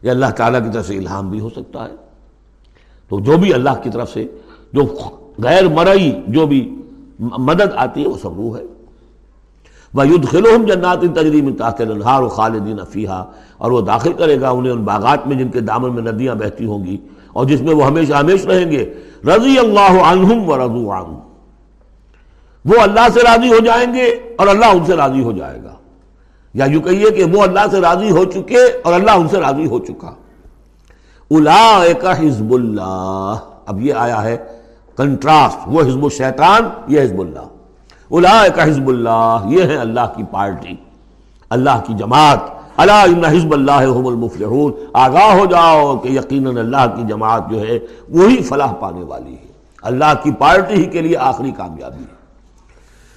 یا 0.01 0.11
اللہ 0.11 0.25
تعالیٰ 0.25 0.63
کی 0.63 0.69
طرف 0.73 0.87
سے 0.87 0.97
الہام 0.97 1.29
بھی 1.31 1.39
ہو 1.39 1.49
سکتا 1.49 1.89
ہے۔ 1.89 1.95
تو 3.09 3.19
جو 3.19 3.37
بھی 3.37 3.53
اللہ 3.53 3.69
کی 3.83 3.89
طرف 3.89 4.13
سے، 4.13 4.27
جو 4.73 4.81
غیر 5.37 5.67
مرئی، 5.67 6.11
جو 6.27 6.47
بھی 6.47 6.81
مدد 7.19 7.73
آتی 7.75 8.03
ہے، 8.03 8.07
وہ 8.07 8.17
سب 8.21 8.35
روح 8.35 8.57
ہے۔ 8.57 8.63
وَيُدْخِلُهُمْ 9.93 10.67
جَنَّاتٍ 10.67 11.01
تَجْرِي 11.01 11.41
مِن 11.41 11.53
تَحْتِهَا 11.53 11.93
الْأَنْهَارُ 11.93 12.29
خَالِدِينَ 12.29 12.81
فِيهَا۔ 12.83 13.31
اور 13.57 13.71
وہ 13.71 13.81
داخل 13.81 14.13
کرے 14.13 14.41
گا 14.41 14.49
انہیں 14.49 14.73
ان 14.73 14.83
باغات 14.83 15.27
میں 15.27 15.37
جن 15.37 15.49
کے 15.49 15.59
دامن 15.59 15.95
میں 15.95 16.11
ندیاں 16.11 16.35
بہتی 16.35 16.65
ہوں 16.65 16.85
گی، 16.85 16.97
اور 17.33 17.45
جس 17.45 17.61
میں 17.61 17.75
وہ 17.75 17.85
ہمیشہ 17.85 18.13
ہمیش 18.13 18.45
رہیں 18.45 18.71
گے۔ 18.71 18.93
رضی 19.25 19.59
اللہ 19.59 20.03
عنہم 20.03 20.49
و 20.49 20.57
رضو 20.57 20.91
عنہ۔ 20.91 21.17
وہ 22.65 22.81
اللہ 22.81 23.07
سے 23.13 23.19
راضی 23.19 23.49
ہو 23.49 23.59
جائیں 23.65 23.93
گے 23.93 24.05
اور 24.37 24.47
اللہ 24.47 24.65
ان 24.65 24.85
سے 24.85 24.93
راضی 24.93 25.23
ہو 25.23 25.31
جائے 25.31 25.59
گا۔ 25.63 25.73
یا 26.53 26.65
یوں 26.65 26.81
کہیے 26.81 27.11
کہ 27.11 27.23
وہ 27.23 27.43
اللہ 27.43 27.59
سے 27.71 27.81
راضی 27.81 28.11
ہو 28.11 28.25
چکے 28.25 28.65
اور 28.83 28.93
اللہ 28.93 29.11
ان 29.11 29.27
سے 29.27 29.39
راضی 29.39 29.65
ہو 29.65 29.79
چکا۔ 29.79 30.11
الا 31.31 31.81
حزب 32.19 32.53
اللہ۔ 32.53 33.35
اب 33.65 33.81
یہ 33.81 33.93
آیا 33.93 34.23
ہے 34.23 34.37
کنٹراسٹ 34.97 35.57
وہ 35.67 35.81
حزب 35.81 36.03
الشیطان، 36.03 36.69
یہ 36.87 37.01
حزب 37.01 37.19
اللہ۔ 37.19 37.52
الا 38.13 38.43
حزب 38.63 38.87
اللہ، 38.87 39.37
یہ 39.45 39.63
ہے 39.63 39.75
اللہ 39.75 40.13
کی 40.15 40.23
پارٹی، 40.31 40.75
اللہ 41.49 41.81
کی 41.87 41.93
جماعت۔ 41.93 42.39
اللہ 42.77 43.27
حزب 43.27 43.53
اللہ 43.53 43.71
المفلحون۔ 43.71 44.73
آگاہ 44.93 45.37
ہو 45.37 45.45
جاؤ 45.45 45.97
کہ 45.97 46.07
یقیناً 46.07 46.57
اللہ 46.57 46.95
کی 46.95 47.03
جماعت 47.03 47.49
جو 47.49 47.59
ہے، 47.61 47.79
وہی 48.09 48.43
فلاح 48.43 48.73
پانے 48.73 49.03
والی 49.03 49.33
ہے۔ 49.33 49.47
اللہ 49.81 50.13
کی 50.23 50.31
پارٹی 50.31 50.73
ہی 50.73 50.83
کے 50.83 51.01
لیے 51.01 51.17
آخری 51.17 51.51
کامیابی 51.51 52.03
ہے۔ 52.03 52.23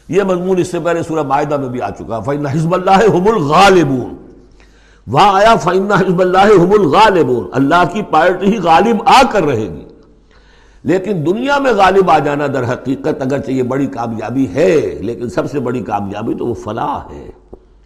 یہ 0.08 0.22
مضمون 0.22 0.58
اس 0.58 0.70
سے 0.70 0.80
پہلے 0.80 1.02
سورہ 1.02 1.22
معاہدہ 1.22 1.56
میں 1.56 1.68
بھی 1.68 1.80
آ 1.80 1.90
چکا۔ 1.90 2.20
فن 2.20 2.46
حزب 2.46 2.74
اللہ 2.74 2.90
حم 2.90 3.28
الغالبون۔ 3.34 4.16
وہاں 5.06 5.34
آیا 5.34 5.56
فن 5.56 5.92
حزب 5.92 6.20
اللہ 6.20 6.42
حم 6.42 6.72
الغالبون۔ 6.72 7.48
اللہ 7.52 7.82
کی 7.92 8.02
پارٹی 8.02 8.46
ہی 8.46 8.58
غالب 8.58 8.96
آ 9.06 9.22
کر 9.30 9.42
رہے 9.42 9.68
گی۔ 9.68 9.85
لیکن 10.86 11.26
دنیا 11.26 11.58
میں 11.58 11.72
غالب 11.72 12.10
آ 12.10 12.18
جانا 12.18 12.46
در 12.46 12.72
حقیقت 12.72 13.22
اگرچہ 13.22 13.50
یہ 13.50 13.62
بڑی 13.62 13.86
کامیابی 13.86 14.48
ہے، 14.54 14.80
لیکن 15.00 15.28
سب 15.28 15.50
سے 15.50 15.60
بڑی 15.60 15.80
کامیابی 15.80 16.34
تو 16.34 16.46
وہ 16.46 16.54
فلاح 16.54 16.98
ہے۔ 17.12 17.30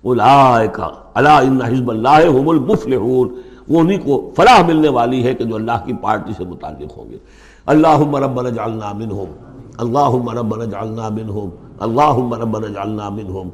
اللہ 0.05 1.29
ان 1.29 1.63
حزب 1.63 1.91
اللہ 1.91 2.09
حم 2.09 2.49
المفلحون۔ 2.49 3.41
وہ 3.69 3.81
انہیں 3.81 3.99
کو 3.99 4.31
فلاح 4.37 4.63
ملنے 4.63 4.89
والی 4.89 5.25
ہے 5.25 5.35
کہ 5.35 5.45
جو 5.45 5.55
اللہ 5.55 5.85
کی 5.85 5.93
پارٹی 5.93 6.33
سے 6.37 6.45
متعلق 6.45 6.99
ہوں 6.99 7.11
گے۔ 7.11 7.19
اللہ 7.67 7.99
ربنا 7.99 8.49
جعلنا 8.49 8.93
منہم۔ 8.93 9.33
اللہم 9.79 10.29
ربنا 10.29 10.65
جعلنا 10.65 11.09
منہم۔ 11.09 11.49
اللہم 11.81 12.35
ربنا 12.35 12.67
جعلنا 12.67 13.09
منہم۔ 13.09 13.49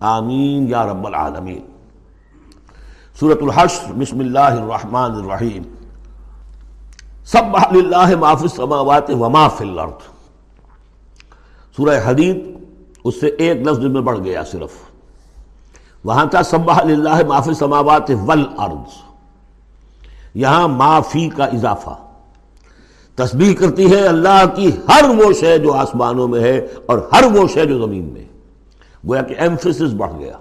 آمین 0.00 0.68
یا 0.68 0.86
رب 0.86 1.06
العالمین۔ 1.06 1.60
سورة 3.20 3.38
الحشر، 3.40 3.92
بسم 3.92 4.18
اللہ 4.18 4.38
الرحمن 4.38 5.10
الرحیم۔ 5.14 5.62
سبح 7.24 7.72
للہ 7.72 8.16
ما 8.16 8.34
فی 8.34 8.42
السماوات 8.42 9.10
وما 9.10 9.48
فی 9.48 9.68
الارض۔ 9.68 10.02
سورہ 11.76 12.00
حدید 12.04 12.44
اس 13.04 13.20
سے 13.20 13.26
ایک 13.26 13.68
لفظ 13.68 13.78
میں 13.78 14.00
بڑھ 14.00 14.18
گیا 14.20 14.44
صرف۔ 14.44 14.70
وہاں 16.04 16.26
تھا 16.26 16.42
سبح 16.42 16.82
للہ 16.82 17.26
ما 17.28 17.40
فی 17.40 17.50
السماوات 17.50 18.10
والارض۔ 18.26 18.92
یہاں 20.34 20.68
ما 20.68 21.00
فی 21.00 21.28
کا 21.28 21.44
اضافہ۔ 21.44 21.90
تسبیح 23.14 23.54
کرتی 23.54 23.90
ہے 23.90 24.06
اللہ 24.06 24.44
کی 24.54 24.70
ہر 24.88 25.04
وہ 25.04 25.32
شے 25.32 25.58
جو 25.58 25.72
آسمانوں 25.72 26.28
میں 26.28 26.40
ہے 26.40 26.66
اور 26.86 26.98
ہر 27.12 27.24
وہ 27.24 27.48
شے 27.54 27.66
جو 27.66 27.86
زمین 27.86 28.04
میں۔ 28.04 28.24
گویا 29.08 29.22
کہ 29.22 29.34
ایمفسس 29.38 29.92
بڑھ 29.96 30.12
گیا۔ 30.18 30.36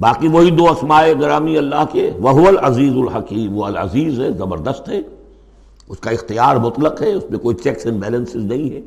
باقی 0.00 0.28
وہی 0.28 0.50
دو 0.50 0.68
اسمائے 0.68 1.14
گرامی 1.20 1.58
اللہ 1.58 1.84
کے۔ 1.92 2.10
وہ 2.20 2.48
العزیز 2.48 2.92
الحکیم۔ 2.92 3.56
وہ 3.56 3.64
العزیز 3.64 4.20
ہے، 4.20 4.30
زبردست 4.30 4.88
ہے۔ 4.88 5.00
اس 5.88 5.98
کا 5.98 6.10
اختیار 6.10 6.56
مطلق 6.56 7.02
ہے، 7.02 7.12
اس 7.12 7.24
میں 7.30 7.38
کوئی 7.38 7.56
چیکس 7.56 7.86
اینڈ 7.86 8.00
بیلنسز 8.00 8.36
نہیں 8.36 8.70
ہے۔ 8.70 8.80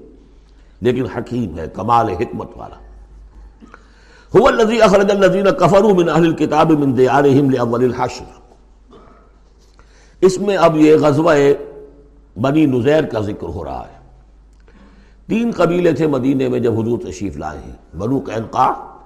لیکن 0.82 1.06
حکیم 1.06 1.60
ہے، 1.60 1.66
کمال 1.74 2.10
حکمت 2.10 2.50
والا۔ 2.56 2.76
هو 4.40 4.48
الذي 4.48 4.82
اخرج 4.82 5.12
الذين 5.12 5.46
كفروا 5.60 5.94
من 5.94 6.10
اهل 6.10 6.28
الكتاب 6.28 6.72
من 6.72 6.98
ديارهم 6.98 7.50
لاول 7.50 7.84
الحشر۔ 7.84 8.24
اس 10.22 10.40
میں 10.40 10.58
اب 10.58 10.78
یہ 10.78 10.96
غزوہ 10.96 11.34
بنی 12.42 12.66
نزیر 12.66 13.04
کا 13.04 13.20
ذکر 13.20 13.48
ہو 13.48 13.64
رہا 13.64 13.86
ہے۔ 13.88 14.00
تین 15.28 15.52
قبیلے 15.56 15.92
تھے 15.92 16.08
مدینے 16.08 16.50
میں 16.50 16.60
جب 16.60 16.80
حضور 16.80 17.00
تشریف 17.00 17.38
لائے 17.38 17.60
ہیں۔ 17.60 17.98
بنو 17.98 18.20
قینقا 18.20 18.98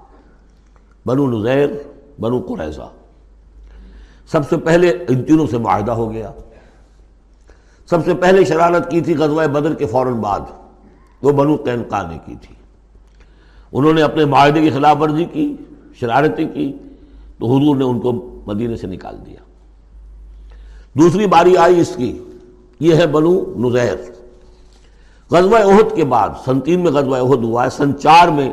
بنو 1.06 1.40
نزیر، 1.40 1.68
بنو 2.20 2.40
قریضہ 2.40 2.90
سب 4.32 4.48
سے 4.48 4.56
پہلے 4.56 4.90
ان 5.08 5.24
تینوں 5.24 5.46
سے 5.46 5.58
معاہدہ 5.58 5.92
ہو 5.92 6.12
گیا۔ 6.12 6.32
سب 7.90 8.04
سے 8.04 8.14
پہلے 8.14 8.44
شرارت 8.44 8.90
کی 8.90 9.00
تھی 9.00 9.16
غزوہ 9.16 9.46
بدر 9.46 9.74
کے 9.74 9.86
فوراً 9.86 10.12
بعد۔ 10.12 10.40
وہ 11.22 11.32
بنو 11.32 11.56
قینقا 11.56 12.02
نے 12.02 12.18
کی 12.24 12.34
تھی۔ 12.42 12.54
انہوں 13.72 13.92
نے 13.92 14.02
اپنے 14.02 14.24
معاہدے 14.24 14.60
کی 14.60 14.70
خلاف 14.70 14.96
ورزی 15.00 15.24
کی، 15.24 15.56
شرارتیں 15.94 16.48
کی، 16.48 16.72
تو 17.38 17.46
حضور 17.46 17.76
نے 17.76 17.84
ان 17.84 18.00
کو 18.00 18.40
مدینے 18.46 18.76
سے 18.76 18.86
نکال 18.86 19.26
دیا۔ 19.26 19.40
دوسری 20.94 21.26
باری 21.26 21.56
آئی 21.56 21.80
اس 21.80 21.96
کی، 21.96 22.24
یہ 22.80 22.94
ہے 22.94 23.06
بنو 23.06 23.68
نزیر۔ 23.68 23.96
غزوہ 25.30 25.58
عہد 25.58 25.96
کے 25.96 26.04
بعد، 26.04 26.28
سن 26.44 26.60
تین 26.60 26.80
میں 26.80 26.92
غزوہ 26.92 27.16
عہد 27.16 27.44
ہوا 27.44 27.64
ہے، 27.64 27.70
سن 27.70 27.98
چار 27.98 28.28
میں 28.28 28.52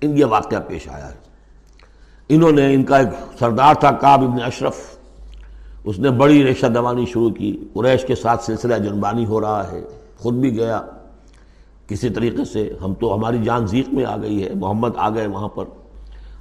ان 0.00 0.18
یہ 0.18 0.24
واقعہ 0.24 0.58
پیش 0.68 0.88
آیا 0.88 1.08
ہے۔ 1.08 1.16
انہوں 2.28 2.52
نے 2.52 2.74
ان 2.74 2.84
کا 2.84 2.96
ایک 2.96 3.38
سردار 3.38 3.74
تھا 3.74 3.90
کاب 3.90 4.24
ابن 4.24 4.42
اشرف۔ 4.42 4.99
اس 5.84 5.98
نے 5.98 6.10
بڑی 6.10 6.46
ریشہ 6.46 6.66
دوانی 6.66 7.06
شروع 7.06 7.30
کی۔ 7.30 7.64
قریش 7.74 8.04
کے 8.04 8.14
ساتھ 8.14 8.44
سلسلہ 8.44 8.74
جنبانی 8.74 9.26
ہو 9.26 9.40
رہا 9.40 9.72
ہے۔ 9.72 9.84
خود 10.18 10.34
بھی 10.34 10.56
گیا۔ 10.56 10.82
کسی 11.86 12.10
طریقے 12.10 12.44
سے 12.44 12.74
ہم 12.84 12.94
تو 12.94 13.14
ہماری 13.14 13.38
جان 13.44 13.66
زیق 13.66 13.88
میں 13.88 14.04
آ 14.04 14.16
گئی 14.16 14.44
ہے۔ 14.44 14.54
محمد 14.54 14.88
آ 14.96 15.10
گئے 15.10 15.26
وہاں 15.26 15.48
پر۔ 15.48 15.64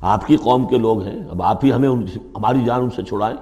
آپ 0.02 0.28
کی 0.28 0.38
قوم 0.38 0.68
کے 0.68 0.78
لوگ 0.78 1.02
ہیں۔ 1.02 1.24
اب 1.32 1.44
آپ 1.44 1.66
ہی 1.66 1.74
ہمیں 1.74 1.90
ان 1.90 2.04
ہماری 2.18 2.66
جان 2.66 2.82
ان 2.82 2.90
سے 2.90 3.04
چھڑائیں۔ 3.04 3.38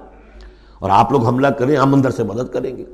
اور 0.80 0.90
آپ 0.90 1.12
لوگ 1.12 1.26
حملہ 1.26 1.48
کریں، 1.48 1.76
ہم 1.76 1.94
اندر 1.94 2.10
سے 2.10 2.24
مدد 2.24 2.54
کریں 2.54 2.78
گے۔ 2.78 2.86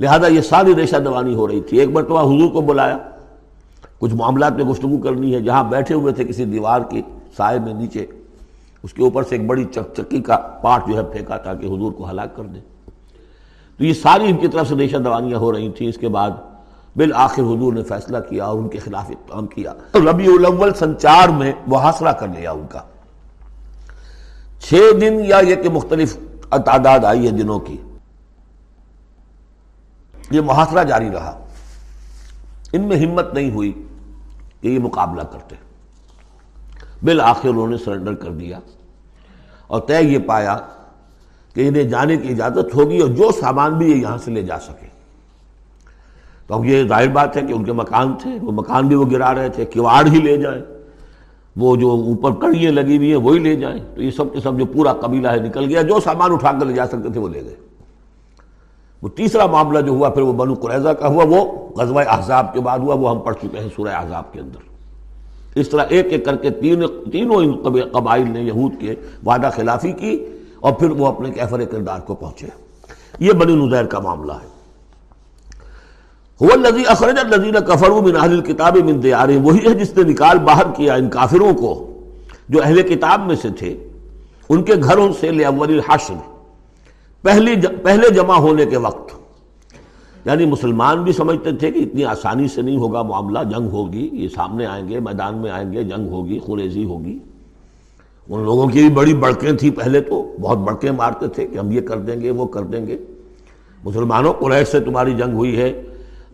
لہذا 0.00 0.26
یہ 0.26 0.40
ساری 0.40 0.74
ریشہ 0.76 0.96
دوانی 0.96 1.34
ہو 1.34 1.48
رہی 1.48 1.60
تھی۔ 1.60 1.78
ایک 1.78 1.88
مرتبہ 1.88 2.20
حضور 2.20 2.50
کو 2.50 2.60
بلایا۔ 2.60 2.98
کچھ 3.98 4.14
معاملات 4.14 4.52
میں 4.52 4.64
گفتگو 4.64 4.98
کرنی 4.98 5.34
ہے۔ 5.34 5.40
جہاں 5.40 5.64
بیٹھے 5.64 5.94
ہوئے 5.94 6.12
تھے 6.12 6.24
کسی 6.24 6.44
دیوار 6.44 6.80
کی 6.80 7.02
سائے 7.36 7.58
میں 7.58 7.74
نیچے۔ 7.74 8.06
اس 8.88 8.94
کے 8.94 9.02
اوپر 9.02 9.22
سے 9.22 9.36
ایک 9.36 9.46
بڑی 9.46 9.64
چک 9.64 9.94
چکی 9.96 10.22
کا 10.22 10.36
پارٹ 10.36 10.86
جو 10.88 10.96
ہے 10.96 11.02
پھینکا 11.02 11.36
تھا 11.36 11.54
کہ 11.54 11.66
حضور 11.66 11.92
کو 11.92 12.10
ہلاک 12.10 12.36
کر 12.36 12.44
دے۔ 12.44 12.60
تو 13.76 13.84
یہ 13.84 13.92
ساری 13.92 14.24
ان 14.30 14.36
کی 14.36 14.48
طرف 14.48 14.68
سے 14.68 14.74
ریشہ 14.74 14.96
دوانیاں 14.96 15.38
ہو 15.38 15.52
رہی 15.52 15.70
تھیں۔ 15.70 15.88
اس 15.88 15.98
کے 15.98 16.08
بعد 16.08 16.30
بالآخر 16.96 17.42
حضور 17.42 17.72
نے 17.72 17.82
فیصلہ 17.82 18.18
کیا 18.28 18.44
اور 18.44 18.58
ان 18.58 18.68
کے 18.68 18.78
خلاف 18.78 19.10
اقدام 19.10 19.46
کیا۔ 19.46 19.74
ربیع 19.94 20.30
الاول 20.32 20.74
سنچار 20.74 21.28
میں 21.28 21.52
وہ 21.66 21.78
حاصلہ 21.78 22.08
کر 22.08 22.28
لیا 22.28 22.50
ان 22.50 22.66
کا۔ 22.70 22.80
چھ 24.60 24.74
دن 25.00 25.20
یا 25.26 25.38
یہ 25.38 25.54
کہ 25.54 25.68
مختلف 25.68 26.16
تعداد 26.50 27.04
آئی 27.04 27.26
ہے 27.26 27.30
دنوں 27.30 27.58
کی۔ 27.58 27.76
یہ 30.30 30.40
محاصرہ 30.40 30.84
جاری 30.84 31.10
رہا۔ 31.10 31.38
ان 32.72 32.80
میں 32.80 33.06
ہمت 33.06 33.34
نہیں 33.34 33.50
ہوئی 33.50 33.86
کہ 34.60 34.68
یہ 34.68 34.78
مقابلہ 34.78 35.22
کرتے۔ 35.22 35.56
بالآخر 37.02 37.48
انہوں 37.48 37.68
نے 37.68 37.76
سرنڈر 37.76 38.14
کر 38.14 38.30
دیا۔ 38.30 38.58
اور 39.68 39.80
طے 39.80 40.02
یہ 40.02 40.18
پایا 40.18 40.56
کہ 41.54 41.68
انہیں 41.68 41.82
جانے 41.82 42.16
کی 42.16 42.28
اجازت 42.28 42.74
ہوگی 42.74 42.98
اور 42.98 43.08
جو 43.08 43.30
سامان 43.40 43.74
بھی 43.74 43.90
یہ 43.90 43.96
یہاں 43.96 44.18
سے 44.18 44.30
لے 44.30 44.42
جا 44.42 44.58
سکے۔ 44.58 44.86
تو 46.46 46.54
اب 46.54 46.64
یہ 46.64 46.84
ظاہر 46.88 47.08
بات 47.08 47.36
ہے 47.36 47.42
کہ 47.42 47.52
ان 47.52 47.64
کے 47.64 47.72
مکان 47.72 48.14
تھے، 48.22 48.38
وہ 48.42 48.52
مکان 48.52 48.86
بھی 48.86 48.96
وہ 48.96 49.04
گرا 49.10 49.34
رہے 49.34 49.48
تھے 49.48 49.64
کواڑ 49.64 50.06
ہی 50.06 50.20
لے 50.20 50.36
جائیں۔ 50.36 50.62
وہ 51.56 51.76
جو 51.76 51.90
اوپر 51.90 52.32
کڑیاں 52.32 52.72
لگی 52.72 52.96
ہوئی 52.96 53.08
ہیں 53.08 53.18
وہی 53.18 53.38
لے 53.38 53.56
جائیں۔ 53.56 53.78
تو 53.94 54.02
یہ 54.02 54.10
سب 54.10 54.32
کے 54.32 54.40
سب 54.40 54.58
جو 54.58 54.66
پورا 54.66 54.92
قبیلہ 54.92 55.28
ہے 55.28 55.36
نکل 55.36 55.64
گیا، 55.68 55.82
جو 55.82 56.00
سامان 56.00 56.32
اٹھا 56.32 56.52
کر 56.52 56.66
لے 56.66 56.72
جا 56.72 56.86
سکتے 56.86 57.08
تھے 57.12 57.20
وہ 57.20 57.28
لے 57.28 57.44
گئے۔ 57.44 57.56
وہ 59.02 59.08
تیسرا 59.08 59.46
معاملہ 59.46 59.80
جو 59.80 59.92
ہوا، 59.92 60.08
پھر 60.08 60.22
وہ 60.22 60.32
بنو 60.32 60.54
قریضہ 60.54 60.88
کا 60.88 61.08
ہوا، 61.08 61.24
وہ 61.28 61.68
غزوہ 61.76 62.02
احزاب 62.08 62.54
کے 62.54 62.60
بعد 62.60 62.78
ہوا، 62.78 62.94
وہ 62.94 63.10
ہم 63.10 63.18
پڑھ 63.18 63.34
چکے 63.34 63.58
ہیں 63.58 63.68
سورہ 63.76 63.88
احزاب 63.88 64.32
کے 64.32 64.40
اندر۔ 64.40 64.67
اس 65.60 65.68
طرح 65.68 65.84
ایک 65.88 66.06
ایک 66.10 66.24
کر 66.24 66.36
کے 66.36 66.50
تین 66.50 66.82
تینوں 67.12 67.36
ان 67.36 67.82
قبائل 67.92 68.30
نے 68.30 68.40
یہود 68.40 68.72
کے 68.80 68.94
وعدہ 69.26 69.50
خلافی 69.54 69.92
کی 69.92 70.24
اور 70.60 70.72
پھر 70.72 70.90
وہ 70.90 71.06
اپنے 71.06 71.30
کیفر 71.30 71.64
کردار 71.64 72.00
کو 72.00 72.14
پہنچے۔ 72.14 72.46
یہ 73.18 73.32
بنی 73.32 73.54
نظیر 73.56 73.84
کا 73.84 73.98
معاملہ 73.98 74.32
ہے۔ 74.32 74.58
لذی 76.56 76.82
اخرج 76.86 77.18
الزین 77.18 77.56
کفر 77.66 77.90
من 77.90 78.16
اہل 78.16 78.40
کتاب 78.40 78.76
من 78.76 79.02
دیار 79.02 79.28
وہی 79.42 79.68
ہے 79.68 79.74
جس 79.74 79.96
نے 79.96 80.02
نکال 80.02 80.38
باہر 80.38 80.66
کیا 80.76 80.94
ان 80.94 81.08
کافروں 81.08 81.54
کو 81.54 81.72
جو 82.48 82.62
اہل 82.62 82.82
کتاب 82.82 83.26
میں 83.26 83.36
سے 83.36 83.48
تھے۔ 83.58 83.74
ان 84.48 84.62
کے 84.62 84.74
گھروں 84.82 85.12
سے 85.20 85.30
لے 85.30 85.44
اول 85.44 85.72
الحشر، 85.72 86.14
پہلی 87.22 87.54
پہلے 87.82 88.10
جمع 88.10 88.36
ہونے 88.36 88.66
کے 88.66 88.76
وقت۔ 88.76 89.17
یعنی 90.28 90.46
مسلمان 90.46 91.02
بھی 91.02 91.12
سمجھتے 91.12 91.52
تھے 91.52 91.70
کہ 91.70 91.78
اتنی 91.78 92.04
آسانی 92.04 92.48
سے 92.48 92.62
نہیں 92.62 92.76
ہوگا 92.76 93.02
معاملہ، 93.02 93.38
جنگ 93.50 93.68
ہوگی، 93.68 94.10
یہ 94.12 94.28
سامنے 94.28 94.66
آئیں 94.66 94.88
گے، 94.88 95.00
میدان 95.00 95.36
میں 95.36 95.50
آئیں 95.50 95.72
گے، 95.72 95.82
جنگ 95.82 96.08
ہوگی 96.08 96.38
خوریزی 96.38 96.84
ہوگی۔ 96.84 97.18
ان 98.28 98.44
لوگوں 98.44 98.66
کی 98.66 98.80
بھی 98.80 98.88
بڑی 98.88 99.14
بڑکیں 99.14 99.52
تھیں 99.52 99.70
پہلے 99.70 100.00
تو، 100.00 100.36
بہت 100.40 100.58
بڑکیں 100.58 100.90
مارتے 100.90 101.28
تھے 101.28 101.46
کہ 101.46 101.58
ہم 101.58 101.72
یہ 101.72 101.80
کر 101.80 101.98
دیں 101.98 102.20
گے، 102.20 102.30
وہ 102.30 102.46
کر 102.46 102.62
دیں 102.62 102.86
گے۔ 102.86 102.98
مسلمانوں، 103.84 104.32
قریش 104.32 104.68
سے 104.68 104.80
تمہاری 104.80 105.12
جنگ 105.12 105.34
ہوئی 105.34 105.56
ہے۔ 105.56 105.82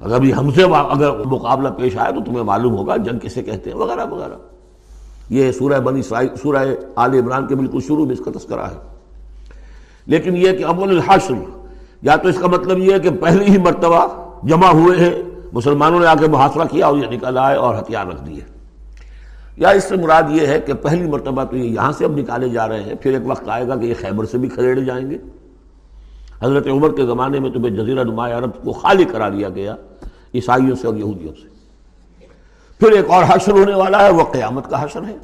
اگر 0.01 0.21
بھی 0.21 0.35
ہم 0.35 0.51
سے 0.51 0.63
اگر 0.63 1.25
مقابلہ 1.25 1.69
پیش 1.69 1.97
آئے 1.97 2.13
تو 2.13 2.21
تمہیں 2.25 2.43
معلوم 2.43 2.77
ہوگا 2.77 2.97
جنگ 2.97 3.19
کسے 3.19 3.43
کہتے 3.43 3.71
ہیں، 3.71 3.77
وغیرہ 3.77 4.07
وغیرہ۔ 4.07 4.39
یہ 5.31 5.53
سورہ 5.53 5.81
بنی 5.81 6.03
سورہ 6.03 6.69
آل 6.97 7.15
عمران 7.15 7.47
کے 7.47 7.55
بالکل 7.55 7.81
شروع 7.81 8.07
میں 8.07 8.15
اس 8.15 8.25
کا 8.25 8.31
تذکرہ 8.31 8.61
ہے۔ 8.61 8.95
لیکن 10.07 10.37
یہ 10.37 10.53
کہ 10.53 10.65
اول 10.65 10.89
الحشر 10.89 11.64
یا 12.05 12.17
تو 12.17 12.29
اس 12.29 12.39
کا 12.39 12.47
مطلب 12.47 12.79
یہ 12.79 12.95
ہے 12.95 12.99
کہ 12.99 13.11
پہلی 13.11 13.45
ہی 13.45 13.59
مرتبہ 13.59 14.07
جمع 14.43 14.67
ہوئے 14.67 14.99
ہیں، 15.01 15.23
مسلمانوں 15.53 16.01
نے 16.01 16.07
آ 16.07 16.15
کے 16.15 16.29
محاصرہ 16.29 16.65
کیا 16.65 16.87
اور 16.87 16.97
یہ 16.97 17.07
نکل 17.07 17.39
آئے 17.39 17.57
اور 17.57 17.75
ہتھیار 17.75 18.07
رکھ 18.07 18.27
دیے۔ 18.27 18.41
یا 19.57 19.69
اس 19.69 19.85
سے 19.85 19.97
مراد 19.97 20.23
یہ 20.29 20.47
ہے 20.47 20.61
کہ 20.61 20.75
پہلی 20.75 21.11
مرتبہ 21.11 21.45
تو 21.45 21.57
یہ 21.57 21.65
یہاں 21.65 21.93
سے 21.93 22.05
اب 22.05 22.17
نکالے 22.17 22.49
جا 22.49 22.69
رہے 22.69 22.83
ہیں، 22.83 22.95
پھر 22.95 23.13
ایک 23.13 23.23
وقت 23.27 23.49
آئے 23.49 23.69
گا 23.69 23.77
کہ 23.77 23.87
یہ 23.87 23.95
خیبر 24.01 24.25
سے 24.25 24.39
بھی 24.39 24.49
کھڑے 24.49 24.85
جائیں 24.85 25.11
گے۔ 25.11 25.19
حضرت 26.43 26.67
عمر 26.67 26.89
کے 26.97 27.07
زمانے 27.07 27.41
میں 27.41 27.51
تمہیں 27.51 27.71
جزیرہ 27.71 28.05
نمایاں 28.05 28.39
عرب 28.39 28.51
کو 28.65 28.73
خالی 28.73 29.05
کرا 29.05 29.29
دیا 29.29 29.49
گیا، 29.49 29.77
عیسائیوں 30.35 30.77
سے 30.77 30.87
اور 30.87 30.95
یہودیوں 30.95 31.33
سے۔ 31.43 31.49
پھر 32.79 32.93
ایک 32.93 33.11
اور 33.11 33.25
حشر 33.29 33.53
ہونے 33.53 33.75
والا 33.75 34.05
ہے، 34.05 34.13
وہ 34.13 34.25
قیامت 34.33 34.71
کا 34.71 34.85
حشر 34.85 35.03
ہے۔ 35.03 35.17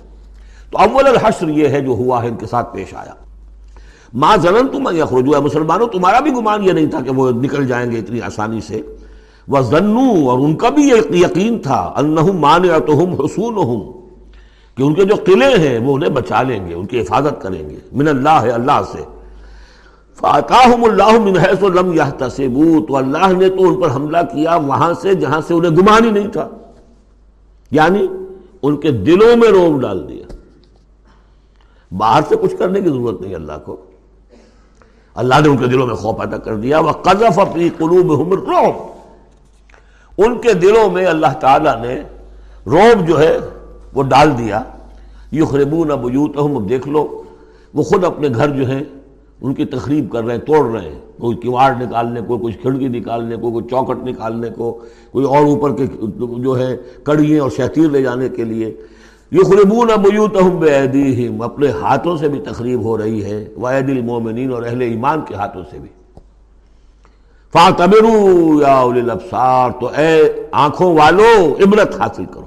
تو 0.71 0.79
اول 0.79 1.07
الحشر 1.07 1.49
یہ 1.49 1.69
ہے 1.69 1.81
جو 1.81 1.91
ہوا 1.91 2.23
ہے، 2.23 2.29
ان 2.29 2.37
کے 2.37 2.47
ساتھ 2.47 2.75
پیش 2.75 2.95
آیا۔ 2.95 3.15
ماں 4.15 4.37
زنن 4.37 4.69
تم 4.69 4.97
یخرجو 4.97 5.35
ہے 5.35 5.41
مسلمانوں، 5.41 5.87
تمہارا 5.87 6.21
بھی 6.21 6.33
گمان 6.33 6.65
یہ 6.65 6.73
نہیں 6.73 6.87
تھا 6.87 7.01
کہ 7.01 7.11
وہ 7.11 7.31
نکل 7.31 7.67
جائیں 7.67 7.91
گے 7.91 7.99
اتنی 7.99 8.21
آسانی 8.21 8.61
سے۔ 8.61 8.83
وہ 9.49 9.61
زنو 9.61 10.31
اور 10.31 10.39
ان 10.39 10.57
کا 10.57 10.69
بھی 10.69 10.89
یہ 10.89 11.17
یقین 11.17 11.59
تھا 11.59 11.93
انہم 11.97 12.39
مانعتہم 12.39 13.13
حصونہم 13.13 13.91
کہ 14.77 14.83
ان 14.83 14.95
کے 14.95 15.05
جو 15.05 15.15
قلعے 15.25 15.59
ہیں، 15.59 15.79
وہ 15.79 15.95
انہیں 15.95 16.11
بچا 16.11 16.43
لیں 16.43 16.69
گے، 16.69 16.75
ان 16.75 16.87
کی 16.87 17.01
حفاظت 17.01 17.43
کریں 17.43 17.71
گے۔ 17.71 17.77
من 17.93 18.09
اللہ 18.09 18.29
ہے 18.29 18.51
اللہ 18.51 18.81
سے۔ 18.93 19.03
فاتاہم 20.15 20.85
اللہ 20.85 21.19
من 21.19 21.39
حیث 21.39 21.63
لم 21.63 21.93
یحتسبوا 21.93 22.87
تو 22.89 22.97
اللہ 22.97 23.33
نے 23.33 23.49
تو 23.49 23.69
ان 23.69 23.81
پر 23.81 23.95
حملہ 23.95 24.19
کیا 24.33 24.57
وہاں 24.57 24.93
سے 25.03 25.15
جہاں 25.15 25.41
سے 25.47 25.55
انہیں 25.55 25.77
گمان 25.77 26.05
ہی 26.05 26.11
نہیں 26.11 26.29
تھا۔ 26.29 26.49
یعنی 27.71 28.07
ان 28.63 28.77
کے 28.77 28.91
دلوں 28.91 29.37
میں 29.37 29.49
روم 29.49 29.81
ڈال 29.81 30.09
دیا۔ 30.09 30.35
باہر 31.97 32.23
سے 32.29 32.37
کچھ 32.37 32.57
کرنے 32.59 32.81
کی 32.81 32.89
ضرورت 32.89 33.21
نہیں 33.21 33.35
اللہ 33.35 33.53
کو۔ 33.65 33.77
اللہ 35.21 35.41
نے 35.43 35.49
ان 35.49 35.57
کے 35.57 35.67
دلوں 35.67 35.87
میں 35.87 35.95
خوف 35.95 36.19
پیدا 36.19 36.37
کر 36.37 36.55
دیا۔ 36.57 36.79
وہ 36.79 36.93
قذف 36.93 37.39
اپنی 37.39 37.69
قلوب 37.69 38.35
روم 38.35 38.77
ان 40.19 40.39
کے 40.39 40.53
دلوں 40.53 40.91
میں 40.91 41.07
اللہ 41.07 41.33
تعالیٰ 41.41 41.81
نے 41.83 41.95
روب 42.67 43.09
جو 43.09 43.21
ہے 43.21 43.39
وہ 43.95 44.03
ڈال 44.03 44.39
دیا۔ 44.39 44.63
یخربون 45.33 45.91
ابیوتہم 45.91 46.57
اب 46.57 46.69
دیکھ 46.69 46.89
لو، 46.89 47.23
وہ 47.75 47.83
خود 47.83 48.05
اپنے 48.05 48.29
گھر 48.35 48.49
جو 48.49 48.69
ہیں، 48.71 48.83
ان 49.41 49.55
کی 49.55 49.65
تخریب 49.65 50.11
کر 50.13 50.25
رہے 50.25 50.35
ہیں، 50.35 50.41
توڑ 50.41 50.65
رہے 50.71 50.89
ہیں۔ 50.89 50.99
کوئی 51.19 51.37
کیواڑ 51.37 51.73
نکالنے 51.75 52.21
کو 52.21 52.39
کچھ 52.39 52.59
کھڑکی 52.63 52.89
نکالنے 52.89 53.37
کو، 53.37 53.51
کوئی 53.51 53.65
چوکٹ 53.71 54.05
نکالنے 54.05 54.49
کو، 54.57 54.81
کوئی 55.13 55.27
اور 55.27 55.45
اوپر 55.45 55.73
کے 55.73 55.87
جو 56.39 56.59
ہے 56.59 56.77
کڑیے 57.03 57.39
اور 57.39 57.51
شہتیر 57.51 57.89
لے 57.91 58.03
جانے 58.03 58.29
کے 58.29 58.45
لیے۔ 58.45 58.75
یخربون 59.33 59.87
بیوتہم 59.87 60.59
بیدیہم، 60.59 61.43
اپنے 61.43 61.69
ہاتھوں 61.69 62.17
سے 62.17 62.29
بھی 62.29 62.41
تخریب 62.41 62.83
ہو 62.83 62.99
رہی 62.99 63.25
ہے، 63.25 63.49
وعید 63.63 63.91
المومنین 63.91 64.53
اور 64.53 64.63
اہل 64.63 64.81
ایمان 64.81 65.21
کے 65.21 65.35
ہاتھوں 65.35 65.63
سے 65.71 65.79
بھی۔ 65.79 65.89
فَاعْتَبِرُوا 67.53 68.69
یا 68.69 68.75
اولی 68.75 69.01
الابصار، 69.01 69.71
تو 69.81 69.87
اے 69.87 70.33
آنکھوں 70.53 70.99
والو، 70.99 71.57
عبرت 71.67 72.01
حاصل 72.01 72.25
کرو۔ 72.25 72.47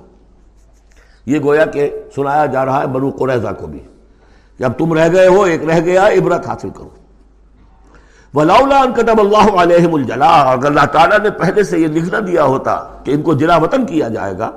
یہ 1.26 1.40
گویا 1.40 1.66
کہ 1.66 1.90
سنایا 2.16 2.46
جا 2.46 2.66
رہا 2.66 2.82
ہے 2.82 2.88
بنو 2.88 3.10
قریضہ 3.10 3.48
کو 3.60 3.68
بھی۔ 3.68 3.80
کہ 4.58 4.64
اب 4.64 4.72
تم 4.78 4.94
رہ 4.94 5.10
گئے 5.14 5.28
ہو، 5.28 5.44
ایک 5.44 5.66
رہ 5.66 5.80
گیا، 5.80 6.08
عبرت 6.08 6.48
حاصل 6.48 6.70
کرو۔ 6.70 6.90
وَلَوْلَا 8.34 8.86
أَن 8.86 8.94
كَتَبَ 8.94 9.20
اللَّهُ 9.20 9.58
عَلَيْهِمُ 9.58 10.00
الْجَلَاءَ 10.00 10.52
اگر 10.52 10.66
اللہ 10.66 10.86
تعالیٰ 10.92 11.20
نے 11.20 11.30
پہلے 11.30 11.64
سے 11.64 11.80
یہ 11.80 11.88
لکھ 11.88 12.14
نہ 12.14 12.18
دیا 12.18 12.44
ہوتا 12.44 12.84
کہ 13.04 13.12
ان 13.12 13.22
کو 13.22 13.34
جلا 13.34 13.58
وطن 13.58 13.86
کیا 13.86 14.08
جائے 14.08 14.38
گا 14.38 14.52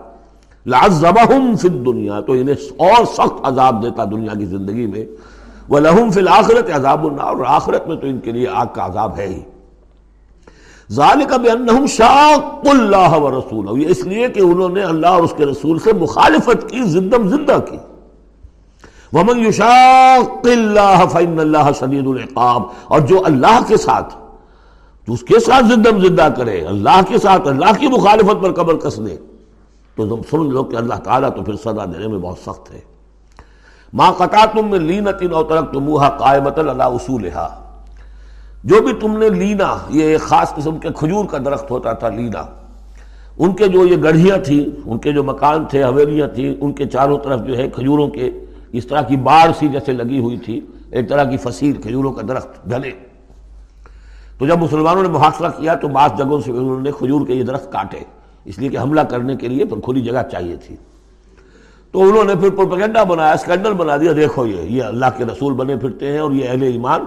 لَعَذَّبَهُمْ 0.66 1.56
فِي 1.56 1.68
الدُّنْيَا 1.68 2.20
تو 2.20 2.32
انہیں 2.32 2.58
اور 2.76 3.04
سخت 3.04 3.36
عذاب 3.42 3.82
دیتا 3.82 4.04
دنیا 4.04 4.32
کی 4.38 4.46
زندگی 4.46 4.86
میں۔ 4.86 5.04
وَلَهُمْ 5.70 6.12
فِي 6.12 6.20
الْآخِرَةِ 6.20 6.72
عَذَابُ 6.72 7.10
النَّارِ، 7.10 7.38
اور 7.38 7.46
آخرت 7.48 7.88
میں 7.88 7.96
تو 7.96 8.06
ان 8.06 8.18
کے 8.20 8.32
لیے 8.32 8.48
آگ 8.48 8.66
کا 8.74 8.86
عذاب 8.86 9.16
ہے 9.16 9.26
ہی۔ 9.26 9.40
ذَلِكَ 10.90 11.34
بِأَنَّهُمْ 11.34 11.86
شَاقُّ 11.88 12.68
اللَّهَ 12.68 13.20
وَرَسُولَهُ 13.20 13.78
یہ 13.78 13.86
اس 13.86 14.04
لیے 14.06 14.28
کہ 14.28 14.40
انہوں 14.40 14.68
نے 14.68 14.82
اللہ 14.82 15.06
اور 15.06 15.22
اس 15.22 15.34
کے 15.36 15.46
رسول 15.46 15.78
سے 15.78 15.92
مخالفت 15.92 16.70
کی، 16.70 16.82
زندم 16.82 17.28
زندہ 17.28 17.58
کی۔ 17.70 17.78
ومن 19.12 19.46
يشاق 19.46 20.46
اللہ 20.46 21.04
فإن 21.12 21.38
اللہ 21.38 21.70
شدید 21.78 22.06
العقاب، 22.06 22.62
اور 22.84 23.00
جو 23.00 23.22
اللہ 23.24 23.58
کے 23.66 23.76
ساتھ، 23.76 24.14
تو 25.06 25.12
اس 25.12 25.22
کے 25.22 25.40
ساتھ 25.40 25.66
زندم 25.66 26.04
زندہ 26.06 26.28
کرے، 26.36 26.60
اللہ 26.60 27.00
کے 27.08 27.18
ساتھ، 27.18 27.48
اللہ 27.48 27.72
کی 27.78 27.88
مخالفت 27.88 28.42
پر 28.42 28.52
قبر 28.52 28.76
کس 28.76 28.96
دے 29.06 29.16
تو 29.97 30.07
تم 30.07 30.22
سن 30.30 30.53
لو 30.53 30.64
کہ 30.64 30.76
اللہ 30.76 30.94
تعالیٰ 30.94 31.30
تو 31.36 31.42
پھر 31.42 31.57
سزا 31.57 31.84
دینے 31.84 32.07
میں 32.07 32.18
بہت 32.18 32.38
سخت 32.38 32.74
ہے۔ 32.74 32.80
ما 33.92 34.11
قطعتم 34.11 34.70
من 34.70 34.82
لینت 34.82 35.22
او 35.32 35.42
ترکتموها 35.42 36.09
قائمتا 36.18 36.61
اللہ 36.61 37.49
جو 38.64 38.80
بھی 38.82 38.92
تم 38.92 39.16
نے 39.16 39.28
لینا، 39.28 39.76
یہ 39.88 40.05
ایک 40.05 40.20
خاص 40.20 40.55
قسم 40.55 40.78
کے 40.78 40.88
کھجور 40.97 41.24
کا 41.24 41.38
درخت 41.44 41.70
ہوتا 41.70 41.92
تھا 41.92 42.09
لینا۔ 42.09 42.44
ان 43.38 43.53
کے 43.53 43.68
جو 43.68 43.86
یہ 43.86 43.97
گڑھیاں 44.03 44.36
تھیں، 44.38 44.64
ان 44.84 44.99
کے 44.99 45.12
جو 45.12 45.24
مکان 45.24 45.64
تھے، 45.64 45.84
حویلیاں 45.84 46.28
تھیں، 46.28 46.55
ان 46.61 46.72
کے 46.72 46.86
چاروں 46.86 47.18
طرف 47.18 47.40
جو 47.40 47.57
ہے 47.57 47.68
کھجوروں 47.68 48.09
کے 48.09 48.30
اس 48.72 48.86
طرح 48.86 49.01
کی 49.01 49.16
باڑ 49.16 49.51
سی 49.59 49.68
جیسے 49.68 49.92
لگی 49.92 50.18
ہوئی 50.18 50.36
تھی، 50.36 50.61
ایک 50.90 51.09
طرح 51.09 51.24
کی 51.24 51.36
فصیل 51.36 51.72
کھجوروں 51.72 52.12
کا 52.12 52.22
درخت 52.28 52.70
گھنے 52.70 52.90
تو 54.38 54.47
جب 54.47 54.59
مسلمانوں 54.59 55.03
نے 55.03 55.09
محاصرہ 55.09 55.49
کیا 55.49 55.74
تو 55.74 55.88
بعض 55.88 56.11
جگہوں 56.18 56.40
سے 56.40 56.51
انہوں 56.51 56.80
نے 56.80 56.90
کھجور 56.99 57.26
کے 57.26 57.34
یہ 57.34 57.42
درخت 57.42 57.72
کاٹے۔ 57.72 58.01
اس 58.47 58.59
لیے 58.59 58.68
کہ 58.68 58.78
حملہ 58.78 59.01
کرنے 59.01 59.36
کے 59.36 59.49
لیے 59.49 59.64
پھر 59.64 59.80
کھلی 59.80 60.01
جگہ 60.01 60.22
چاہیے 60.32 60.57
تھی۔ 60.57 60.76
تو 61.92 62.03
انہوں 62.03 62.24
نے 62.24 62.34
پھر 62.34 62.51
پروپیگنڈا 62.51 63.03
بنایا، 63.05 63.32
اسکینڈل 63.32 63.72
بنا 63.72 63.97
دیا۔ 63.97 64.12
دیکھو 64.16 64.47
یہ 64.47 64.62
یہ 64.62 64.82
اللہ 64.82 65.07
کے 65.16 65.24
رسول 65.24 65.53
بنے 65.53 65.76
پھرتے 65.76 66.12
ہیں 66.12 66.18
اور 66.18 66.32
یہ 66.32 66.49
اہل 66.49 66.62
ایمان 66.62 67.05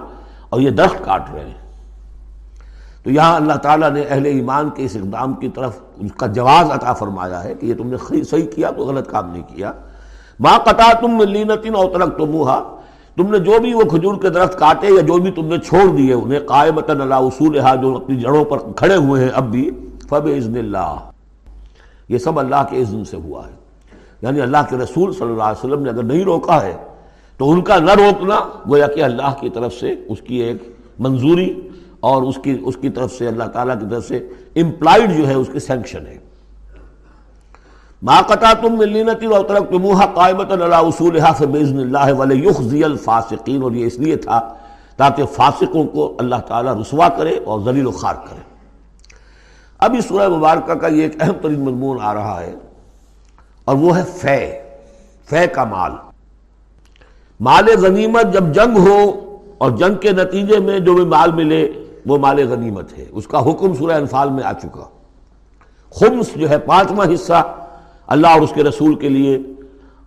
اور 0.48 0.60
یہ 0.60 0.70
درخت 0.70 1.04
کاٹ 1.04 1.22
رہے 1.34 1.44
ہیں۔ 1.44 1.60
تو 3.02 3.10
یہاں 3.10 3.36
اللہ 3.36 3.52
تعالیٰ 3.52 3.90
نے 3.90 4.02
اہل 4.02 4.26
ایمان 4.26 4.70
کے 4.70 4.84
اس 4.84 4.96
اقدام 4.96 5.34
کی 5.34 5.48
طرف 5.48 5.80
اس 5.96 6.12
کا 6.16 6.26
جواز 6.26 6.70
عطا 6.70 6.92
فرمایا 6.92 7.44
ہے 7.44 7.54
کہ 7.54 7.66
یہ 7.66 7.74
تم 7.74 7.86
نے 7.86 8.24
صحیح 8.24 8.46
کیا 8.46 8.70
تو 8.70 8.82
غلط 8.82 9.10
کام 9.10 9.32
نہیں 9.32 9.42
کیا۔ 9.42 9.72
ماں 10.40 10.58
قطع 10.58 10.92
تم 11.00 11.22
لینتن 11.22 11.74
اور 11.74 11.90
ترک 11.90 12.18
تو 12.18 12.60
تم 13.16 13.30
نے 13.30 13.38
جو 13.38 13.58
بھی 13.60 13.74
وہ 13.74 13.80
کھجور 13.80 14.14
کے 14.22 14.28
درخت 14.28 14.58
کاٹے 14.58 14.86
یا 14.86 15.00
جو 15.00 15.18
بھی 15.18 15.30
تم 15.30 15.46
نے 15.46 15.58
چھوڑ 15.58 15.96
دیے 15.96 16.12
انہیں 16.12 16.40
قائمتن 16.40 17.00
اللہ 17.00 17.14
اصول 17.14 17.58
جو 17.82 17.96
اپنی 17.96 18.16
جڑوں 18.20 18.44
پر 18.44 18.58
کھڑے 18.76 18.96
ہوئے 18.96 19.24
ہیں 19.24 19.30
اب 19.34 19.50
بھی 19.50 19.70
فب 20.08 20.26
عزن 20.26 20.56
اللہ 20.56 21.09
یہ 22.10 22.18
سب 22.18 22.38
اللہ 22.38 22.62
کے 22.70 22.82
عزن 22.82 23.04
سے 23.04 23.16
ہوا 23.16 23.48
ہے۔ 23.48 23.52
یعنی 24.22 24.40
اللہ 24.40 24.58
کے 24.68 24.76
رسول 24.76 25.12
صلی 25.12 25.30
اللہ 25.30 25.42
علیہ 25.42 25.64
وسلم 25.64 25.82
نے 25.82 25.90
اگر 25.90 26.02
نہیں 26.02 26.24
روکا 26.24 26.62
ہے، 26.62 26.76
تو 27.36 27.50
ان 27.50 27.62
کا 27.62 27.78
نہ 27.78 27.90
روکنا 27.90 28.40
گویا 28.68 28.86
کہ 28.86 29.02
اللہ 29.02 29.34
کی 29.40 29.50
طرف 29.50 29.74
سے 29.74 29.94
اس 30.08 30.20
کی 30.20 30.36
ایک 30.36 30.62
منظوری 30.98 31.68
اور 32.00 32.22
اس 32.22 32.38
کی 32.42 32.58
اس 32.64 32.76
کی 32.80 32.90
طرف 32.90 33.12
سے 33.12 33.28
اللہ 33.28 33.44
تعالیٰ 33.44 33.80
کی 33.80 33.86
طرف 33.90 34.08
سے 34.08 34.16
امپلائڈ 34.56 35.16
جو 35.16 35.28
ہے 35.28 35.34
اس 35.34 35.48
کی 35.52 35.58
سینکشن 35.58 36.06
ہے۔ 36.06 36.18
ما 38.02 38.20
قطعتم 38.26 38.78
من 38.78 38.88
لینت 38.88 39.24
و 39.24 39.42
ترکتموها 39.42 40.06
قائمتا 40.14 40.54
علی 40.54 40.74
اصولها 40.74 41.32
فباذن 41.32 41.78
اللہ 41.78 42.12
ولیخزی 42.12 42.84
الفاسقین 42.84 43.62
اور 43.62 43.72
یہ 43.72 43.86
اس 43.86 43.98
لیے 43.98 44.16
تھا 44.16 44.54
تاکہ 44.96 45.24
فاسقوں 45.24 45.84
کو 45.84 46.16
اللہ 46.18 46.36
تعالیٰ 46.46 46.76
رسوا 46.80 47.08
کرے 47.08 47.38
اور 47.44 47.60
ذلیل 47.60 47.86
و 47.86 47.90
خار 47.90 48.14
کرے۔ 48.14 48.49
اب 49.80 49.94
اس 49.98 50.04
سورہ 50.04 50.28
مبارکہ 50.28 50.74
کا 50.74 50.86
یہ 50.86 51.02
ایک 51.02 51.22
اہم 51.22 51.32
ترین 51.42 51.60
مضمون 51.60 51.98
آ 52.00 52.14
رہا 52.14 52.40
ہے 52.40 52.54
اور 53.64 53.76
وہ 53.76 53.98
ہے 53.98 54.02
فے 54.02 54.62
فے 55.30 55.46
کا 55.46 55.64
مال۔ 55.64 55.92
مال 57.40 57.64
غنیمت 57.82 58.32
جب 58.32 58.54
جنگ 58.54 58.78
ہو 58.78 59.20
اور 59.58 59.70
جنگ 59.70 59.94
کے 59.94 60.12
نتیجے 60.12 60.58
میں 60.58 60.78
جو 60.78 60.94
بھی 60.94 61.04
مال 61.04 61.32
ملے، 61.32 61.72
وہ 62.06 62.18
مال 62.18 62.48
غنیمت 62.48 62.98
ہے۔ 62.98 63.04
اس 63.10 63.26
کا 63.26 63.50
حکم 63.50 63.74
سورہ 63.74 63.92
انفال 63.92 64.30
میں 64.30 64.44
آ 64.44 64.52
چکا۔ 64.52 64.84
خمس 65.90 66.34
جو 66.34 66.50
ہے 66.50 66.58
پانچواں 66.58 67.14
حصہ 67.14 67.54
اللہ 68.06 68.26
اور 68.26 68.40
اس 68.40 68.52
کے 68.54 68.64
رسول 68.64 68.94
کے 68.94 69.08
لیے 69.08 69.38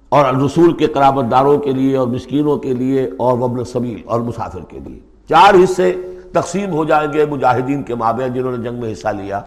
اور 0.09 0.33
رسول 0.33 0.73
کے 0.73 0.85
قرابت 0.85 1.31
داروں 1.31 1.57
کے 1.57 1.71
لیے 1.71 1.97
اور 1.97 2.07
مسکینوں 2.07 2.57
کے 2.57 2.73
لیے 2.73 3.09
اور 3.17 3.37
وبن 3.37 3.63
سبیل 3.63 4.01
اور 4.05 4.19
مسافر 4.19 4.59
کے 4.67 4.79
لیے۔ 4.79 4.99
چار 5.29 5.53
حصے 5.63 5.95
تقسیم 6.33 6.71
ہو 6.71 6.85
جائیں 6.85 7.13
گے 7.13 7.25
مجاہدین 7.25 7.83
کے 7.83 7.95
مابین 7.95 8.33
جنہوں 8.33 8.57
نے 8.57 8.69
جنگ 8.69 8.79
میں 8.79 8.93
حصہ 8.93 9.07
لیا 9.07 9.41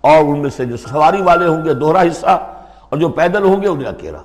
اور 0.00 0.24
ان 0.24 0.38
میں 0.38 0.50
سے 0.50 0.64
جو 0.64 0.76
سواری 0.76 1.22
والے 1.22 1.46
ہوں 1.46 1.64
گے، 1.64 1.74
دوہرا 1.74 2.02
حصہ، 2.02 2.46
اور 2.88 2.96
جو 2.96 3.08
پیدل 3.08 3.42
ہوں 3.42 3.62
گے، 3.62 3.68
انہیں 3.68 3.88
اکیلا 3.88 4.18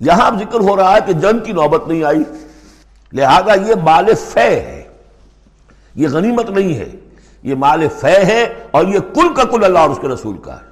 یہاں 0.00 0.30
ذکر 0.38 0.60
ہو 0.60 0.76
رہا 0.76 0.92
ہے 0.92 0.98
کہ 1.06 1.12
جنگ 1.12 1.38
کی 1.44 1.52
نوبت 1.52 1.88
نہیں 1.88 2.04
آئی، 2.04 2.22
لہذا 3.12 3.54
یہ 3.54 3.74
مال 3.84 4.14
فے 4.14 4.60
ہے۔ 4.60 4.82
یہ 5.94 6.08
غنیمت 6.08 6.50
نہیں 6.50 6.74
ہے۔ 6.74 6.90
یہ 7.42 7.54
مال 7.54 7.88
فے 7.88 8.24
ہے 8.24 8.54
اور 8.70 8.84
یہ 8.84 8.98
کل 9.14 9.34
کا 9.34 9.44
کل 9.44 9.64
اللہ 9.64 9.78
اور 9.78 9.90
اس 9.90 9.98
کے 10.02 10.08
رسول 10.08 10.36
کا 10.38 10.56
ہے۔ 10.56 10.66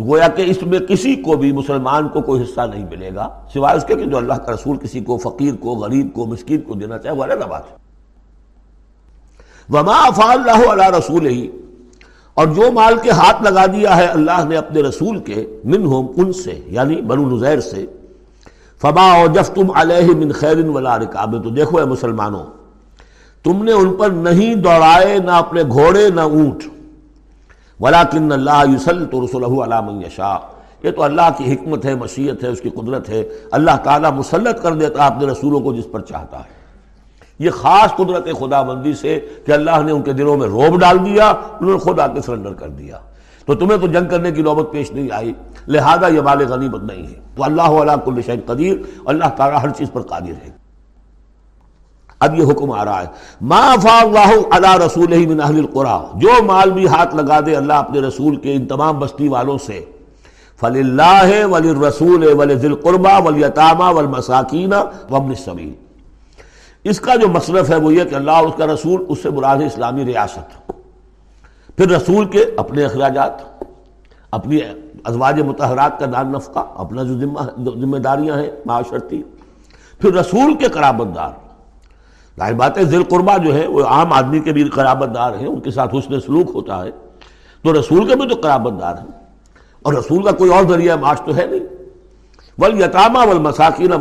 گویا 0.00 0.28
کہ 0.28 0.42
اس 0.42 0.62
میں 0.62 0.78
کسی 0.78 1.14
کو 1.14 1.36
بھی 1.36 1.52
مسلمان 1.52 2.08
کو 2.08 2.20
کوئی 2.20 2.42
حصہ 2.42 2.60
نہیں 2.60 2.86
ملے 2.90 3.10
گا، 3.14 3.28
سوائے 3.52 3.76
اس 3.76 3.84
کے 3.84 3.94
کہ 3.94 4.04
جو 4.04 4.16
اللہ 4.16 4.34
کا 4.34 4.52
رسول 4.52 4.76
کسی 4.76 5.00
کو 5.00 5.16
فقیر 5.16 5.54
کو، 5.60 5.70
غریب 5.70 6.14
کو، 6.14 6.26
مسکین 6.26 6.60
کو 6.60 6.74
دینا 6.74 6.98
چاہے 6.98 7.14
وہ 7.14 7.22
الگ 7.22 7.44
بات 7.48 7.70
ہے۔ 7.70 7.81
وما 9.72 9.96
افا 10.06 10.30
اللہ 10.32 10.70
علیہ 10.70 10.90
رسول 10.96 11.26
ہی 11.26 11.48
اور 12.36 12.46
جو 12.56 12.70
مال 12.72 12.96
کے 13.02 13.10
ہاتھ 13.10 13.42
لگا 13.42 13.64
دیا 13.72 13.96
ہے 13.96 14.06
اللہ 14.06 14.44
نے 14.48 14.56
اپنے 14.56 14.82
رسول 14.82 15.18
کے 15.26 15.44
من 15.64 15.84
ہوم 15.86 16.06
ان 16.16 16.32
سے 16.32 16.58
یعنی 16.66 17.00
بنو 17.02 17.28
نزیر 17.28 17.60
سے. 17.60 17.84
فبا 18.82 19.02
اور 19.12 19.28
جف 19.34 19.50
تم 19.54 19.70
علیہ 19.80 20.14
من 20.18 20.32
خیر 20.32 20.64
ولا 20.66 20.98
رکاب. 20.98 21.42
تو 21.42 21.50
دیکھو 21.50 21.78
اے 21.78 21.84
مسلمانوں، 21.86 22.44
تم 23.44 23.62
نے 23.64 23.72
ان 23.72 23.92
پر 23.96 24.10
نہیں 24.10 24.54
دوڑائے، 24.62 25.18
نہ 25.18 25.30
اپنے 25.30 25.62
گھوڑے، 25.62 26.08
نہ 26.14 26.20
اونٹ. 26.20 26.64
ولاکن 27.80 28.32
اللہ 28.32 28.62
یوسل 28.70 29.04
تو 29.10 29.24
رسول 29.24 29.44
علام 29.62 29.88
یشا 30.00 30.36
یہ 30.84 30.90
تو 30.90 31.02
اللہ 31.02 31.28
کی 31.36 31.52
حکمت 31.52 31.84
ہے، 31.86 31.94
مشیت 31.94 32.42
ہے، 32.44 32.48
اس 32.48 32.60
کی 32.60 32.70
قدرت 32.70 33.08
ہے. 33.08 33.22
اللہ 33.58 33.76
تعالیٰ 33.84 34.12
مسلط 34.12 34.62
کر 34.62 34.74
دیتا 34.74 35.06
اپنے 35.06 35.26
رسولوں 35.26 35.60
کو 35.60 35.72
جس 35.74 35.90
پر 35.92 36.00
چاہتا 36.00 36.38
ہے. 36.38 36.60
یہ 37.42 37.50
خاص 37.50 37.96
قدرت 37.96 38.28
خدا 38.38 38.62
بندی 38.62 38.94
سے 38.94 39.20
کہ 39.46 39.52
اللہ 39.52 39.82
نے 39.84 39.92
ان 39.92 40.02
کے 40.02 40.12
دلوں 40.12 40.36
میں 40.36 40.46
روب 40.46 40.80
ڈال 40.80 40.98
دیا، 41.06 41.28
انہوں 41.30 41.72
نے 41.72 41.78
خود 41.78 42.00
آ 42.00 42.06
کے 42.06 42.20
سرنڈر 42.20 42.52
کر 42.52 42.68
دیا۔ 42.68 42.98
تو 43.46 43.54
تمہیں 43.54 43.78
تو 43.78 43.86
جنگ 43.86 44.08
کرنے 44.10 44.30
کی 44.30 44.42
نوبت 44.42 44.72
پیش 44.72 44.92
نہیں 44.92 45.08
آئی، 45.12 45.32
لہذا 45.68 46.06
یہ 46.06 46.20
مال 46.20 46.46
غنیمت 46.48 46.82
نہیں 46.82 47.06
ہے۔ 47.06 47.20
تو 47.36 47.44
اللہ 47.44 47.62
علیہ 47.62 47.96
کل 48.04 48.20
شہید 48.26 48.46
قدیر، 48.46 48.76
اللہ 49.04 49.24
تعالیٰ 49.36 49.62
ہر 49.62 49.70
چیز 49.70 49.90
پر 49.92 50.02
قادر 50.02 50.46
ہے۔ 50.46 50.50
اب 52.20 52.38
یہ 52.38 52.44
حکم 52.44 52.70
آ 52.70 52.84
رہا 52.84 53.00
ہے۔ 53.00 53.06
ما 53.40 53.74
فا 53.82 54.00
اللہ 54.00 54.32
علی 54.52 54.86
رسول 54.86 55.26
من 55.26 55.40
اہل 55.40 55.58
القرا 55.58 56.02
جو 56.14 56.42
مال 56.42 56.70
بھی 56.70 56.86
ہاتھ 56.86 57.16
لگا 57.16 57.40
دے 57.46 57.56
اللہ 57.56 57.72
اپنے 57.72 58.00
رسول 58.00 58.36
کے 58.36 58.54
ان 58.54 58.66
تمام 58.66 58.98
بستی 58.98 59.28
والوں 59.28 59.58
سے۔ 59.58 59.84
فل 60.60 60.76
اللہ 60.76 61.46
ولی 61.46 61.72
رسول 61.88 62.26
ولی 62.26 62.54
ذل 62.54 62.74
قربا 62.74 63.18
ولی 63.18 63.44
اطامہ 63.44 63.84
ول 63.84 64.06
مساکینہ 64.06 64.74
وبن 65.10 65.28
السبیل 65.28 65.72
اس 66.84 67.00
کا 67.00 67.14
جو 67.14 67.28
مصرف 67.28 67.70
ہے 67.70 67.76
وہ 67.76 67.94
یہ 67.94 68.04
کہ 68.04 68.14
اللہ 68.14 68.30
اور 68.30 68.46
اس 68.46 68.54
کا 68.56 68.66
رسول 68.66 69.04
اس 69.08 69.22
سے 69.22 69.30
مراد 69.30 69.56
اسلامی 69.56 70.04
ریاست 70.04 70.72
پھر 71.76 71.90
رسول 71.90 72.24
کے 72.24 72.44
اپنے 72.56 72.84
اخراجات، 72.84 73.64
اپنی 74.30 74.58
ازواج 75.04 75.40
متحرات 75.40 75.98
کا 75.98 76.06
دان 76.12 76.32
نفقہ، 76.32 76.58
اپنا 76.76 77.02
جو 77.02 77.14
ذمہ 77.80 77.96
داریاں 77.96 78.36
ہیں، 78.36 78.50
معاشرتی، 78.66 79.22
پھر 79.98 80.14
رسول 80.14 80.54
کے 80.54 80.68
قرابت 80.68 81.16
دار 81.16 81.30
ظاہر 82.38 82.52
بات 82.52 82.78
ہے، 82.78 82.84
ذیل 82.84 83.02
قربہ 83.02 83.38
جو 83.38 83.54
ہے 83.54 83.66
وہ 83.66 83.84
عام 83.84 84.12
آدمی 84.12 84.40
کے 84.40 84.52
بھی 84.52 84.64
قرابت 84.64 85.14
دار 85.14 85.34
ہیں، 85.34 85.46
ان 85.46 85.60
کے 85.60 85.70
ساتھ 85.70 85.94
حسن 85.94 86.20
سلوک 86.20 86.50
ہوتا 86.54 86.84
ہے۔ 86.84 86.90
تو 87.64 87.80
رسول 87.80 88.06
کے 88.06 88.16
بھی 88.16 88.28
تو 88.28 88.34
قرابت 88.42 88.80
دار 88.80 88.94
ہیں۔ 88.94 89.24
اور 89.82 89.92
رسول 89.92 90.22
کا 90.22 90.30
کوئی 90.30 90.50
اور 90.52 90.64
ذریعہ 90.64 90.96
معاش 90.96 91.20
تو 91.20 91.36
ہے 91.36 91.46
نہیں۔ 91.46 91.60
ول 92.58 92.80
یتامہ 92.80 93.18
ول 93.18 93.38
مساکین 93.38 93.92
اب 93.92 94.00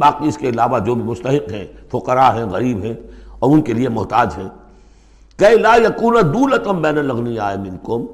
باقی 0.00 0.28
اس 0.28 0.38
کے 0.38 0.48
علاوہ 0.48 0.78
جو 0.78 0.94
بھی 0.94 1.02
مستحق 1.02 1.52
ہیں، 1.52 1.64
فقراء 1.90 2.34
ہیں، 2.34 2.44
غریب 2.44 2.82
ہیں 2.82 2.94
اور 3.38 3.50
ان 3.50 3.62
کے 3.62 3.72
لیے 3.72 3.88
محتاج 3.88 4.28
ہیں۔ 4.38 4.48
کہ 5.36 5.56
لا 5.56 5.74
یقون 5.74 6.14
دولتم 6.34 6.82
بین 6.82 6.94
لگنی 6.94 7.38
آئے 7.38 7.56
منکم۔ 7.56 8.06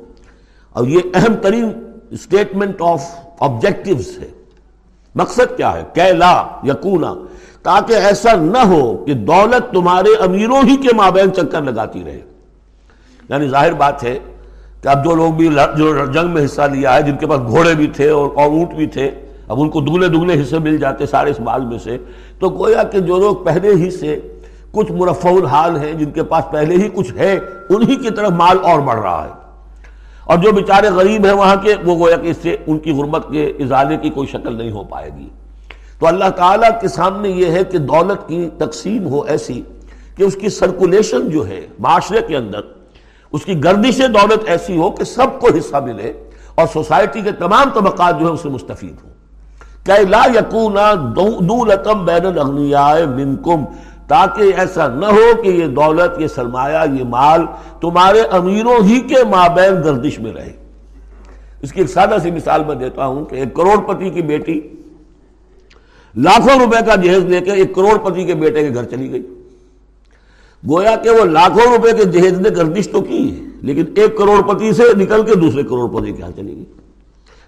اور 0.72 0.86
یہ 0.86 1.00
اہم 1.14 1.34
ترین 1.34 1.72
اسٹیٹمنٹ 2.10 2.82
آف 2.82 3.02
آبجیکٹیوز 3.40 4.18
ہے۔ 4.18 4.28
مقصد 5.14 5.56
کیا 5.56 5.72
ہے؟ 5.72 5.82
کہ 5.92 6.02
لا 6.02 6.42
یقون 6.64 7.04
تاکہ 7.62 7.92
ایسا 7.92 8.34
نہ 8.34 8.58
ہو 8.58 9.04
کہ 9.04 9.14
دولت 9.14 9.72
تمہارے 9.72 10.14
امیروں 10.24 10.62
ہی 10.62 10.76
کے 10.76 10.96
مابین 10.96 11.34
چکر 11.34 11.62
لگاتی 11.62 12.04
رہے۔ 12.04 12.20
یعنی 13.28 13.48
ظاہر 13.48 13.72
بات 13.72 14.04
ہے 14.04 14.18
کہ 14.82 14.88
اب 14.88 15.04
جو 15.04 15.14
لوگ 15.14 15.32
بھی 15.32 15.48
جو 15.76 16.06
جنگ 16.06 16.30
میں 16.30 16.44
حصہ 16.44 16.62
لیا 16.62 16.94
ہے، 16.94 17.02
جن 17.02 17.16
کے 17.16 17.26
پاس 17.26 17.40
گھوڑے 17.46 17.74
بھی 17.74 17.86
تھے 17.86 18.10
اور 18.10 18.30
اونٹ 18.34 18.74
بھی 18.74 18.86
تھے 18.86 19.10
اب 19.48 19.60
ان 19.60 19.68
کو 19.68 19.80
دگنے 19.80 20.08
دگنے 20.08 20.42
حصے 20.42 20.58
مل 20.58 20.76
جاتے 20.76 21.06
سارے 21.06 21.30
اس 21.30 21.40
مال 21.40 21.64
میں 21.64 21.78
سے۔ 21.78 21.98
تو 22.38 22.48
گویا 22.48 22.82
کہ 22.82 23.00
جو 23.00 23.16
لوگ 23.16 23.36
پہلے 23.36 23.70
ہی 23.70 23.90
سے 23.90 24.20
کچھ 24.72 24.92
مرفع 24.92 25.28
الحال 25.28 25.76
ہیں، 25.76 25.92
جن 25.92 26.10
کے 26.10 26.22
پاس 26.22 26.44
پہلے 26.50 26.74
ہی 26.74 26.88
کچھ 26.94 27.14
ہے، 27.14 27.38
انہی 27.68 27.96
کی 27.96 28.10
طرف 28.10 28.30
مال 28.30 28.58
اور 28.62 28.80
بڑھ 28.80 29.00
رہا 29.00 29.24
ہے۔ 29.24 29.48
اور 30.24 30.38
جو 30.38 30.52
بیچارے 30.52 30.88
غریب 30.88 31.26
ہیں 31.26 31.32
وہاں 31.32 31.56
کے، 31.56 31.74
وہ 31.84 31.98
گویا 31.98 32.16
کہ 32.16 32.28
اس 32.28 32.36
سے 32.42 32.56
ان 32.66 32.78
کی 32.78 32.92
غربت 32.92 33.26
کے 33.30 33.46
ازالے 33.46 33.96
کی 33.96 34.10
کوئی 34.10 34.26
شکل 34.26 34.56
نہیں 34.56 34.72
ہو 34.72 34.84
پائے 34.84 35.10
گی۔ 35.16 35.28
تو 35.98 36.06
اللہ 36.06 36.28
تعالیٰ 36.36 36.80
کے 36.80 36.88
سامنے 36.88 37.28
یہ 37.28 37.46
ہے 37.46 37.64
کہ 37.64 37.78
دولت 37.78 38.28
کی 38.28 38.48
تقسیم 38.58 39.08
ہو 39.08 39.20
ایسی 39.20 39.62
کہ 40.16 40.22
اس 40.22 40.34
کی 40.34 40.48
سرکولیشن 40.48 41.28
جو 41.28 41.46
ہے 41.46 41.66
معاشرے 41.78 42.20
کے 42.28 42.36
اندر، 42.36 42.60
اس 43.32 43.44
کی 43.44 43.64
گردش 43.64 43.98
دولت 43.98 44.38
ایسی 44.46 44.76
ہو 44.76 44.90
کہ 44.90 45.04
سب 45.04 45.40
کو 45.40 45.48
حصہ 45.58 45.76
ملے 45.76 46.12
اور 46.54 46.66
سوسائٹی 46.72 47.20
کے 47.20 47.32
تمام 47.32 47.70
طبقات 47.74 48.20
جو 48.20 48.26
ہے 48.26 48.32
اس 48.32 48.40
سے 48.40 48.48
مستفید 48.48 48.96
ہوں۔ 49.04 49.07
کہ 49.88 50.02
لا 50.08 50.22
یقونا 50.34 50.92
دولتم 51.16 52.04
بین 52.04 52.26
الاغنیاء 52.26 52.94
منکم، 53.16 53.64
تاکہ 54.08 54.52
ایسا 54.56 54.86
نہ 54.88 55.06
ہو 55.06 55.26
کہ 55.42 55.48
یہ 55.48 55.66
دولت، 55.66 56.20
یہ 56.20 56.26
سرمایہ، 56.26 56.84
یہ 56.92 57.04
مال 57.04 57.44
تمہارے 57.80 58.20
امیروں 58.36 58.76
ہی 58.84 59.00
کے 59.00 59.22
مابین 59.30 59.82
گردش 59.84 60.18
میں 60.18 60.32
رہے۔ 60.32 60.52
اس 61.62 61.72
کی 61.72 61.80
ایک 61.80 61.90
سادہ 61.90 62.16
سی 62.22 62.30
مثال 62.30 62.64
میں 62.64 62.74
دیتا 62.74 63.06
ہوں 63.06 63.24
کہ 63.24 63.34
ایک 63.34 63.54
کروڑ 63.54 63.76
پتی 63.86 64.10
کی 64.10 64.22
بیٹی 64.22 64.60
لاکھوں 66.14 66.58
روپے 66.58 66.84
کا 66.86 66.94
جہیز 66.94 67.24
لے 67.24 67.40
کے 67.40 67.52
ایک 67.52 67.74
کروڑ 67.74 67.96
پتی 67.98 68.24
کے 68.24 68.34
بیٹے 68.34 68.62
کے 68.62 68.74
گھر 68.74 68.84
چلی 68.84 69.10
گئی۔ 69.12 69.22
گویا 70.62 70.94
کہ 70.96 71.10
وہ 71.10 71.24
لاکھوں 71.24 71.66
روپے 71.72 71.92
کے 71.92 72.04
جہیز 72.04 72.40
نے 72.40 72.50
گردش 72.56 72.88
تو 72.88 73.00
کی 73.00 73.22
ہے، 73.30 73.44
لیکن 73.62 73.84
ایک 73.96 74.16
کروڑ 74.18 74.40
پتی 74.42 74.72
سے 74.72 74.82
نکل 74.96 75.22
کے 75.26 75.34
دوسرے 75.34 75.62
کروڑ 75.62 75.88
پتی 75.90 76.12
کے 76.12 76.18
یہاں 76.18 76.30
چلی 76.36 76.54
گئی۔ 76.56 76.64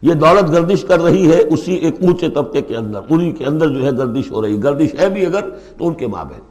یہ 0.03 0.15
دولت 0.15 0.53
گردش 0.53 0.85
کر 0.85 1.01
رہی 1.01 1.31
ہے 1.33 1.39
اسی 1.39 1.75
ایک 1.75 1.97
اونچے 2.03 2.29
طبقے 2.29 2.61
کے 2.61 2.77
اندر، 2.77 3.01
انہی 3.11 3.33
کے 3.33 3.45
اندر 3.45 3.69
جو 3.69 3.85
ہے 3.87 3.91
گردش 3.91 4.31
ہو 4.31 4.43
رہی، 4.43 4.63
گردش 4.65 4.95
ہے 4.99 5.09
بھی 5.09 5.27
اگر 5.27 5.49
تو 5.79 5.89
ان 5.89 5.95
کے 5.95 6.07
ماں 6.07 6.25
بہن 6.25 6.49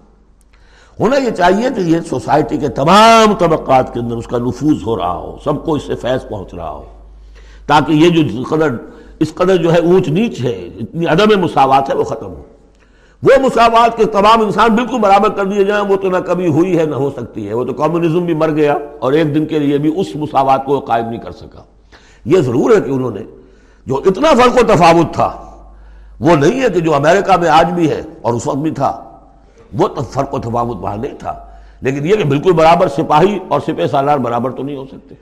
ہونا 0.99 1.17
یہ 1.17 1.29
چاہیے 1.29 1.69
کہ 1.75 1.81
یہ 1.81 1.99
سوسائٹی 2.09 2.57
کے 2.57 2.67
تمام 2.67 3.33
طبقات 3.33 3.93
کے 3.93 3.99
اندر 3.99 4.15
اس 4.15 4.27
کا 4.27 4.37
نفوذ 4.37 4.83
ہو 4.85 4.97
رہا 4.97 5.13
ہو، 5.13 5.37
سب 5.43 5.63
کو 5.65 5.75
اس 5.75 5.83
سے 5.83 5.95
فیض 5.95 6.29
پہنچ 6.29 6.53
رہا 6.53 6.69
ہو، 6.69 6.85
تاکہ 7.67 7.91
یہ 7.91 8.09
جو 8.09 8.43
قدر، 8.43 8.75
اس 9.19 9.33
قدر 9.33 9.55
جو 9.55 9.73
ہے 9.73 9.79
اونچ 9.79 10.07
نیچ 10.09 10.41
ہے، 10.43 10.69
اتنی 10.79 11.05
عدم 11.05 11.39
مساوات 11.39 11.89
ہے، 11.89 11.95
وہ 11.95 12.03
ختم 12.03 12.25
ہو۔ 12.25 12.43
وہ 13.23 13.39
مساوات 13.41 13.97
کے 13.97 14.05
تمام 14.05 14.41
انسان 14.41 14.75
بالکل 14.75 14.99
برابر 14.99 15.29
کر 15.29 15.45
دیے 15.45 15.63
جائیں، 15.63 15.83
وہ 15.89 15.95
تو 15.95 16.09
نہ 16.09 16.17
کبھی 16.17 16.47
ہوئی 16.47 16.77
ہے، 16.77 16.85
نہ 16.85 16.95
ہو 16.95 17.09
سکتی 17.17 17.47
ہے۔ 17.47 17.53
وہ 17.53 17.63
تو 17.63 17.73
کمیونزم 17.73 18.25
بھی 18.25 18.33
مر 18.33 18.49
گیا 18.49 18.77
اور 18.99 19.13
ایک 19.13 19.35
دن 19.35 19.45
کے 19.45 19.59
لیے 19.59 19.77
بھی 19.77 19.91
اس 19.95 20.15
مساوات 20.15 20.65
کو 20.65 20.79
قائم 20.79 21.09
نہیں 21.09 21.19
کر 21.19 21.31
سکا۔ 21.31 21.63
یہ 22.25 22.37
ضرور 22.37 22.75
ہے 22.75 22.81
کہ 22.81 22.91
انہوں 22.91 23.11
نے 23.11 23.23
جو 23.89 24.01
اتنا 24.05 24.29
فرق 24.33 24.63
و 24.63 24.75
تفاوت 24.75 25.13
تھا، 25.13 25.45
وہ 26.19 26.35
نہیں 26.35 26.61
ہے 26.61 26.69
کہ 26.69 26.79
جو 26.79 26.95
امریکہ 26.95 27.37
میں 27.37 27.49
آج 27.49 27.71
بھی 27.71 27.89
ہے 27.91 28.01
اور 28.21 28.33
اس 28.33 28.47
وقت 28.47 28.57
بھی 28.57 28.71
تھا، 28.71 29.03
وہ 29.73 29.87
فرق 30.11 30.33
و 30.33 30.39
تفاوت 30.39 30.77
وہاں 30.79 30.97
نہیں 30.97 31.13
تھا۔ 31.19 31.45
لیکن 31.81 32.05
یہ 32.05 32.15
کہ 32.15 32.23
بالکل 32.23 32.51
برابر 32.51 32.87
سپاہی 32.87 33.39
اور 33.47 33.59
سپہ 33.59 33.87
سالار 33.91 34.17
برابر 34.17 34.51
تو 34.51 34.63
نہیں 34.63 34.75
ہو 34.75 34.85
سکتے۔ 34.85 35.15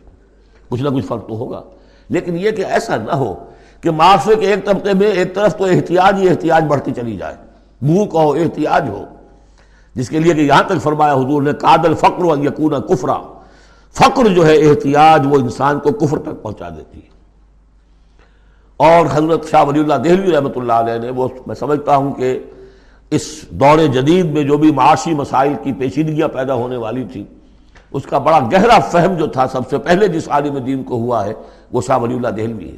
کچھ 0.70 0.82
نہ 0.82 0.90
کچھ 0.90 1.06
فرق 1.06 1.28
تو 1.28 1.36
ہوگا۔ 1.36 1.62
لیکن 2.10 2.38
یہ 2.38 2.52
کہ 2.52 2.66
ایسا 2.66 2.96
نہ 2.96 3.12
ہو 3.12 3.36
کہ 3.82 3.92
معاشرے 3.92 4.36
کے 4.36 4.48
ایک 4.48 4.66
طبقے 4.66 4.94
میں 4.94 5.08
ایک 5.08 5.36
طرف 5.36 5.58
تو 5.58 5.66
احتیاج 5.66 6.22
ہی 6.22 6.30
احتیاج 6.30 6.64
بڑھتی 6.64 6.92
چلی 6.92 7.18
جائے۔ 7.18 7.36
بھوک 7.82 8.16
ہو 8.16 8.32
احتیاج 8.32 8.90
ہو۔ 8.90 9.06
جس 9.96 10.10
کے 10.10 10.20
لیے 10.20 10.34
کہ 10.34 10.42
یہاں 10.42 10.64
تک 10.64 10.82
فرمایا 10.82 11.14
حضور 11.14 11.42
نے 11.42 11.54
قادل 11.54 11.96
فقر 11.96 12.24
و 12.24 12.44
یقون 12.44 12.82
کفرا 12.82 13.18
فقر 13.94 14.28
جو 14.28 14.46
ہے 14.46 14.56
احتیاج 14.56 15.26
وہ 15.26 15.36
انسان 15.36 15.80
کو 15.80 15.92
کفر 15.92 16.20
تک 16.20 16.44
پہنچا 16.44 16.70
دیتی 16.70 17.00
ہے۔ 17.00 17.07
اور 18.78 19.06
حضرت 19.12 19.50
شاہ 19.52 19.64
ولی 19.64 19.80
اللہ 19.80 19.94
دہلوی 19.94 20.32
رحمۃ 20.32 20.56
اللہ 20.56 20.74
علیہ 20.74 20.98
نے 20.98 21.10
وہ 21.10 21.28
میں 21.48 21.56
سمجھتا 21.56 21.96
ہوں 21.96 22.14
کہ 22.14 22.40
اس 23.12 23.24
دور 23.52 23.80
جدید 23.94 24.26
میں 24.26 24.44
جو 24.44 24.58
بھی 24.58 24.72
معاشی 24.72 25.14
مسائل 25.14 25.54
کی 25.64 25.74
پیچیدگیاں 25.74 26.28
پیدا 26.28 26.54
ہونے 26.54 26.78
والی 26.78 27.04
تھی 27.04 27.24
اس 27.92 28.06
کا 28.06 28.18
بڑا 28.18 28.40
گہرا 28.52 28.80
فہم 28.80 29.14
جو 29.14 29.28
تھا 29.28 29.48
سب 29.48 29.70
سے 29.70 29.78
پہلے 29.78 30.08
جس 30.08 30.28
عالم 30.30 30.58
دین 30.58 30.84
کو 30.84 30.96
ہوا 30.96 31.26
ہے، 31.26 31.34
وہ 31.72 31.82
شاہ 31.88 31.98
ولی 31.98 32.16
اللہ 32.16 32.28
دہلوی 32.28 32.70
ہے 32.72 32.76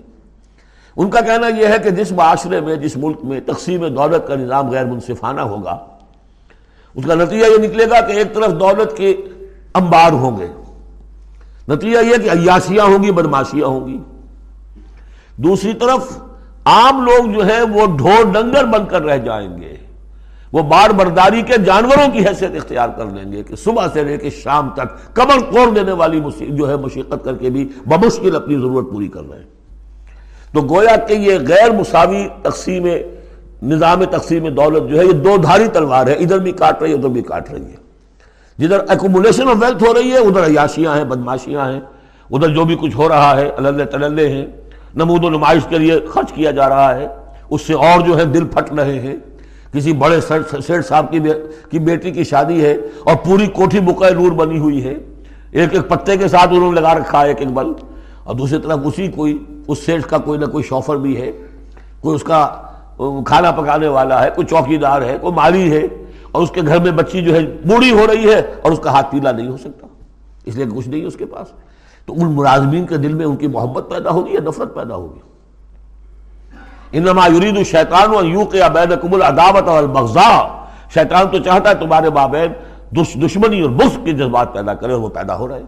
ان 0.97 1.09
کا 1.09 1.21
کہنا 1.21 1.47
یہ 1.47 1.67
ہے 1.67 1.77
کہ 1.83 1.89
جس 1.89 2.11
معاشرے 2.11 2.61
میں، 2.61 2.75
جس 2.75 2.97
ملک 2.97 3.23
میں 3.23 3.39
تقسیم 3.45 3.87
دولت 3.87 4.27
کا 4.27 4.35
نظام 4.35 4.69
غیر 4.69 4.85
منصفانہ 4.85 5.41
ہوگا، 5.41 5.77
اس 6.95 7.05
کا 7.05 7.15
نتیجہ 7.15 7.45
یہ 7.45 7.57
نکلے 7.57 7.89
گا 7.89 8.01
کہ 8.01 8.11
ایک 8.11 8.33
طرف 8.33 8.59
دولت 8.59 8.97
کے 8.97 9.11
انبار 9.73 10.11
ہوں 10.11 10.39
گے۔ 10.39 10.47
نتیجہ 11.67 11.99
یہ 12.05 12.15
کہ 12.23 12.29
عیاشیاں 12.29 12.85
ہوں 12.85 13.03
گی 13.03 13.11
بدماشیاں 13.11 13.67
ہوں 13.67 13.87
گی۔ 13.87 13.97
دوسری 15.43 15.73
طرف 15.73 16.19
عام 16.65 17.05
لوگ 17.05 17.31
جو 17.31 17.47
ہے 17.47 17.61
وہ 17.61 17.97
ڈھور 17.97 18.33
ڈنگر 18.33 18.65
بن 18.65 18.85
کر 18.85 19.01
رہ 19.01 19.17
جائیں 19.17 19.61
گے۔ 19.61 19.75
وہ 20.51 20.63
بار 20.63 20.89
برداری 20.89 21.41
کے 21.41 21.57
جانوروں 21.57 22.11
کی 22.11 22.19
حیثیت 22.19 22.55
اختیار 22.55 22.89
کر 22.89 23.05
لیں 23.05 23.31
گے 23.31 23.43
کہ 23.43 23.55
صبح 23.55 23.85
سے 23.93 24.03
لے 24.03 24.17
کے 24.17 24.29
شام 24.29 24.69
تک 24.69 25.15
کمر 25.15 25.51
کوڑ 25.51 25.69
دینے 25.69 25.91
والی 25.91 26.21
جو 26.39 26.69
ہے 26.69 26.75
مشقت 26.75 27.25
کر 27.25 27.35
کے 27.35 27.49
بھی 27.49 27.69
بمشکل 27.85 28.35
اپنی 28.35 28.55
ضرورت 28.55 28.91
پوری 28.91 29.07
کر 29.07 29.21
رہے 29.29 29.37
ہیں۔ 29.37 29.45
تو 30.53 30.61
گویا 30.61 30.95
کہ 30.95 31.13
یہ 31.13 31.37
غیر 31.47 31.71
مساوی 31.71 32.27
تقسیم 32.41 32.87
نظام 33.63 34.03
تقسیم 34.03 34.47
دولت 34.47 34.89
جو 34.89 34.99
ہے 34.99 35.05
یہ 35.05 35.11
دو 35.11 35.37
دھاری 35.37 35.67
تلوار 35.67 36.07
ہے، 36.07 36.13
ادھر 36.13 36.39
بھی 36.39 36.51
کاٹ 36.51 36.81
رہی 36.81 36.89
ہے، 36.89 36.95
ادھر 36.95 37.09
بھی 37.09 37.21
کاٹ 37.21 37.53
رہی 37.53 37.65
ہے۔ 37.65 37.75
جدھر 38.57 38.79
ایکومولیشن 38.89 39.49
آف 39.49 39.55
ویلتھ 39.59 39.83
ہو 39.83 39.93
رہی 39.93 40.11
ہے، 40.11 40.17
ادھر 40.17 40.43
عیاشیاں 40.43 40.97
ہیں، 40.97 41.03
بدماشیاں 41.03 41.71
ہیں۔ 41.71 41.79
ادھر 42.31 42.49
جو 42.49 42.65
بھی 42.65 42.77
کچھ 42.81 42.95
ہو 42.95 43.09
رہا 43.09 43.35
ہے 43.35 43.49
اللہ 43.49 43.83
تللے 43.83 44.29
ہیں۔ 44.29 44.45
نمود 44.95 45.25
و 45.25 45.29
نمائش 45.29 45.61
کے 45.69 45.77
لیے 45.77 45.99
خرچ 46.09 46.31
کیا 46.33 46.51
جا 46.51 46.69
رہا 46.69 46.95
ہے۔ 46.95 47.07
اس 47.49 47.61
سے 47.61 47.73
اور 47.73 48.01
جو 48.01 48.17
ہے 48.17 48.25
دل 48.25 48.47
پھٹ 48.47 48.73
رہے 48.73 48.99
ہیں۔ 48.99 49.15
کسی 49.73 49.93
بڑے 49.93 50.21
سیٹ 50.67 50.85
صاحب 50.85 51.15
کی 51.71 51.79
بیٹی 51.79 52.11
کی 52.11 52.23
شادی 52.23 52.65
ہے 52.65 52.73
اور 53.03 53.15
پوری 53.25 53.47
کوٹھی 53.47 53.79
بکائے 53.79 54.13
نور 54.13 54.31
بنی 54.31 54.59
ہوئی 54.59 54.83
ہے۔ 54.83 54.93
ایک 55.51 55.73
ایک 55.73 55.89
پتے 55.89 56.17
کے 56.17 56.27
ساتھ 56.27 56.49
انہوں 56.51 56.71
نے 56.71 56.81
لگا 56.81 56.95
رکھا 56.95 57.21
ہے 57.21 57.27
ایک 57.27 57.39
ایک 57.39 57.51
بل 57.51 57.71
اور 58.23 58.35
دوسری 58.35 58.59
طرف 58.59 58.79
اسی 58.85 59.07
کوئی 59.07 59.43
اس 59.67 59.79
سیٹ 59.79 60.05
کا 60.05 60.17
کوئی 60.17 60.39
نہ 60.39 60.45
کوئی 60.45 60.63
شوفر 60.63 60.95
بھی 60.95 61.21
ہے۔ 61.21 61.31
کوئی 62.01 62.15
اس 62.15 62.23
کا 62.23 62.47
کھانا 63.25 63.51
پکانے 63.51 63.87
والا 63.87 64.23
ہے، 64.23 64.29
کوئی 64.35 64.47
چوکی 64.47 64.77
دار 64.77 65.01
ہے، 65.01 65.17
کوئی 65.21 65.33
مالی 65.33 65.71
ہے۔ 65.71 65.81
اور 66.31 66.43
اس 66.43 66.51
کے 66.51 66.61
گھر 66.67 66.79
میں 66.79 66.91
بچی 66.91 67.21
جو 67.21 67.35
ہے 67.35 67.39
بوڑھی 67.65 67.91
ہو 67.91 68.07
رہی 68.07 68.33
ہے 68.33 68.41
اور 68.61 68.71
اس 68.71 68.79
کا 68.79 68.91
ہاتھ 68.91 69.11
پیلا 69.11 69.31
نہیں 69.31 69.47
ہو 69.47 69.57
سکتا۔ 69.57 69.87
اس 70.45 70.55
لیے 70.55 70.65
کچھ 70.75 70.89
نہیں 70.89 71.05
اس 71.05 71.15
کے 71.15 71.25
پاس۔ 71.25 71.47
تو 72.09 72.15
ان 72.21 72.31
ملازمین 72.31 72.85
کے 72.85 72.97
دل 72.97 73.13
میں 73.13 73.25
ان 73.25 73.35
کی 73.35 73.47
محبت 73.47 73.89
پیدا 73.89 74.09
ہوگی 74.09 74.33
یا 74.33 74.39
نفرت 74.39 74.75
پیدا 74.75 74.95
ہوگی؟ 74.95 75.19
انما 76.91 77.27
یرید 77.27 77.57
الشیطان 77.57 78.09
و 78.09 78.25
یوق 78.25 78.51
بینکم 78.51 79.13
العداوت 79.13 79.67
والبغضاء۔ 79.67 80.65
شیطان 80.93 81.27
تو 81.31 81.39
چاہتا 81.39 81.69
ہے 81.69 81.75
تمہارے 81.75 82.09
مابین 82.09 82.53
دشمنی 83.25 83.61
اور 83.61 83.69
بغض 83.69 83.97
کے 84.05 84.11
جذبات 84.11 84.53
پیدا 84.53 84.73
کرے 84.73 84.93
اور 84.93 85.01
وہ 85.01 85.09
پیدا 85.09 85.37
ہو 85.37 85.47
رہے۔ 85.47 85.61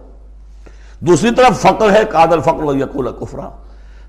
دوسری 0.99 1.31
طرف 1.31 1.61
فقر 1.61 1.91
ہے، 1.91 2.05
قادر 2.05 2.39
فقر 2.39 2.63
و 2.63 2.75
یقول 2.75 3.07
کفرا۔ 3.19 3.49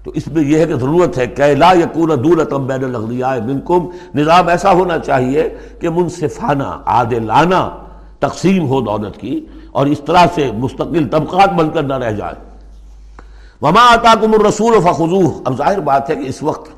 تو 0.05 0.11
اس 0.11 0.29
میں 0.29 0.43
یہ 0.43 0.59
ہے 0.59 0.67
کہ 0.67 0.75
ضرورت 0.75 1.19
ہے 1.19 1.27
کہ 1.27 1.43
لا 1.43 1.73
یقون 1.73 2.09
دولتم 2.09 2.67
بین 2.67 2.85
الاغنیاء 2.85 3.35
منکم۔ 3.45 3.89
نظام 4.15 4.49
ایسا 4.49 4.73
ہونا 4.73 4.99
چاہیے 4.99 5.57
کہ 5.81 5.91
منصفانہ، 5.91 6.81
عادلانہ 6.87 7.79
تقسیم 8.19 8.69
ہو 8.69 8.81
دولت 8.81 9.17
کی۔ 9.17 9.47
اور 9.73 9.87
اس 9.87 10.01
طرح 10.01 10.27
سے 10.35 10.53
مستقل 10.53 11.09
طبقات 11.09 11.53
بن 11.53 11.71
کر 11.71 11.83
نہ 11.83 11.95
رہ 11.95 12.13
جائے۔ 12.13 12.35
وما 13.63 13.93
آتاکم 13.93 14.35
الرسول 14.35 14.81
فخذوہ 14.81 15.31
اب 15.45 15.57
ظاہر 15.57 15.81
بات 15.81 16.11
ہے 16.11 16.17
کہ 16.17 16.29
اس 16.29 16.43
وقت 16.43 16.71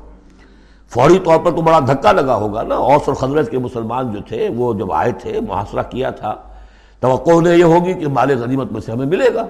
فوری 0.89 1.19
طور 1.19 1.39
پر 1.39 1.51
تو 1.51 1.61
بڑا 1.61 1.79
دھکا 1.79 2.11
لگا 2.11 2.35
ہوگا 2.35 2.63
نا۔ 2.63 2.75
اوس 2.75 3.01
اور 3.05 3.15
خضرت 3.15 3.51
کے 3.51 3.59
مسلمان 3.59 4.11
جو 4.11 4.19
تھے، 4.27 4.49
وہ 4.55 4.73
جب 4.73 4.91
آئے 4.91 5.11
تھے، 5.11 5.39
محاصرہ 5.41 5.83
کیا 5.83 6.09
تھا، 6.09 6.35
توقع 6.99 7.31
انہیں 7.33 7.57
یہ 7.57 7.63
ہوگی 7.63 7.93
کہ 7.93 8.07
مال 8.07 8.43
غنیمت 8.43 8.71
میں 8.71 8.81
سے 8.81 8.91
ہمیں 8.91 9.05
ملے 9.05 9.33
گا۔ 9.33 9.45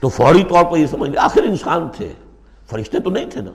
تو 0.00 0.08
فوری 0.08 0.44
طور 0.44 0.64
پر 0.64 0.76
یہ 0.76 0.86
سمجھ 0.86 1.10
لیں، 1.10 1.22
آخر 1.22 1.42
انسان 1.42 1.88
تھے۔ 1.96 2.12
فرشتے 2.70 2.98
تو 2.98 3.10
نہیں 3.10 3.30
تھے 3.30 3.40
نا۔ 3.40 3.50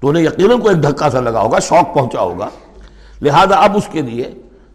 تو 0.00 0.08
انہیں 0.08 0.24
یقیناً 0.24 0.60
کو 0.60 0.68
ایک 0.68 0.82
دھکا 0.82 1.10
سا 1.10 1.20
لگا 1.20 1.40
ہوگا، 1.40 1.58
شوق 1.58 1.94
پہنچا 1.94 2.20
ہوگا۔ 2.20 2.48
لہذا 3.22 3.56
اب 3.56 3.76
اس 3.76 3.88
کے 3.92 4.02
لیے 4.02 4.34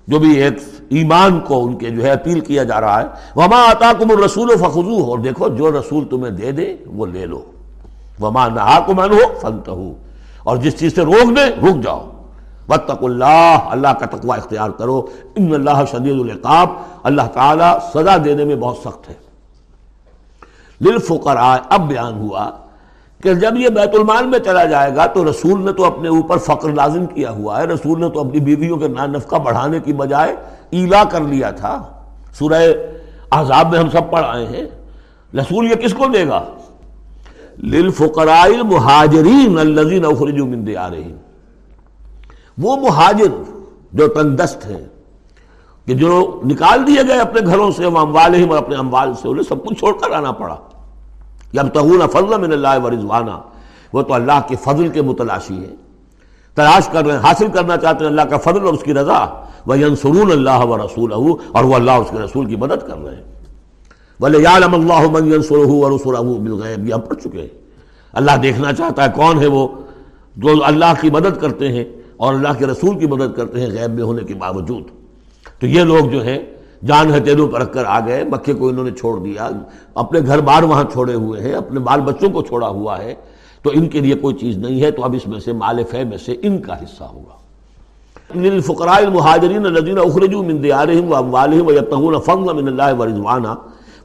جو 0.09 0.19
بھی 0.19 0.37
ایک 0.37 0.53
ایمان 0.89 1.39
کو 1.39 1.65
ان 1.65 1.77
کے 1.77 1.89
جو 1.89 2.03
ہے 2.03 2.11
اپیل 2.11 2.39
کیا 2.39 2.63
جا 2.63 2.81
رہا 2.81 3.01
ہے، 3.01 3.05
وما 3.35 3.69
آتا 3.69 3.91
کم 3.99 4.23
رسول 4.23 4.49
و 4.49 4.65
اور 5.03 5.19
دیکھو، 5.19 5.47
جو 5.47 5.71
رسول 5.71 6.05
تمہیں 6.05 6.31
دے 6.31 6.51
دے، 6.51 6.75
وہ 6.85 7.05
لے 7.05 7.25
لو۔ 7.25 7.41
وما 8.21 8.47
نہ 8.47 8.79
من 8.87 9.11
ہو 9.11 9.39
فنت 9.41 9.67
ہو 9.67 9.93
اور 10.43 10.57
جس 10.57 10.79
چیز 10.79 10.95
سے 10.95 11.01
روک 11.01 11.37
دے 11.37 11.45
رک 11.45 11.83
جاؤ۔ 11.83 12.09
وطق 12.69 13.03
اللہ 13.03 13.57
اللہ 13.69 13.87
کا 13.87 14.05
تقوی 14.05 14.37
اختیار 14.37 14.69
کرو۔ 14.69 15.05
ان 15.35 15.53
اللہ 15.53 15.83
شدید 15.91 16.31
القاب 16.31 16.69
اللہ 17.03 17.21
تعالیٰ 17.33 17.77
سزا 17.93 18.17
دینے 18.25 18.45
میں 18.45 18.55
بہت 18.55 18.77
سخت 18.77 19.09
ہے۔ 19.09 19.13
للفقراء، 20.81 21.55
اب 21.69 21.87
بیان 21.87 22.13
ہوا 22.13 22.49
کہ 23.23 23.33
جب 23.33 23.55
یہ 23.57 23.69
بیت 23.69 23.89
المال 23.93 24.25
میں 24.25 24.39
چلا 24.39 24.65
جائے 24.65 24.95
گا 24.95 25.05
تو 25.05 25.29
رسول 25.29 25.65
نے 25.65 25.73
تو 25.73 25.85
اپنے 25.85 26.09
اوپر 26.09 26.37
فقر 26.37 26.73
لازم 26.73 27.05
کیا 27.05 27.31
ہوا 27.31 27.61
ہے۔ 27.61 27.65
رسول 27.65 28.01
نے 28.01 28.09
تو 28.09 28.19
اپنی 28.19 28.39
بیویوں 28.39 28.77
کے 28.77 28.87
نان 28.87 29.11
نفقہ 29.11 29.35
بڑھانے 29.35 29.79
کی 29.79 29.93
بجائے 29.93 30.35
ایلا 30.69 31.03
کر 31.03 31.21
لیا 31.21 31.51
تھا۔ 31.51 31.83
سورہ 32.33 32.63
احزاب 33.31 33.71
میں 33.71 33.79
ہم 33.79 33.89
سب 33.89 34.11
پڑھ 34.11 34.25
آئے 34.25 34.45
ہیں۔ 34.45 34.63
رسول 35.37 35.65
یہ 35.65 35.75
کس 35.75 35.93
کو 35.93 36.05
دے 36.05 36.27
گا؟ 36.27 36.43
للفقراء 37.63 38.43
المہاجرین 38.43 39.59
الذین 39.59 40.05
اخرجوا 40.05 40.47
من 40.47 40.67
دیارہم۔ 40.67 41.15
وہ 42.57 42.75
مہاجر 42.75 43.43
جو 43.93 44.07
تندست 44.07 44.65
ہیں، 44.65 44.85
کہ 45.85 45.93
جو 45.93 46.41
نکال 46.45 46.87
دیے 46.87 47.01
گئے 47.07 47.19
اپنے 47.19 47.41
گھروں 47.45 47.71
سے، 47.71 47.85
اموالہم 47.85 48.49
اور 48.49 48.57
اپنے 48.57 48.75
اموال 48.75 49.13
سے، 49.13 49.27
انہیں 49.27 49.43
سب 49.43 49.65
کچھ 49.65 49.79
چھوڑ 49.79 49.93
کر 49.93 50.11
آنا 50.11 50.31
پڑا۔ 50.31 50.55
یبتغون 51.53 52.01
فضل 52.11 52.37
من 52.41 52.51
اللہ 52.51 52.83
و 52.83 52.89
رضوانہ 52.89 53.37
وہ 53.93 54.01
تو 54.01 54.13
اللہ 54.13 54.39
کے 54.47 54.55
فضل 54.63 54.87
کے 54.87 55.01
متلاشی 55.01 55.53
ہیں۔ 55.53 55.75
تلاش 56.55 56.87
کر 56.87 57.05
رہے 57.05 57.13
ہیں، 57.13 57.19
حاصل 57.19 57.47
کرنا 57.47 57.77
چاہتے 57.77 58.03
ہیں 58.03 58.11
اللہ 58.11 58.21
کا 58.21 58.37
فضل 58.37 58.65
اور 58.65 58.73
اس 58.73 58.83
کی 58.83 58.93
رضا۔ 58.93 59.25
وہ 59.65 59.77
ینصرون 59.79 60.31
اللہ 60.31 60.65
و 60.65 60.77
رسول 60.77 61.13
اور 61.13 61.63
وہ 61.63 61.75
اللہ 61.75 61.91
اس 61.91 62.09
کے 62.09 62.17
رسول 62.17 62.45
کی 62.45 62.55
مدد 62.55 62.87
کر 62.87 62.97
رہے 62.97 63.15
ہیں۔ 63.15 63.23
بولے 64.19 64.39
یعلم 64.39 64.73
اللہ 64.73 65.09
من 65.11 65.33
ینصرہ 65.33 65.67
و 65.67 65.97
رسولہ 65.97 66.17
بالغیب 66.17 66.87
یہ 66.87 66.93
ہم 66.93 67.01
پڑھ 67.01 67.19
چکے 67.23 67.41
ہیں۔ 67.41 67.47
اللہ 68.13 68.31
دیکھنا 68.43 68.73
چاہتا 68.73 69.03
ہے 69.03 69.09
کون 69.15 69.39
ہے 69.39 69.47
وہ 69.47 69.67
جو 70.35 70.53
اللہ 70.65 70.93
کی 71.01 71.09
مدد 71.09 71.39
کرتے 71.41 71.67
ہیں 71.67 71.83
اور 72.17 72.33
اللہ 72.33 72.53
کے 72.57 72.65
رسول 72.65 72.99
کی 72.99 73.07
مدد 73.07 73.35
کرتے 73.35 73.61
ہیں 73.61 73.67
غیب 73.67 73.93
میں 73.93 74.03
ہونے 74.03 74.23
کے 74.23 74.33
باوجود۔ 74.33 74.83
تو 75.59 75.67
یہ 75.67 75.83
لوگ 75.83 76.09
جو 76.09 76.23
ہیں 76.23 76.39
جان 76.85 77.15
ہتھیلوں 77.15 77.47
پر 77.47 77.61
رکھ 77.61 77.73
کر 77.73 77.85
آ 77.85 77.99
گئے، 77.99 78.23
مکے 78.23 78.53
کو 78.53 78.67
انہوں 78.67 78.83
نے 78.83 78.91
چھوڑ 78.91 79.19
دیا، 79.19 79.49
اپنے 79.95 80.19
گھر 80.25 80.39
بار 80.39 80.63
وہاں 80.63 80.83
چھوڑے 80.93 81.13
ہوئے 81.13 81.41
ہیں، 81.41 81.53
اپنے 81.53 81.79
بال 81.79 82.01
بچوں 82.01 82.29
کو 82.29 82.41
چھوڑا 82.41 82.67
ہوا 82.67 83.03
ہے، 83.03 83.15
تو 83.63 83.69
ان 83.73 83.87
کے 83.87 83.99
لیے 83.99 84.15
کوئی 84.15 84.35
چیز 84.35 84.57
نہیں 84.57 84.81
ہے، 84.81 84.91
تو 84.91 85.03
اب 85.03 85.15
اس 85.15 85.27
میں 85.27 85.39
سے 85.39 85.53
مال 85.53 85.83
فہ 85.83 86.03
میں 86.09 86.17
سے 86.17 86.35
ان 86.41 86.57
کا 86.61 86.83
حصہ 86.83 87.03
ہوگا۔ 87.03 87.39
للفقراء 88.35 88.97
المهاجرين 88.97 89.65
الذين 89.65 89.97
اخرجوا 89.97 90.43
من 90.43 90.61
ديارهم 90.61 91.11
واموالهم 91.11 91.67
ويبتغون 91.67 92.19
فضلا 92.19 92.53
من 92.53 92.67
الله 92.67 92.93
ورضوانا 92.99 93.53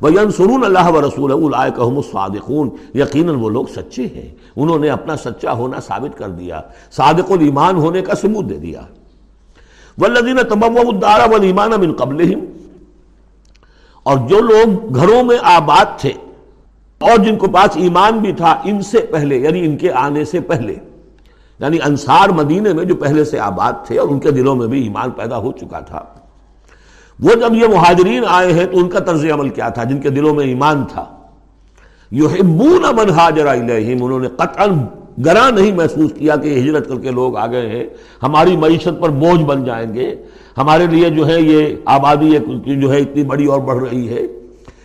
وينصرون 0.03 0.65
الله 0.65 0.87
ورسوله 0.91 1.35
اولئك 1.35 1.79
هم 1.79 1.97
الصادقون۔ 1.97 2.71
یقینا 2.95 3.33
وہ 3.33 3.51
لوگ 3.51 3.67
سچے 3.75 4.07
ہیں، 4.15 4.29
انہوں 4.57 4.79
نے 4.79 4.91
اپنا 4.91 5.17
سچا 5.17 5.53
ہونا 5.53 5.81
ثابت 5.81 6.19
کر 6.19 6.29
دیا، 6.29 6.61
صادق 6.91 7.33
الایمان 7.33 7.77
ہونے 7.77 8.03
کا 8.03 8.15
ثبوت 8.15 8.51
دے 8.51 8.59
دیا۔ 8.59 8.81
والذین 9.99 10.39
تبوؤوا 10.49 10.91
الدار 10.91 11.29
والایمان 11.31 11.81
من 11.81 11.93
قبلهم 11.93 12.41
اور 14.07 14.19
جو 14.29 14.41
لوگ 14.41 14.95
گھروں 14.95 15.23
میں 15.25 15.37
آباد 15.43 15.99
تھے 16.01 16.13
اور 17.01 17.19
جن 17.19 17.37
کو 17.37 17.47
پاس 17.47 17.77
ایمان 17.77 18.19
بھی 18.19 18.33
تھا 18.33 18.55
ان 18.65 18.81
سے 18.83 18.99
پہلے 18.99 19.37
یعنی 19.37 19.65
ان 19.65 19.77
کے 19.77 19.93
آنے 19.93 20.25
سے 20.25 20.41
پہلے 20.41 20.75
یعنی 21.61 21.79
انصار 21.85 22.29
مدینے 22.29 22.73
میں 22.73 22.85
جو 22.85 22.95
پہلے 22.95 23.25
سے 23.25 23.39
آباد 23.39 23.73
تھے 23.87 23.99
اور 23.99 24.09
ان 24.09 24.21
کے 24.21 24.31
دلوں 24.31 24.57
میں 24.57 24.67
بھی 24.67 24.83
ایمان 24.83 25.11
پیدا 25.11 25.39
ہو 25.39 25.53
چکا 25.53 25.81
تھا، 25.81 26.03
وہ 27.21 27.35
جب 27.35 27.55
یہ 27.55 27.67
مہاجرین 27.67 28.25
آئے 28.29 28.53
ہیں 28.53 28.67
تو 28.67 28.79
ان 28.79 28.89
کا 28.89 28.99
طرز 28.99 29.25
عمل 29.33 29.49
کیا 29.49 29.69
تھا؟ 29.69 29.85
جن 29.85 30.01
کے 30.01 30.11
دلوں 30.11 30.35
میں 30.35 30.47
ایمان 30.47 30.85
تھا۔ 30.85 31.05
یحبون 32.13 32.85
من 32.97 33.11
ہاجر 33.11 33.47
الیہم، 33.47 34.05
انہوں 34.05 34.21
نے 34.21 34.29
قطعا 34.29 34.67
گراں 35.25 35.51
نہیں 35.51 35.73
محسوس 35.73 36.11
کیا 36.19 36.37
کہ 36.37 36.49
یہ 36.49 36.63
ہجرت 36.63 36.89
کر 36.89 36.99
کے 36.99 37.11
لوگ 37.11 37.37
آ 37.37 37.47
گئے 37.47 37.69
ہیں، 37.69 37.85
ہماری 38.23 38.57
معیشت 38.57 39.01
پر 39.01 39.09
بوجھ 39.09 39.43
بن 39.43 39.65
جائیں 39.65 39.95
گے۔ 39.95 40.15
ہمارے 40.59 40.87
لیے 40.87 41.11
جو 41.11 41.27
ہے 41.29 41.41
یہ 41.41 41.77
آبادی 41.85 42.31
جو 42.77 42.93
ہے 42.93 42.99
اتنی 42.99 43.23
بڑی 43.23 43.47
اور 43.47 43.61
بڑھ 43.61 43.89
رہی 43.89 44.09
ہے۔ 44.09 44.27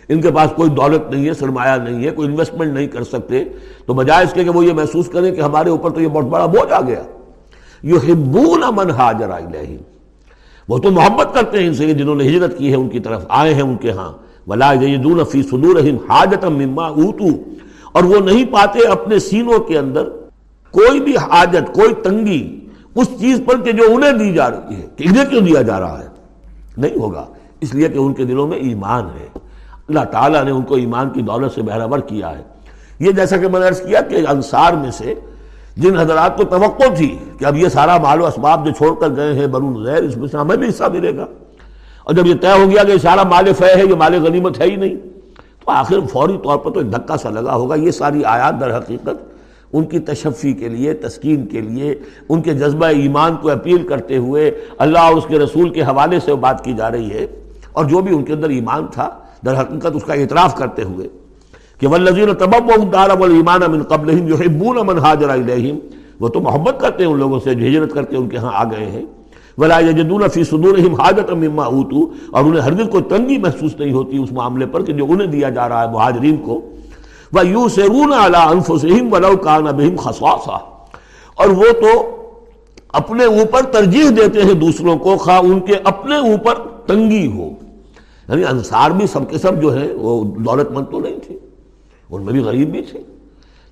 ان 0.08 0.20
کے 0.20 0.30
پاس 0.30 0.50
کوئی 0.56 0.70
دولت 0.70 1.10
نہیں 1.10 1.28
ہے، 1.28 1.34
سرمایہ 1.34 1.76
نہیں 1.78 2.04
ہے، 2.04 2.10
کوئی 2.10 2.28
انویسٹمنٹ 2.28 2.74
نہیں 2.74 2.86
کر 2.86 3.04
سکتے۔ 3.04 3.44
تو 3.86 3.94
بجائے 3.94 4.24
اس 4.24 4.32
کے 4.32 4.44
کہ 4.44 4.50
وہ 4.50 4.64
یہ 4.64 4.72
محسوس 4.72 5.08
کریں 5.08 5.34
کہ 5.34 5.40
ہمارے 5.40 5.70
اوپر 5.70 5.90
تو 5.90 6.00
یہ 6.00 6.08
بہت 6.08 6.24
بڑا 6.24 6.46
بوجھ 6.46 6.72
آ 6.72 6.80
گیا۔ 6.80 7.02
یو 7.82 7.96
ہبون 7.96 8.62
من 8.76 8.90
حاجر 8.90 9.30
وہ 10.68 10.78
تو 10.78 10.90
محبت 10.90 11.34
کرتے 11.34 11.58
ہیں 11.58 11.66
ان 11.66 11.74
سے 11.74 11.92
جنہوں 11.94 12.14
نے 12.14 12.24
ہجرت 12.24 12.58
کی 12.58 12.70
ہے 12.70 12.76
ان 12.76 12.88
کی 12.88 13.00
طرف 13.00 13.24
آئے 13.28 13.54
ہیں 13.54 13.62
ان 13.62 13.76
کے 13.76 13.90
ہاں۔ 13.90 14.12
ولا 14.46 14.72
یدون 14.72 15.24
فی 15.24 15.42
صدورہم 15.42 15.96
حاجت 16.10 16.44
مما 16.44 16.86
اوتو 16.86 17.28
اور 17.92 18.04
وہ 18.04 18.20
نہیں 18.20 18.44
پاتے 18.44 18.86
اپنے 18.86 19.18
سینوں 19.18 19.58
کے 19.58 19.78
اندر 19.78 20.08
کوئی 20.70 21.00
بھی 21.00 21.16
حاجت، 21.16 21.74
کوئی 21.74 21.94
تنگی 21.94 22.60
اس 22.94 23.08
چیز 23.20 23.42
پر 23.46 23.60
کہ 23.60 23.72
جو 23.72 23.82
انہیں 23.88 24.12
دی 24.12 24.34
جا 24.34 24.50
رہی 24.50 24.76
ہے، 24.76 24.86
کہ 24.96 25.04
انہیں 25.08 25.24
کیوں 25.24 25.40
دیا 25.40 25.62
جا 25.62 25.80
رہا 25.80 26.00
ہے؟ 26.00 26.08
نہیں 26.76 26.98
ہوگا۔ 26.98 27.24
اس 27.60 27.74
لیے 27.74 27.88
کہ 27.88 27.98
ان 27.98 28.14
کے 28.14 28.24
دلوں 28.24 28.46
میں 28.46 28.58
ایمان 28.58 29.04
ہے۔ 29.04 29.26
اللہ 29.88 30.04
تعالیٰ 30.10 30.44
نے 30.44 30.50
ان 30.50 30.62
کو 30.62 30.74
ایمان 30.74 31.10
کی 31.10 31.22
دولت 31.22 31.52
سے 31.52 31.62
بہرابر 31.62 32.00
کیا 32.00 32.38
ہے۔ 32.38 32.42
یہ 33.00 33.12
جیسا 33.12 33.36
کہ 33.36 33.48
میں 33.48 33.60
نے 33.60 33.66
عرض 33.66 33.80
کیا 33.80 34.00
کہ 34.00 34.24
انصار 34.28 34.72
میں 34.72 34.90
سے 34.90 35.14
جن 35.76 35.98
حضرات 35.98 36.36
کو 36.36 36.44
توقع 36.44 36.94
تھی 36.96 37.18
کہ 37.38 37.44
اب 37.44 37.56
یہ 37.56 37.68
سارا 37.68 37.96
مال 37.96 38.20
و 38.20 38.26
اسباب 38.26 38.66
جو 38.66 38.72
چھوڑ 38.72 39.00
کر 39.00 39.16
گئے 39.16 39.34
ہیں 39.34 39.46
برون 39.46 39.84
غیر 39.84 40.02
اس 40.02 40.16
میں 40.16 40.28
سے 40.28 40.36
ہمیں 40.36 40.56
بھی 40.56 40.68
حصہ 40.68 40.84
ملے 40.84 41.16
گا۔ 41.16 41.26
اور 42.04 42.14
جب 42.14 42.26
یہ 42.26 42.34
طے 42.40 42.48
ہو 42.48 42.70
گیا 42.70 42.84
کہ 42.84 42.98
سارا 42.98 43.22
مال 43.22 43.52
فہ 43.52 43.64
ہے، 43.64 43.84
یہ 43.84 43.94
مال 43.94 44.26
غنیمت 44.26 44.60
ہے 44.60 44.64
ہی 44.64 44.76
نہیں، 44.76 44.94
تو 45.64 45.70
آخر 45.70 45.96
فوری 46.12 46.38
طور 46.44 46.58
پر 46.58 46.70
تو 46.70 46.80
ایک 46.80 46.92
دھکا 46.92 47.16
سا 47.16 47.30
لگا 47.30 47.54
ہوگا۔ 47.54 47.74
یہ 47.74 47.90
ساری 47.90 48.24
آیات 48.24 48.60
در 48.60 48.78
حقیقت 48.78 49.29
ان 49.72 49.84
کی 49.84 49.98
تشفی 49.98 50.52
کے 50.52 50.68
لیے، 50.68 50.94
تسکین 50.94 51.46
کے 51.46 51.60
لیے، 51.60 51.94
ان 52.28 52.42
کے 52.42 52.54
جذبہ 52.54 52.86
ایمان 52.86 53.36
کو 53.42 53.50
اپیل 53.50 53.86
کرتے 53.86 54.16
ہوئے 54.16 54.50
اللہ 54.78 54.98
اور 54.98 55.14
اس 55.14 55.24
کے 55.28 55.38
رسول 55.38 55.68
کے 55.68 55.82
حوالے 55.82 56.20
سے 56.20 56.34
بات 56.34 56.64
کی 56.64 56.72
جا 56.72 56.90
رہی 56.90 57.10
ہے۔ 57.10 57.26
اور 57.72 57.84
جو 57.84 58.00
بھی 58.00 58.16
ان 58.16 58.24
کے 58.24 58.32
اندر 58.32 58.48
ایمان 58.48 58.86
تھا، 58.92 59.10
در 59.44 59.60
حقیقت 59.60 59.96
اس 59.96 60.04
کا 60.04 60.14
اعتراف 60.14 60.54
کرتے 60.54 60.82
ہوئے 60.82 61.08
کہ 61.78 61.86
ولزین 61.86 62.34
تبب 62.38 63.22
ایمان 63.22 63.62
امن 63.62 63.82
قبل 63.82 64.18
جو 64.18 64.84
من 64.84 64.98
حاجر 64.98 65.34
علیہم 65.34 65.78
وہ 66.20 66.28
تو 66.28 66.40
محبت 66.40 66.80
کرتے 66.80 67.04
ہیں 67.04 67.12
ان 67.12 67.18
لوگوں 67.18 67.40
سے، 67.44 67.54
جو 67.54 67.66
ہجرت 67.66 67.92
کرتے 67.92 68.16
ان 68.16 68.28
کے 68.28 68.36
ہاں 68.36 68.50
آ 68.54 68.64
گئے 68.64 68.86
ہیں۔ 68.86 69.04
ولا 69.58 69.78
یجدون 69.78 70.28
فی 70.28 70.44
صدورہم 70.44 70.94
حاجت 70.94 71.30
مما 71.30 71.64
اوتو 71.64 72.12
اور 72.30 72.44
انہیں 72.44 72.60
ہرگز 72.60 72.88
کوئی 72.90 73.04
تنگی 73.04 73.38
محسوس 73.38 73.76
نہیں 73.78 73.92
ہوتی 73.92 74.18
اس 74.18 74.32
معاملے 74.32 74.66
پر 74.66 74.82
کہ 74.82 74.92
جو 74.92 75.06
انہیں 75.08 75.26
دیا 75.26 75.50
جا 75.50 75.68
رہا 75.68 75.88
ہے 75.88 75.92
مہاجرین 75.92 76.36
کو۔ 76.36 76.60
یوں 77.42 77.68
سے 77.68 77.82
اور 81.34 81.48
وہ 81.48 81.64
تو 81.72 82.16
اپنے 82.88 83.24
اوپر 83.24 83.62
ترجیح 83.62 84.08
دیتے 84.16 84.42
ہیں 84.42 84.54
دوسروں 84.54 84.98
کو، 84.98 85.16
خواہ 85.16 85.38
ان 85.38 85.60
کے 85.60 85.74
اپنے 85.84 86.16
اوپر 86.16 86.54
تنگی 86.86 87.26
ہو۔ 87.26 87.50
یعنی 88.28 88.44
انصار 88.44 88.90
بھی 88.90 89.06
سب 89.06 89.30
کے 89.30 89.38
سب 89.38 89.62
جو 89.62 89.80
ہے 89.80 89.94
وہ 89.94 90.24
دولت 90.24 90.70
مند 90.70 90.84
تو 90.90 91.00
نہیں 91.00 91.16
تھے، 91.26 91.38
ان 92.10 92.22
میں 92.22 92.32
بھی 92.32 92.40
غریب 92.40 92.70
بھی 92.70 92.82
تھے۔ 92.82 93.00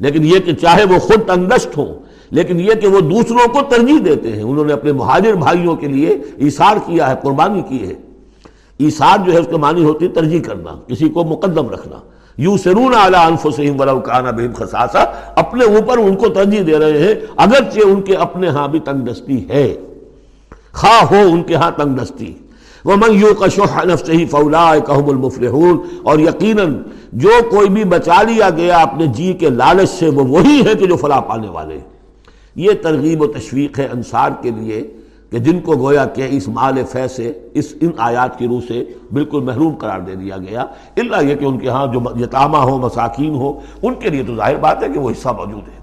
لیکن 0.01 0.25
یہ 0.25 0.39
کہ 0.39 0.53
چاہے 0.53 0.85
وہ 0.85 0.99
خود 0.99 1.27
تنگشت 1.27 1.79
ہوں، 1.79 1.95
لیکن 2.31 2.61
یہ 2.61 2.75
کہ 2.75 2.89
وہ 2.89 3.01
دوسروں 3.01 3.49
کو 3.49 3.61
ترجیح 3.69 3.99
دیتے 4.05 4.33
ہیں۔ 4.33 4.43
انہوں 4.43 4.65
نے 4.65 4.73
اپنے 4.73 4.93
مہاجر 4.93 5.35
بھائیوں 5.35 5.77
کے 5.77 5.89
لیے 5.89 6.19
ایثار 6.37 6.77
کیا 6.87 7.11
ہے، 7.11 7.15
قربانی 7.23 7.63
کی 7.69 7.89
ہے۔ 7.89 7.95
ایثار 8.79 9.19
جو 9.27 9.33
ہے، 9.33 9.39
اس 9.39 9.47
کے 9.51 9.57
معنی 9.57 9.85
ہوتی 9.85 10.05
ہے 10.05 10.11
ترجیح 10.11 10.41
کرنا، 10.41 10.81
کسی 10.87 11.09
کو 11.09 11.25
مقدم 11.25 11.71
رکھنا۔ 11.71 11.97
یو 12.39 12.57
سرون 12.57 12.95
اعلیٰ 12.95 13.25
انفسم 13.27 13.81
ولاقانہ 13.81 14.31
بہم 14.31 14.53
خساسا 14.55 15.05
اپنے 15.37 15.65
اوپر 15.65 15.99
ان 15.99 16.17
کو 16.17 16.29
ترجیح 16.29 16.63
دے 16.67 16.79
رہے 16.79 16.99
ہیں، 16.99 17.15
اگرچہ 17.37 17.87
ان 17.87 18.03
کے 18.03 18.15
اپنے 18.17 18.49
ہاں 18.49 18.67
بھی 18.69 18.81
تنگ 18.81 19.07
دستی 19.07 19.49
ہے۔ 19.49 19.67
خواہ 20.73 21.05
ہو 21.05 21.23
ان 21.33 21.43
کے 21.43 21.55
ہاں 21.55 21.71
تنگ 21.71 21.97
دستی۔ 21.97 22.33
وہ 22.85 22.97
منگیوں 22.97 23.35
کا 23.35 23.49
شوہ 23.49 23.85
نفس 23.85 24.09
ہی 24.09 24.25
فولا 24.27 24.79
کہم 24.79 25.09
المفلحون، 25.09 25.79
اور 26.03 26.19
یقیناً 26.19 26.77
جو 27.13 27.31
کوئی 27.51 27.69
بھی 27.69 27.85
بچا 27.85 28.23
لیا 28.23 28.51
گیا 28.51 28.77
اپنے 28.79 29.07
جی 29.07 29.33
کے 29.33 29.51
لالچ 29.51 29.91
سے، 29.91 30.09
وہ 30.09 30.25
وہی 30.27 30.61
ہے 30.67 30.75
کہ 30.75 30.87
جو 30.87 30.97
فلاح 30.97 31.21
پانے 31.21 31.49
والے 31.49 31.79
یہ 32.57 32.73
ترغیب 32.83 33.23
و 33.23 33.27
تشویق 33.27 33.79
ہے 33.79 33.89
انصار 33.93 34.31
کے 34.43 34.51
لیے۔ 34.51 34.83
کہ 35.31 35.39
جن 35.39 35.61
کو 35.61 35.73
گویا 35.73 36.05
کہ 36.05 36.27
اس 36.31 36.49
مال 36.49 36.85
فے 36.85 37.09
سے، 37.09 37.33
اس 37.55 37.75
ان 37.81 37.91
آیات 37.99 38.39
کی 38.39 38.49
روح 38.49 38.61
سے 38.69 38.85
بالکل 39.13 39.43
محروم 39.43 39.75
قرار 39.75 40.01
دے 40.01 40.15
دیا 40.15 40.37
گیا۔ 40.37 40.61
اللہ 40.97 41.25
یہ 41.25 41.35
کہ 41.35 41.45
ان 41.45 41.59
کے 41.59 41.69
ہاں 41.69 41.87
جو 41.87 42.01
یتامہ 42.21 42.57
ہو 42.57 42.79
مساکین 42.79 43.35
ہو 43.35 43.61
ان 43.83 43.95
کے 43.95 44.11
لیے 44.11 44.23
تو 44.23 44.37
ظاہر 44.37 44.57
بات 44.57 44.83
ہے 44.83 44.89
کہ 44.89 45.01
وہ 45.01 45.11
حصہ 45.11 45.29
موجود 45.29 45.69
ہے 45.69 45.79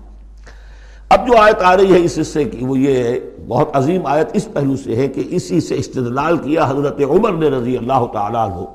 اب 1.10 1.28
جو 1.28 1.38
آیت 1.38 1.62
آ 1.62 1.78
رہی 1.78 1.94
ہے 1.94 2.06
اس 2.06 2.20
حصے 2.22 2.44
کی، 2.44 2.66
وہ 2.66 2.80
یہ 2.80 3.04
ہے، 3.04 3.20
بہت 3.48 3.70
عظیم 3.74 4.06
آیت 4.06 4.30
اس 4.34 4.48
پہلو 4.54 4.76
سے 4.76 4.96
ہے 4.96 5.08
کہ 5.08 5.24
اسی 5.30 5.62
سے 5.62 5.76
استدلال 5.76 6.38
کیا 6.38 6.66
حضرت 6.70 7.02
عمر 7.10 7.32
نے 7.32 7.50
رضی 7.50 7.78
اللہ 7.78 8.06
تعالیٰ 8.14 8.50
ہو 8.50 8.66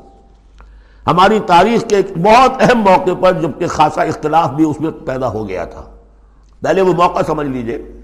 ہماری 1.06 1.40
تاریخ 1.46 1.88
کے 1.88 1.96
ایک 1.96 2.18
بہت 2.18 2.62
اہم 2.62 2.78
موقع 2.78 3.10
پر 3.20 3.32
جبکہ 3.32 3.66
خاصا 3.66 4.02
اختلاف 4.02 4.50
بھی 4.50 4.64
اس 4.64 4.80
میں 4.80 4.90
پیدا 4.90 5.32
ہو 5.32 5.48
گیا 5.48 5.64
تھا۔ 5.64 5.82
پہلے 6.62 6.80
وہ 6.80 6.92
موقع 6.92 7.18
سمجھ 7.26 7.46
لیجیے۔ 7.46 7.99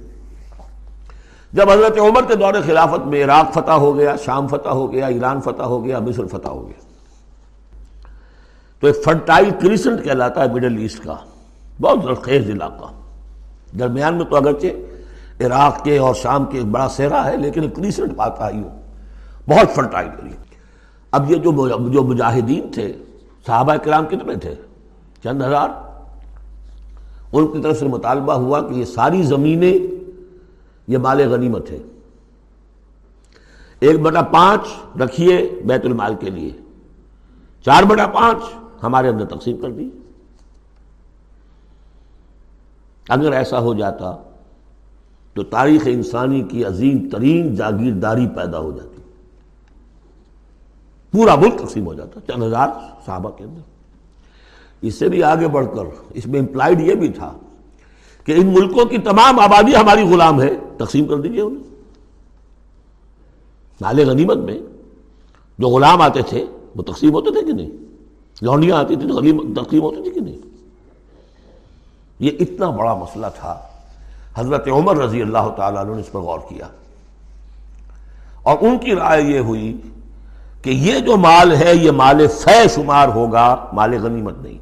جب 1.57 1.71
حضرت 1.71 1.99
عمر 1.99 2.23
کے 2.29 2.35
دور 2.35 2.55
خلافت 2.67 3.07
میں 3.07 3.25
عراق 3.25 3.53
فتح 3.53 3.71
ہو 3.71 3.97
گیا، 3.97 4.17
شام 4.25 4.49
فتح 4.49 4.69
ہو 4.69 4.93
گیا، 4.93 5.07
ایران 5.07 5.41
فتح 5.41 5.63
ہو 5.63 5.85
گیا، 5.85 5.99
مصر 5.99 6.27
فتح 6.27 6.49
ہو 6.49 6.69
گیا۔ 6.69 6.81
تو 8.81 8.87
ایک 8.87 8.97
فرٹائل 9.05 9.51
کریسنٹ 9.61 10.05
کہلاتا 10.05 10.43
ہے 10.43 10.49
مڈل 10.53 10.77
ایسٹ 10.79 11.05
کا، 11.05 11.17
بہت 11.81 12.03
زرخیز 12.03 12.51
علاقہ۔ 12.51 12.93
درمیان 13.79 14.15
میں 14.15 14.25
تو 14.25 14.37
اگرچہ 14.37 15.45
عراق 15.47 15.85
کے 15.85 15.99
اور 15.99 16.15
شام 16.15 16.45
کے 16.45 16.59
ایک 16.59 16.67
بڑا 16.67 16.89
صحرا 16.89 17.25
ہے، 17.27 17.37
لیکن 17.37 17.63
ایک 17.63 17.77
کریسنٹ 17.77 18.17
پاتا 18.17 18.51
ہی 18.51 18.63
ہو 18.63 18.69
بہت 19.49 19.75
فرٹائل 19.75 20.09
اب 21.13 21.31
یہ 21.31 21.37
جو 21.37 21.69
جو 21.89 22.03
مجاہدین 22.03 22.71
تھے، 22.75 22.93
صحابہ 23.47 23.75
کرام 23.77 24.07
کتنے 24.07 24.35
تھے؟ 24.35 24.55
چند 25.23 25.43
ہزار۔ 25.43 25.69
ان 27.33 27.47
کی 27.47 27.63
طرف 27.63 27.79
سے 27.79 27.87
مطالبہ 27.87 28.33
ہوا 28.33 28.61
کہ 28.61 28.75
یہ 28.75 28.85
ساری 28.85 29.23
زمینیں 29.23 29.96
یہ 30.87 30.99
مال 30.99 31.20
غنیمت 31.28 31.70
ہے۔ 31.70 31.78
ایک 33.80 34.01
بٹا 34.01 34.22
پانچ 34.22 34.61
رکھیے 35.01 35.51
بیت 35.64 35.84
المال 35.84 36.14
کے 36.20 36.30
لیے۔ 36.30 36.51
چار 37.64 37.82
بٹا 37.82 38.07
پانچ 38.07 38.39
ہمارے 38.82 39.09
اندر 39.09 39.24
تقسیم 39.24 39.57
کر 39.57 39.70
دی۔ 39.70 39.91
اگر 43.09 43.32
ایسا 43.32 43.61
ہو 43.61 43.74
جاتا 43.74 44.16
تو 45.34 45.43
تاریخ 45.43 45.82
انسانی 45.87 46.43
کی 46.43 46.64
عظیم 46.64 47.09
ترین 47.12 47.55
جاگیرداری 47.55 48.28
پیدا 48.37 48.59
ہو 48.59 48.70
جاتی۔ 48.70 49.03
پورا 51.11 51.34
ملک 51.34 51.55
تقسیم 51.59 51.87
ہو 51.87 51.95
جاتا، 51.95 52.20
چند 52.20 52.43
ہزار 52.43 52.68
صحابہ 53.07 53.30
کے 53.30 53.45
اندر۔ 53.45 53.61
اس 54.80 54.95
سے 54.95 55.09
بھی 55.09 55.22
آگے 55.22 55.49
بڑھ 55.49 55.66
کر، 55.66 56.03
اس 56.11 56.26
میں 56.26 56.41
امپلائڈ 56.41 56.80
یہ 56.80 56.95
بھی 56.95 57.09
تھا 57.09 57.32
کہ 58.27 58.33
ان 58.33 58.47
ملکوں 58.47 58.85
کی 58.85 58.99
تمام 58.99 59.41
آبادی 59.41 59.77
ہماری 59.77 60.03
غلام 60.03 60.43
ہے، 60.43 60.51
تقسیم 60.77 61.05
کر 61.05 61.16
دیجیے 61.16 61.41
انہیں۔ 61.41 61.62
نالے 63.81 64.05
غنیمت 64.05 64.37
میں 64.37 64.59
جو 65.59 65.68
غلام 65.68 66.03
آتے 66.03 66.22
تھے، 66.22 66.45
وہ 66.77 66.83
تقسیم 66.83 67.12
ہوتے 67.12 67.31
تھے 67.31 67.47
کہ 67.47 67.53
نہیں؟ 67.53 67.70
لونڈیاں 68.43 68.77
آتی 68.77 68.97
تھی 68.97 69.09
تو 69.09 69.20
تقسیم 69.62 69.83
ہوتی 69.83 70.03
تھی 70.03 70.11
کہ 70.11 70.20
نہیں؟ 70.20 70.37
یہ 72.18 72.31
اتنا 72.41 72.70
بڑا 72.70 72.95
مسئلہ 72.95 73.27
تھا۔ 73.41 73.61
حضرت 74.35 74.68
عمر 74.68 74.97
رضی 74.97 75.22
اللہ 75.22 75.49
تعالیٰ 75.57 75.85
نے 75.85 76.01
اس 76.01 76.12
پر 76.12 76.20
غور 76.20 76.39
کیا۔ 76.49 76.68
اور 78.43 78.59
ان 78.61 78.79
کی 78.79 78.95
رائے 78.95 79.22
یہ 79.22 79.39
ہوئی 79.39 79.81
کہ 80.62 80.70
یہ 80.70 80.99
جو 80.99 81.16
مال 81.16 81.57
ہے، 81.57 81.74
یہ 81.74 81.91
مال 81.91 82.27
فے 82.27 82.68
شمار 82.74 83.09
ہوگا، 83.09 83.66
مال 83.72 84.03
غنیمت 84.03 84.39
نہیں۔ 84.39 84.59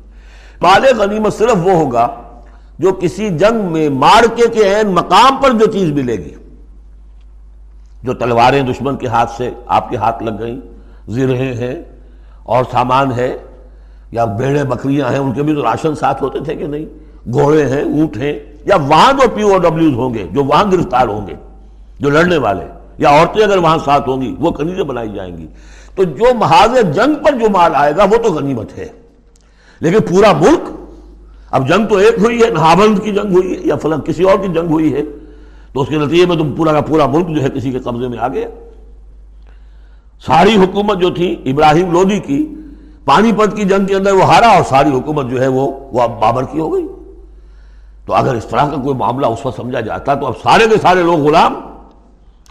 مال 0.62 0.98
غنیمت 0.98 1.34
صرف 1.34 1.56
وہ 1.64 1.70
ہوگا 1.70 2.20
جو 2.78 2.92
کسی 2.92 3.30
جنگ 3.30 3.72
میں 3.72 3.88
مارکے 3.88 4.48
کے 4.48 4.74
عین 4.74 4.88
مقام 4.88 5.36
پر 5.42 5.50
جو 5.50 5.66
چیز 5.66 5.90
ملے 5.90 6.16
گی، 6.16 6.34
جو 8.02 8.14
تلواریں 8.14 8.62
دشمن 8.62 8.96
کے 8.96 9.06
ہاتھ 9.06 9.30
سے 9.30 9.50
آپ 9.66 9.90
کے 9.90 9.96
ہاتھ 9.96 10.22
لگ 10.22 10.30
گئیں، 10.38 10.60
زرہیں 11.08 11.54
ہیں 11.54 11.74
اور 12.42 12.64
سامان 12.72 13.12
ہے، 13.12 13.36
یا 14.12 14.24
بیڑے 14.24 14.64
بکریاں 14.64 15.10
ہیں، 15.10 15.18
ان 15.18 15.32
کے 15.32 15.42
بھی 15.42 15.54
تو 15.54 15.62
راشن 15.62 15.94
ساتھ 15.94 16.22
ہوتے 16.22 16.40
تھے 16.40 16.54
کہ 16.54 16.66
نہیں؟ 16.66 16.84
گھوڑے 17.32 17.66
ہیں، 17.66 17.82
اونٹ 17.82 18.16
ہیں، 18.16 18.38
یا 18.64 18.76
وہاں 18.76 19.12
جو 19.12 19.28
پی 19.34 19.42
او 19.42 19.58
ڈبلیوز 19.58 19.94
ہوں 19.94 20.14
گے، 20.14 20.26
جو 20.32 20.44
وہاں 20.44 20.64
گرفتار 20.72 21.08
ہوں 21.08 21.26
گے، 21.26 21.34
جو 22.00 22.10
لڑنے 22.10 22.36
والے، 22.36 22.64
یا 22.98 23.10
عورتیں 23.10 23.42
اگر 23.42 23.58
وہاں 23.58 23.78
ساتھ 23.84 24.08
ہوں 24.08 24.22
گی، 24.22 24.36
وہ 24.38 24.50
کنیزیں 24.50 24.84
بنائی 24.84 25.12
جائیں 25.12 25.38
گی۔ 25.38 25.46
تو 25.94 26.04
جو 26.04 26.34
محاذ 26.34 26.94
جنگ 26.94 27.14
پر 27.24 27.32
جو 27.32 27.50
مال 27.50 27.70
آئے 27.74 27.96
گا، 27.96 28.04
وہ 28.04 28.16
تو 28.16 28.32
غنیمت 28.32 28.78
ہے۔ 28.78 28.86
لیکن 29.80 29.98
پورا 30.00 30.32
ملک 30.32 30.83
اب 31.54 31.68
جنگ 31.68 31.86
تو 31.86 31.96
ایک 31.96 32.18
ہوئی 32.18 32.42
ہے 32.42 32.48
نہابند 32.50 32.98
کی 33.04 33.12
جنگ 33.12 33.32
ہوئی 33.32 33.52
ہے 33.52 33.60
یا 33.64 33.76
فلاں 33.76 33.98
کسی 33.98 34.24
اور 34.24 34.38
کی 34.38 34.48
جنگ 34.48 34.70
ہوئی 34.70 34.92
ہے، 34.94 35.02
تو 35.72 35.80
اس 35.80 35.88
کے 35.88 35.98
نتیجے 35.98 36.26
میں 36.26 36.36
تو 36.36 36.44
پورا 36.56 36.72
کا 36.72 36.80
پورا 36.80 37.06
ملک 37.06 37.28
جو 37.28 37.42
ہے 37.42 37.48
کسی 37.50 37.72
کے 37.72 37.78
قبضے 37.78 38.08
میں 38.08 38.18
آ 38.18 38.28
گیا۔ 38.28 38.48
ساری 40.26 40.54
حکومت 40.56 40.98
جو 40.98 41.10
تھی، 41.10 41.28
ابراہیم 41.44 41.92
لودی 41.92 42.18
کی، 42.18 42.44
پانی 43.04 43.32
پت 43.32 43.56
کی 43.56 43.64
جنگ 43.64 43.86
کے 43.86 43.94
اندر 43.94 44.12
وہ 44.12 44.24
ہارا 44.24 44.48
اور 44.48 44.62
ساری 44.68 44.90
حکومت 44.90 45.30
جو 45.30 45.40
ہے 45.42 45.48
وہ 45.48 45.70
وہ 45.92 46.02
اب 46.02 46.20
بابر 46.20 46.44
کی 46.44 46.60
ہو 46.60 46.72
گئی۔ 46.74 46.86
تو 48.06 48.14
اگر 48.14 48.34
اس 48.34 48.46
طرح 48.46 48.68
کا 48.70 48.76
کوئی 48.76 48.94
معاملہ 48.94 49.26
اس 49.26 49.46
وقت 49.46 49.56
سمجھا 49.56 49.80
جاتا 49.80 50.14
تو 50.14 50.26
اب 50.26 50.34
سارے 50.42 50.68
کے 50.70 50.76
سارے 50.82 51.02
لوگ 51.02 51.18
غلام 51.18 51.54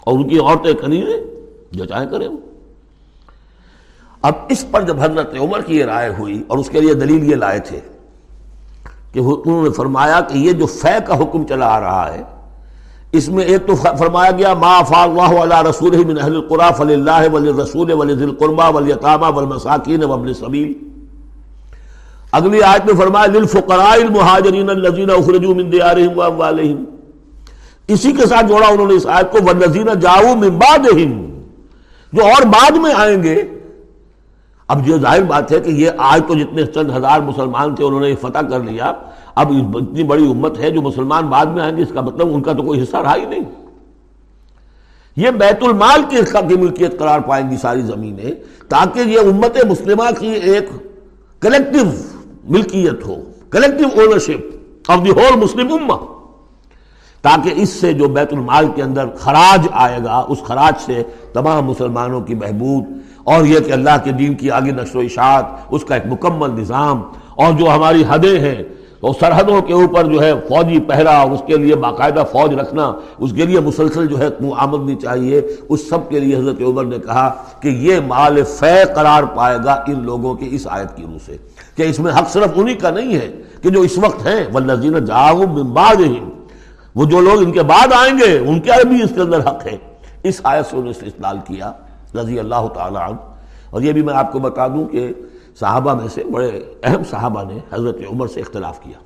اور 0.00 0.14
ان 0.14 0.28
کی 0.28 0.38
عورتیں 0.38 0.72
کنیزیں 0.74 1.20
جو 1.72 1.84
چاہیں 1.84 2.08
کریں۔ 2.10 2.28
وہ 2.28 2.36
اب 4.22 4.34
اس 4.48 4.64
پر 4.70 4.82
جب 4.82 5.00
حضرت 5.00 5.34
عمر 5.40 5.60
کی 5.60 5.78
یہ 5.78 5.84
رائے 5.84 6.10
ہوئی 6.18 6.42
اور 6.46 6.58
اس 6.58 6.68
کے 6.70 6.80
لیے 6.80 6.94
دلیل 6.94 7.30
یہ 7.30 7.36
لائے 7.36 7.58
تھے 7.58 7.80
کہ 9.14 9.20
انہوں 9.20 9.62
نے 9.62 9.70
فرمایا 9.72 10.20
کہ 10.28 10.38
یہ 10.38 10.52
جو 10.52 10.66
فے 10.66 10.96
کا 11.06 11.14
حکم 11.18 11.44
چلا 11.48 11.66
آ 11.74 11.80
رہا 11.80 12.14
ہے، 12.14 12.22
اس 13.12 13.28
میں 13.28 13.44
ایک 13.44 13.66
تو 13.66 13.74
فرمایا 13.98 14.30
گیا، 14.30 14.54
ما 14.60 14.80
فا 14.88 15.02
اللہ 15.02 15.34
علیہ 15.42 15.60
رسول 15.68 15.96
من 16.04 16.18
اہل 16.18 16.34
القرا 16.36 16.70
فل 16.78 16.90
اللہ 16.92 17.28
ولی 17.32 17.52
رسول 17.62 17.92
ولی 17.92 18.14
ذل 18.14 18.34
قربا 18.38 18.68
ولیطامہ 18.68 19.26
والمساکین 19.34 20.04
وابن 20.04 20.26
السبیل 20.28 20.72
اگلی 22.32 22.62
آیت 22.62 22.84
میں 22.86 22.94
فرمایا، 22.98 23.26
للفقراء 23.32 23.92
المہاجرین 23.92 24.70
الذین 24.70 25.10
اخرجوا 25.10 25.54
من 25.54 25.70
دیارہم 25.72 26.18
واموالہم۔ 26.18 26.84
اسی 27.88 28.12
کے 28.12 28.26
ساتھ 28.26 28.46
جوڑا 28.46 28.66
انہوں 28.66 28.86
نے 28.86 28.94
اس 28.94 29.06
آیت 29.06 29.32
کو، 29.32 29.38
والذین 29.44 29.88
جاؤوا 30.00 30.34
من 30.34 30.58
بعدہم۔ 30.58 31.12
جو 32.12 32.24
اور 32.24 32.46
بعد 32.46 32.76
میں 32.82 32.94
آئیں 32.96 33.22
گے 33.22 33.36
اب 34.68 34.88
یہ 34.88 34.96
ظاہر 34.96 35.22
بات 35.22 35.52
ہے 35.52 35.58
کہ 35.60 35.70
یہ 35.70 35.90
آج 36.10 36.20
تو 36.28 36.34
جتنے 36.34 36.64
چند 36.66 36.90
ہزار 36.90 37.20
مسلمان 37.20 37.74
تھے، 37.74 37.84
انہوں 37.84 38.00
نے 38.00 38.08
یہ 38.10 38.14
فتح 38.20 38.46
کر 38.50 38.60
لیا، 38.60 38.92
اب 39.34 39.52
اتنی 39.74 40.02
بڑی 40.04 40.30
امت 40.30 40.58
ہے 40.58 40.70
جو 40.70 40.82
مسلمان 40.82 41.26
بعد 41.26 41.46
میں 41.46 41.62
آئیں 41.62 41.76
گے، 41.76 41.82
اس 41.82 41.92
کا 41.94 42.00
مطلب 42.00 42.34
ان 42.34 42.42
کا 42.42 42.52
تو 42.52 42.62
کوئی 42.62 42.82
حصہ 42.82 42.96
رہا 42.96 43.14
ہی 43.14 43.24
نہیں۔ 43.24 43.44
یہ 45.16 45.30
بیت 45.30 45.62
المال 45.62 46.02
کی 46.08 46.16
کی 46.48 46.56
ملکیت 46.56 46.98
قرار 46.98 47.20
پائیں 47.20 47.50
گی 47.50 47.56
ساری 47.56 47.82
زمینیں، 47.82 48.30
تاکہ 48.68 49.00
یہ 49.08 49.18
امت 49.18 49.58
مسلمہ 49.68 50.10
کی 50.18 50.28
ایک 50.28 50.68
کلیکٹو 51.42 51.84
ملکیت 52.52 53.06
ہو 53.06 53.16
collective 53.50 53.88
ownership 54.00 54.90
of 54.90 55.04
the 55.04 55.10
whole 55.10 55.38
Muslim 55.38 55.72
Ummah 55.72 55.98
تاکہ 57.24 57.62
اس 57.62 57.70
سے 57.80 57.92
جو 57.92 58.08
بیت 58.14 58.32
المال 58.32 58.66
کے 58.74 58.82
اندر 58.82 59.08
خراج 59.18 59.66
آئے 59.72 59.98
گا، 60.04 60.24
اس 60.28 60.42
خراج 60.46 60.80
سے 60.86 61.02
تمام 61.32 61.64
مسلمانوں 61.66 62.20
کی 62.20 62.34
بہبود 62.34 62.84
اور 63.24 63.44
یہ 63.46 63.60
کہ 63.66 63.72
اللہ 63.72 63.96
کے 64.04 64.12
دین 64.12 64.34
کی 64.34 64.50
آگے 64.50 64.72
نشر 64.72 64.96
و 64.96 65.00
اشاعت، 65.00 65.44
اس 65.70 65.84
کا 65.84 65.94
ایک 65.94 66.06
مکمل 66.06 66.50
نظام 66.60 67.02
اور 67.34 67.52
جو 67.58 67.70
ہماری 67.70 68.04
حدیں 68.08 68.38
ہیں 68.40 68.62
تو 69.00 69.12
سرحدوں 69.20 69.60
کے 69.62 69.72
اوپر 69.74 70.04
جو 70.10 70.20
ہے 70.22 70.32
فوجی 70.48 70.78
پہرا، 70.88 71.20
اس 71.22 71.40
کے 71.46 71.56
لیے 71.56 71.74
باقاعدہ 71.76 72.22
فوج 72.32 72.54
رکھنا، 72.54 72.90
اس 73.18 73.32
کے 73.36 73.46
لیے 73.46 73.60
مسلسل 73.60 74.06
جو 74.06 74.18
ہے 74.18 74.28
آمدنی 74.58 74.94
چاہیے، 75.02 75.40
اس 75.68 75.88
سب 75.88 76.08
کے 76.10 76.20
لیے 76.20 76.36
حضرت 76.36 76.60
عمر 76.66 76.84
نے 76.84 76.98
کہا 77.06 77.28
کہ 77.62 77.68
یہ 77.80 78.00
مال 78.06 78.42
فے 78.50 78.74
قرار 78.94 79.22
پائے 79.34 79.58
گا 79.64 79.74
ان 79.88 80.04
لوگوں 80.04 80.34
کی 80.34 80.48
اس 80.52 80.66
آیت 80.70 80.96
کی 80.96 81.02
روح 81.02 81.18
سے 81.26 81.36
کہ 81.76 81.88
اس 81.90 81.98
میں 81.98 82.12
حق 82.18 82.30
صرف 82.32 82.50
انہی 82.56 82.74
کا 82.74 82.90
نہیں 82.90 83.14
ہے 83.14 83.30
کہ 83.62 83.70
جو 83.70 83.80
اس 83.80 83.98
وقت 83.98 84.26
ہیں 84.26 84.44
والذین 84.54 85.04
جاؤ 85.04 85.42
من 85.46 85.72
بعدہم 85.72 86.30
وہ 86.94 87.04
جو 87.04 87.20
لوگ 87.20 87.38
ان 87.38 87.52
کے 87.52 87.62
بعد 87.62 87.92
آئیں 87.92 88.18
گے، 88.18 88.38
ان 88.38 88.60
کے 88.60 88.86
بھی 88.88 89.02
اس 89.02 89.10
کے 89.14 89.20
اندر 89.20 89.40
حق 89.40 89.66
ہے۔ 89.66 89.76
اس 90.22 90.40
آیت 90.44 90.66
سے 90.66 90.76
انہوں 90.76 90.92
نے 91.00 91.06
استعمال 91.06 91.38
کیا، 91.46 91.72
رضی 92.14 92.38
اللہ 92.38 92.68
تعالی 92.74 92.96
عنہ۔ 92.96 93.16
اور 93.70 93.82
یہ 93.82 93.92
بھی 93.92 94.02
میں 94.02 94.14
آپ 94.14 94.32
کو 94.32 94.38
بتا 94.38 94.68
دوں 94.68 94.88
کہ 94.88 95.12
صحابہ 95.60 95.94
میں 95.94 96.08
سے 96.08 96.24
بڑے 96.24 96.60
اہم 96.82 97.02
صحابہ 97.10 97.42
نے 97.42 97.58
حضرت 97.72 97.98
عمر 98.10 98.26
سے 98.26 98.40
اختلاف 98.40 98.82
کیا۔ 98.82 98.98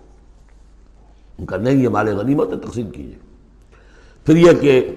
ان 1.39 1.47
کا 1.47 1.57
نہیں، 1.57 1.74
یہ 1.74 1.89
مال 1.89 2.16
غنیمت 2.16 2.53
ہے، 2.53 2.59
تقسیم 2.59 2.91
کیجیے 2.91 3.18
پھر 4.26 4.36
یہ 4.36 4.53
کہ 4.61 4.95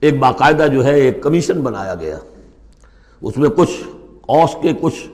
ایک 0.00 0.18
باقاعدہ 0.18 0.66
جو 0.72 0.84
ہے، 0.84 0.94
ایک 0.94 1.22
کمیشن 1.22 1.60
بنایا 1.60 1.94
گیا۔ 1.94 2.18
اس 3.22 3.38
میں 3.38 3.50
کچھ 3.50 3.82
اوس 4.20 4.50
کے، 4.62 4.72
کچھ 4.80 5.08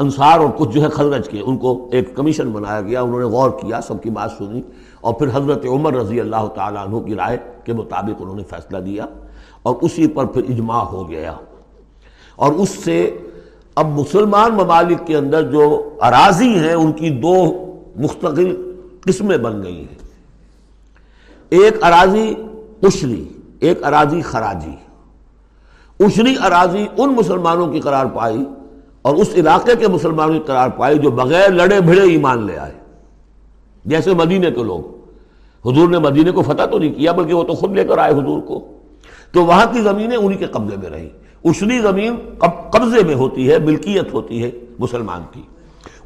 انصار 0.00 0.38
اور 0.38 0.48
کچھ 0.56 0.68
جو 0.68 0.82
ہے 0.82 0.88
خزرج 0.88 1.28
کے، 1.28 1.40
ان 1.40 1.58
کو 1.58 1.88
ایک 1.92 2.16
کمیشن 2.16 2.50
بنایا 2.50 2.80
گیا۔ 2.80 3.02
انہوں 3.02 3.18
نے 3.18 3.26
غور 3.26 3.50
کیا، 3.50 3.80
سب 3.80 4.02
کی 4.02 4.10
بات 4.10 4.30
سنی۔ 4.38 4.62
اور 5.00 5.14
پھر 5.14 5.28
حضرت 5.34 5.66
عمر 5.66 5.94
رضی 5.94 6.20
اللہ 6.20 6.46
تعالیٰ 6.54 6.86
عنہ 6.86 6.98
کی 6.98 7.14
رائے 7.14 7.38
کے 7.64 7.72
مطابق 7.72 8.22
انہوں 8.22 8.36
نے 8.36 8.42
فیصلہ 8.42 8.78
دیا 8.78 9.06
اور 9.62 9.74
اسی 9.80 10.06
پر 10.06 10.24
پھر 10.24 10.42
اجماع 10.48 10.82
ہو 10.82 11.10
گیا۔ 11.10 11.34
اور 12.36 12.52
اس 12.52 12.68
سے 12.68 13.16
اب 13.74 13.86
مسلمان 13.86 14.52
ممالک 14.52 15.06
کے 15.06 15.16
اندر 15.16 15.42
جو 15.42 15.90
اراضی 16.00 16.58
ہیں، 16.58 16.74
ان 16.74 16.92
کی 16.92 17.10
دو 17.10 17.64
مستقل 17.96 18.72
قسمیں 19.04 19.38
بن 19.38 19.62
گئی 19.62 19.80
ہیں۔ 19.80 19.98
ایک 21.50 21.84
اراضی 21.84 22.34
اشری 22.82 23.28
ایک 23.60 23.84
اراضی 23.84 24.20
خراجی۔ 24.20 24.76
اشری 26.00 26.34
اراضی 26.42 26.86
ان 26.98 27.14
مسلمانوں 27.14 27.66
کی 27.66 27.80
قرار 27.80 28.06
پائی 28.06 28.44
اور 29.02 29.14
اس 29.14 29.28
علاقے 29.34 29.76
کے 29.76 29.88
مسلمانوں 29.88 30.34
کی 30.34 30.40
قرار 30.46 30.68
پائی 30.68 30.98
جو 30.98 31.10
بغیر 31.10 31.50
لڑے 31.50 31.80
بھڑے 31.80 32.02
ایمان 32.02 32.46
لے 32.46 32.58
آئے۔ 32.58 32.77
جیسے 33.88 34.14
مدینے 34.14 34.50
کے 34.50 34.62
لوگ۔ 34.62 34.82
حضور 35.68 35.88
نے 35.88 35.98
مدینے 35.98 36.30
کو 36.30 36.42
فتح 36.42 36.64
تو 36.70 36.78
نہیں 36.78 36.94
کیا، 36.94 37.12
بلکہ 37.12 37.34
وہ 37.34 37.42
تو 37.42 37.54
خود 37.54 37.72
لے 37.72 37.84
کر 37.84 37.98
آئے 37.98 38.12
حضور 38.12 38.40
کو۔ 38.40 38.72
تو 39.32 39.44
وہاں 39.44 39.66
کی 39.72 39.80
زمینیں 39.80 40.16
انہی 40.16 40.36
کے 40.36 40.46
قبضے 40.46 40.76
میں 40.76 40.90
رہی 40.90 41.08
اشری 41.44 41.78
زمین 41.78 42.16
قبضے 42.70 43.04
میں 43.04 43.14
ہوتی 43.14 43.52
ہے، 43.52 43.58
ملکیت 43.58 44.14
ہوتی 44.14 44.42
ہے 44.42 44.50
مسلمان 44.78 45.22
کی۔ 45.32 45.42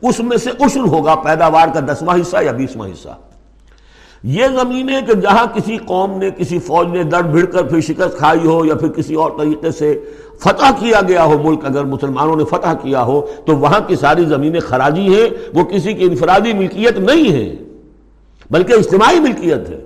اس 0.02 0.20
میں 0.20 0.36
سے 0.36 0.50
اشر 0.60 0.80
ہوگا، 0.80 1.14
پیداوار 1.14 1.68
کا 1.74 1.80
دسواں 1.80 2.20
حصہ 2.20 2.36
یا 2.42 2.52
بیسواں 2.52 2.88
حصہ۔ 2.88 3.08
یہ 4.22 4.44
زمینیں 4.46 5.00
کہ 5.06 5.14
جہاں 5.14 5.46
کسی 5.54 5.76
قوم 5.76 6.18
نے، 6.18 6.30
کسی 6.30 6.58
فوج 6.58 6.88
نے 6.88 7.02
در 7.02 7.22
بھڑ 7.22 7.44
کر 7.44 7.62
پھر 7.62 7.80
شکست 7.80 8.18
کھائی 8.18 8.46
ہو 8.46 8.64
یا 8.64 8.74
پھر 8.74 8.88
کسی 8.88 9.14
اور 9.14 9.30
طریقے 9.38 9.70
سے 9.70 10.00
فتح 10.40 10.70
کیا 10.78 11.00
گیا 11.08 11.24
ہو، 11.24 11.38
ملک 11.44 11.64
اگر 11.64 11.84
مسلمانوں 11.84 12.36
نے 12.36 12.44
فتح 12.44 12.72
کیا 12.82 13.02
ہو، 13.02 13.26
تو 13.46 13.56
وہاں 13.56 13.80
کی 13.86 13.96
ساری 13.96 14.24
زمینیں 14.24 14.60
خراجی 14.60 15.14
ہیں، 15.14 15.28
وہ 15.54 15.64
کسی 15.64 15.94
کی 15.94 16.04
انفرادی 16.04 16.52
ملکیت 16.52 16.98
نہیں 16.98 17.32
ہے 17.32 17.56
بلکہ 18.52 18.72
اجتماعی 18.72 19.20
ملکیت 19.20 19.68
ہے۔ 19.70 19.80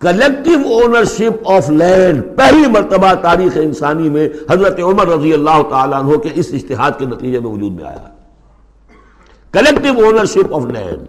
کلیکٹو 0.00 0.74
اونرشپ 0.74 1.48
آف 1.50 1.70
لینڈ 1.70 2.22
پہلی 2.36 2.66
مرتبہ 2.70 3.14
تاریخ 3.14 3.56
انسانی 3.56 4.08
میں 4.08 4.28
حضرت 4.50 4.80
عمر 4.80 5.08
رضی 5.08 5.32
اللہ 5.32 5.62
تعالیٰ 5.70 6.02
عنہ 6.02 6.16
کے 6.16 6.28
اس 6.34 6.48
اشتہاد 6.52 6.98
کے 6.98 7.06
نتیجے 7.06 7.40
میں 7.40 7.50
وجود 7.50 7.72
میں 7.72 7.84
آیا۔ 7.84 8.08
کلیکٹو 9.52 10.04
اونرشپ 10.04 10.54
آف 10.54 10.64
لینڈ 10.64 11.08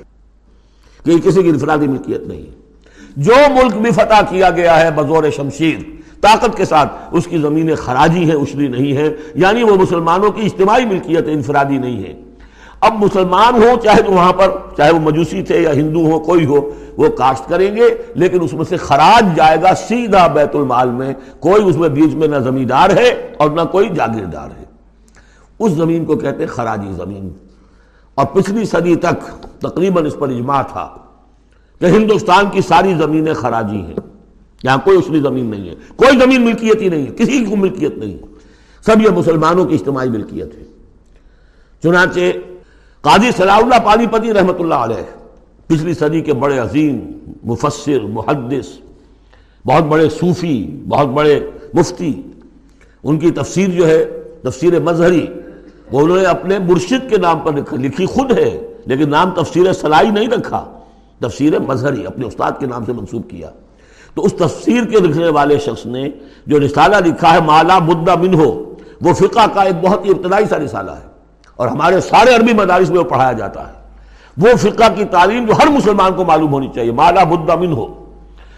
کہ 1.06 1.18
کسی 1.18 1.44
کی 1.44 1.50
انفرادی 1.50 1.88
ملکیت 1.88 2.28
نہیں 2.28 2.46
جو 3.18 3.34
ملک 3.50 3.76
بھی 3.76 3.92
فتح 3.92 4.22
کیا 4.30 4.50
گیا 4.50 4.80
ہے 4.82 4.92
بزور 4.92 5.24
شمشیر، 5.36 5.78
طاقت 6.22 6.58
کے 6.58 6.66
ساتھ 6.66 6.92
اس 7.12 7.28
کی 7.28 7.38
زمینیں 7.38 7.76
خراجی 7.76 8.24
ہیں 8.24 8.36
اشری 8.36 8.68
نہیں 8.68 8.98
ہیں 8.98 9.10
یعنی 9.36 9.64
وہ 9.64 9.76
مسلمانوں 9.76 10.32
کی 10.32 10.42
اجتماعی 10.46 10.86
ملکیت 10.86 11.28
انفرادی 11.28 11.78
نہیں 11.78 12.04
ہے۔ 12.04 12.14
اب 12.82 12.94
مسلمان 12.94 13.64
ہو 13.64 13.80
چاہے 13.84 14.02
تو 14.02 14.12
وہاں 14.12 14.34
پر، 14.34 14.52
چاہے 14.78 14.92
وہ 14.92 15.00
مجوسی 15.00 15.42
تھے 15.42 15.62
یا 15.62 15.72
ہندو 15.72 16.12
ہو 16.12 16.20
کوئی 16.20 16.46
ہو، 16.46 16.70
وہ 16.98 17.10
کاشت 17.10 17.50
کریں 17.50 17.76
گے، 17.76 17.96
لیکن 18.16 18.42
اس 18.42 18.54
میں 18.54 18.66
سے 18.66 18.78
خراج 18.78 19.36
جائے 19.36 19.58
گا 19.62 19.76
سیدھا 19.76 20.28
بیت 20.28 20.56
المال 20.56 20.90
میں۔ 20.90 21.14
کوئی 21.40 21.64
اس 21.64 21.78
میں 21.78 21.90
بیچ 21.90 22.16
میں 22.16 22.28
نہ 22.28 22.36
زمیندار 22.36 22.90
ہے 22.90 23.34
اور 23.38 23.50
نہ 23.50 23.62
کوئی 23.72 23.90
جاگیردار 23.90 24.50
ہے۔ 24.60 24.64
اس 25.60 25.72
زمین 25.72 26.06
کو 26.06 26.16
کہتے 26.16 26.38
ہیں 26.38 26.48
خراجی 26.48 26.94
زمین۔ 26.94 27.30
اور 28.16 28.26
پچھلی 28.26 28.66
صدی 28.66 28.96
تک 28.96 29.46
تقریباً 29.60 30.06
اس 30.06 30.16
پر 30.20 30.30
اجماع 30.30 30.62
تھا 30.62 30.90
کہ 31.80 31.86
ہندوستان 31.86 32.50
کی 32.50 32.62
ساری 32.62 32.94
زمینیں 32.94 33.34
خراجی 33.34 33.82
ہیں۔ 33.82 33.96
یہاں 34.64 34.78
کوئی 34.84 34.98
اسلی 34.98 35.20
زمین 35.20 35.46
نہیں 35.46 35.70
ہے۔ 35.70 35.76
کوئی 35.96 36.20
زمین 36.20 36.46
ملکیت 36.46 36.82
ہی 36.82 36.90
نہیں 36.90 37.08
ہے۔ 37.08 37.12
کسی 37.12 37.46
کو 37.46 37.56
ملکیت 37.56 37.98
نہیں۔ 37.98 38.18
سب 38.86 39.02
یہ 39.02 39.10
مسلمانوں 39.10 39.66
کی 39.66 39.76
اجتماعی 39.76 40.10
ملکیت 40.10 40.56
ہے۔ 40.56 40.64
چنانچہ 41.84 42.20
قاضی 43.04 43.32
صلاح 43.32 43.58
اللہ 43.58 43.80
پانی 43.86 44.08
پتی 44.08 44.34
رحمۃ 44.34 44.60
اللہ 44.60 44.76
علیہ، 44.76 45.04
پچھلی 45.68 45.93
صدی 45.93 46.22
کے 46.22 46.34
بڑے 46.34 46.58
عظیم، 46.60 47.00
مفسر، 47.43 48.00
محدث، 48.00 48.68
بہت 49.66 49.84
بڑے 49.84 50.10
صوفی، 50.10 50.82
بہت 50.89 51.08
بڑے 51.08 51.39
مفتی، 51.74 52.12
ان 53.04 53.20
کی 53.20 53.32
تفسیر 53.32 53.70
جو 53.70 53.88
ہے، 53.88 54.04
تفسیر 54.43 54.80
مظہری، 54.80 55.26
وہ 55.91 56.00
انہوں 56.00 56.18
نے 56.18 56.24
اپنے 56.24 56.60
مرشد 56.60 57.10
کے 57.10 57.18
نام 57.18 57.39
پر 57.39 57.78
لکھی 57.78 58.06
خود 58.06 58.32
ہے، 58.38 58.50
لیکن 58.86 59.10
نام 59.10 59.32
تفسیر 59.36 59.74
سلائی 59.74 60.10
نہیں 60.10 60.28
رکھا، 60.28 60.64
تفسیر 61.20 61.60
مظہری، 61.60 62.06
اپنے 62.06 62.26
استاد 62.26 62.52
کے 62.60 62.66
نام 62.66 62.86
سے 62.86 62.93
منسوب 62.93 63.30
کیا۔ 63.30 63.50
تو 64.14 64.26
اس 64.26 64.34
تفسیر 64.34 64.84
کے 64.84 65.00
لکھنے 65.00 65.30
والے 65.30 65.60
شخص 65.60 65.86
نے 65.86 66.10
جو 66.47 66.60
رسالہ 66.60 66.95
لکھا 67.06 67.34
ہے، 67.34 67.39
مالا 67.39 67.80
بدہ 67.80 68.16
من 68.16 68.34
ہو 68.34 68.52
وہ 69.02 69.14
فقہ 69.14 69.45
کا 69.54 69.62
ایک 69.62 69.76
بہت 69.82 70.06
ہی 70.06 70.10
ابتدائی 70.10 70.45
سا 70.45 70.60
رسالہ 70.60 70.91
ہے۔ 70.91 71.08
اور 71.60 71.68
ہمارے 71.68 72.01
سارے 72.01 72.36
عربی 72.36 72.53
مدارس 72.53 72.89
میں 72.89 72.99
وہ 72.99 73.03
پڑھایا 73.03 73.32
جاتا 73.32 73.68
ہے۔ 73.68 73.74
وہ 74.38 74.57
فقہ 74.57 74.95
کی 74.95 75.05
تعلیم 75.05 75.45
جو 75.45 75.53
ہر 75.53 75.68
مسلمان 75.68 76.14
کو 76.14 76.26
معلوم 76.26 76.53
ہونی 76.53 76.68
چاہیے۔ 76.76 76.91
مالا 76.91 77.24
بدہ 77.24 77.55
من 77.55 77.72
ہو۔ 77.72 78.05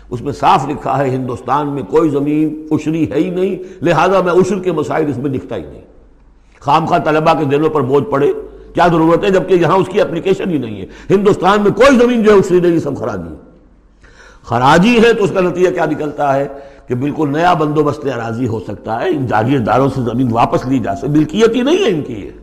اس 0.10 0.22
میں 0.22 0.34
صاف 0.34 0.70
لکھا 0.70 0.98
ہے، 0.98 1.10
ہندوستان 1.10 1.68
میں 1.68 1.84
کوئی 1.84 2.10
زمین 2.10 2.68
اشری 2.72 3.12
ہے 3.12 3.16
ہی 3.16 3.30
نہیں، 3.30 3.84
لہذا 3.84 4.22
میں 4.22 4.34
عشر 4.34 4.60
کے 4.60 4.72
مسائل 4.72 5.10
اس 5.10 5.18
میں 5.18 5.32
لکھتا 5.32 5.56
ہی 5.56 5.62
نہیں۔ 5.62 5.82
خام 6.60 6.86
خواہ 6.86 7.00
طلبہ 7.00 7.34
کے 7.40 7.46
دلوں 7.46 7.70
پر 7.70 7.82
بوجھ 7.82 8.04
پڑے۔ 8.04 8.34
کیا 8.74 8.88
ضرورت 8.88 9.24
ہے؟ 9.24 9.30
جبکہ 9.30 9.54
یہاں 9.54 9.78
اس 9.78 9.88
کی 9.88 10.02
اپلیکیشن 10.02 10.50
ہی 10.50 10.58
نہیں 10.58 10.82
ہے۔ 10.82 10.86
ہندوستان 11.10 11.62
میں 11.62 11.72
کوئی 11.72 12.00
زمین 12.00 12.24
جو 12.24 12.32
ہے 12.32 12.36
اس 12.36 12.52
نہیں 12.52 12.80
سب 12.80 12.98
خراجی 12.98 13.36
خراجی 14.44 15.00
ہے 15.04 15.14
تو 15.14 15.24
اس 15.24 15.32
کا 15.34 15.42
نتیجہ 15.42 15.70
کیا 15.70 15.86
نکلتا 15.86 16.36
ہے؟ 16.36 16.48
کہ 16.88 16.96
بالکل 16.96 17.30
نیا 17.32 17.54
بندوبست 17.54 18.06
اراضی 18.06 18.48
ہو 18.48 18.60
سکتا 18.60 19.02
ہے۔ 19.02 19.08
ان 19.08 19.28
جاگیرداروں 19.28 19.90
سے 19.90 20.02
زمین 20.02 20.28
واپس 20.32 20.66
لی 20.66 20.80
جا 20.80 20.96
سکتی 20.96 21.08
ملکیت 21.08 21.56
ہی 21.56 21.62
نہیں 21.62 21.78
ہے 21.78 21.90
ان 21.90 22.02
کی 22.02 22.14
یہ۔ 22.14 22.41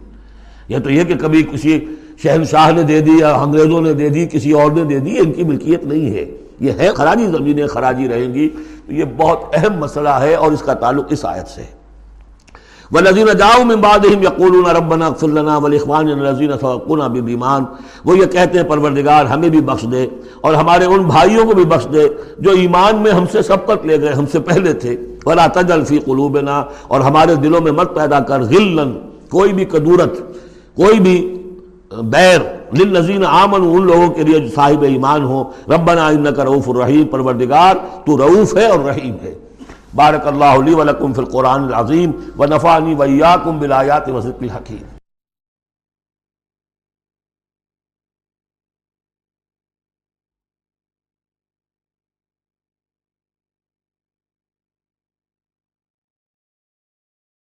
تو 0.79 0.91
یہ 0.91 1.05
کہ 1.05 1.15
کبھی 1.15 1.43
کسی 1.43 1.85
شہنشاہ 2.23 2.71
نے 2.71 2.83
دے 2.83 3.01
دی 3.01 3.11
یا 3.21 3.35
انگریزوں 3.35 3.81
نے 3.81 3.93
دے 3.93 4.09
دی، 4.09 4.27
کسی 4.27 4.53
اور 4.53 4.71
نے 4.71 4.85
دے 4.85 4.99
دی، 4.99 5.19
ان 5.19 5.33
کی 5.33 5.45
ملکیت 5.45 5.85
نہیں 5.85 6.11
ہے۔ 6.11 6.25
یہ 6.61 6.73
ہے 6.79 6.89
خراجی 6.89 7.27
زمینیں، 7.27 7.67
خراجی 7.67 8.09
رہیں 8.09 8.35
گی۔ 8.35 8.49
تو 8.87 8.93
یہ 8.93 9.05
بہت 9.17 9.41
اہم 9.55 9.79
مسئلہ 9.79 10.09
ہے 10.09 10.35
اور 10.35 10.53
اس 10.53 10.63
کا 10.63 10.75
تعلق 10.75 11.07
اس 11.11 11.25
آیت 11.25 11.49
سے۔ 11.49 11.63
ہے 11.63 11.79
والذین 12.93 13.27
جاؤ 13.39 13.65
من 13.65 13.81
بعدہم 13.81 14.23
یقولون 14.23 14.67
ربنا 14.67 15.07
اغفر 15.07 15.29
لنا 15.29 15.57
ولاخواننا 15.57 16.29
الذین 16.29 16.51
سبقونا 16.61 17.07
بالایمان 17.07 17.65
وہ 18.05 18.19
یہ 18.19 18.25
کہتے 18.25 18.59
ہیں، 18.59 18.67
پروردگار، 18.69 19.25
ہمیں 19.25 19.49
بھی 19.49 19.61
بخش 19.61 19.85
دے 19.93 20.07
اور 20.41 20.55
ہمارے 20.55 20.85
ان 20.85 21.03
بھائیوں 21.03 21.45
کو 21.45 21.53
بھی 21.53 21.65
بخش 21.65 21.87
دے 21.93 22.09
جو 22.39 22.51
ایمان 22.51 22.97
میں 22.97 23.13
ہم 23.13 23.25
سے 23.33 23.43
سبقت 23.43 23.87
لے 23.87 24.01
گئے، 24.01 24.13
ہم 24.13 24.25
سے 24.33 24.41
پہلے 24.41 24.73
تھے۔ 24.73 24.97
ولا 25.27 25.47
تجل 25.47 25.85
فی 25.85 25.99
قلوبنا 25.99 26.65
اور 26.89 27.01
ہمارے 27.01 27.35
دلوں 27.35 27.61
میں 27.61 27.73
مت 27.73 27.95
پیدا 27.95 28.21
کر 28.21 28.41
غلن 28.41 28.99
کوئی 29.31 29.53
بھی 29.53 29.65
کدورت 29.65 30.13
کوئی 30.79 31.01
بھی 31.01 31.17
بیر 31.91 32.41
للذین 32.79 33.25
آمن 33.27 33.61
ان 33.63 33.87
لوگوں 33.87 34.09
کے 34.09 34.23
لیے 34.23 34.41
جو 34.41 34.49
صاحب 34.55 34.83
ایمان 34.83 35.25
ہو، 35.25 35.45
ربنا 35.69 36.07
انک 36.07 36.41
رعوف 36.41 36.69
الرحیم، 36.69 37.07
پروردگار، 37.07 37.75
تو 38.05 38.19
رعوف 38.19 38.57
ہے 38.57 38.67
اور 38.67 38.79
رحیم 38.79 39.17
ہے۔ 39.23 39.35
بارک 39.95 40.27
اللہ 40.27 40.45
علی 40.45 40.75
ولکم 40.75 41.13
فی 41.13 41.21
القرآن 41.21 41.65
العظیم 41.65 42.11
و 42.39 42.47
نفانی 42.47 42.95
ویاکم 42.99 43.59
بالآیات 43.59 44.09
وذکر 44.09 44.43
الحکیم۔ 44.43 44.98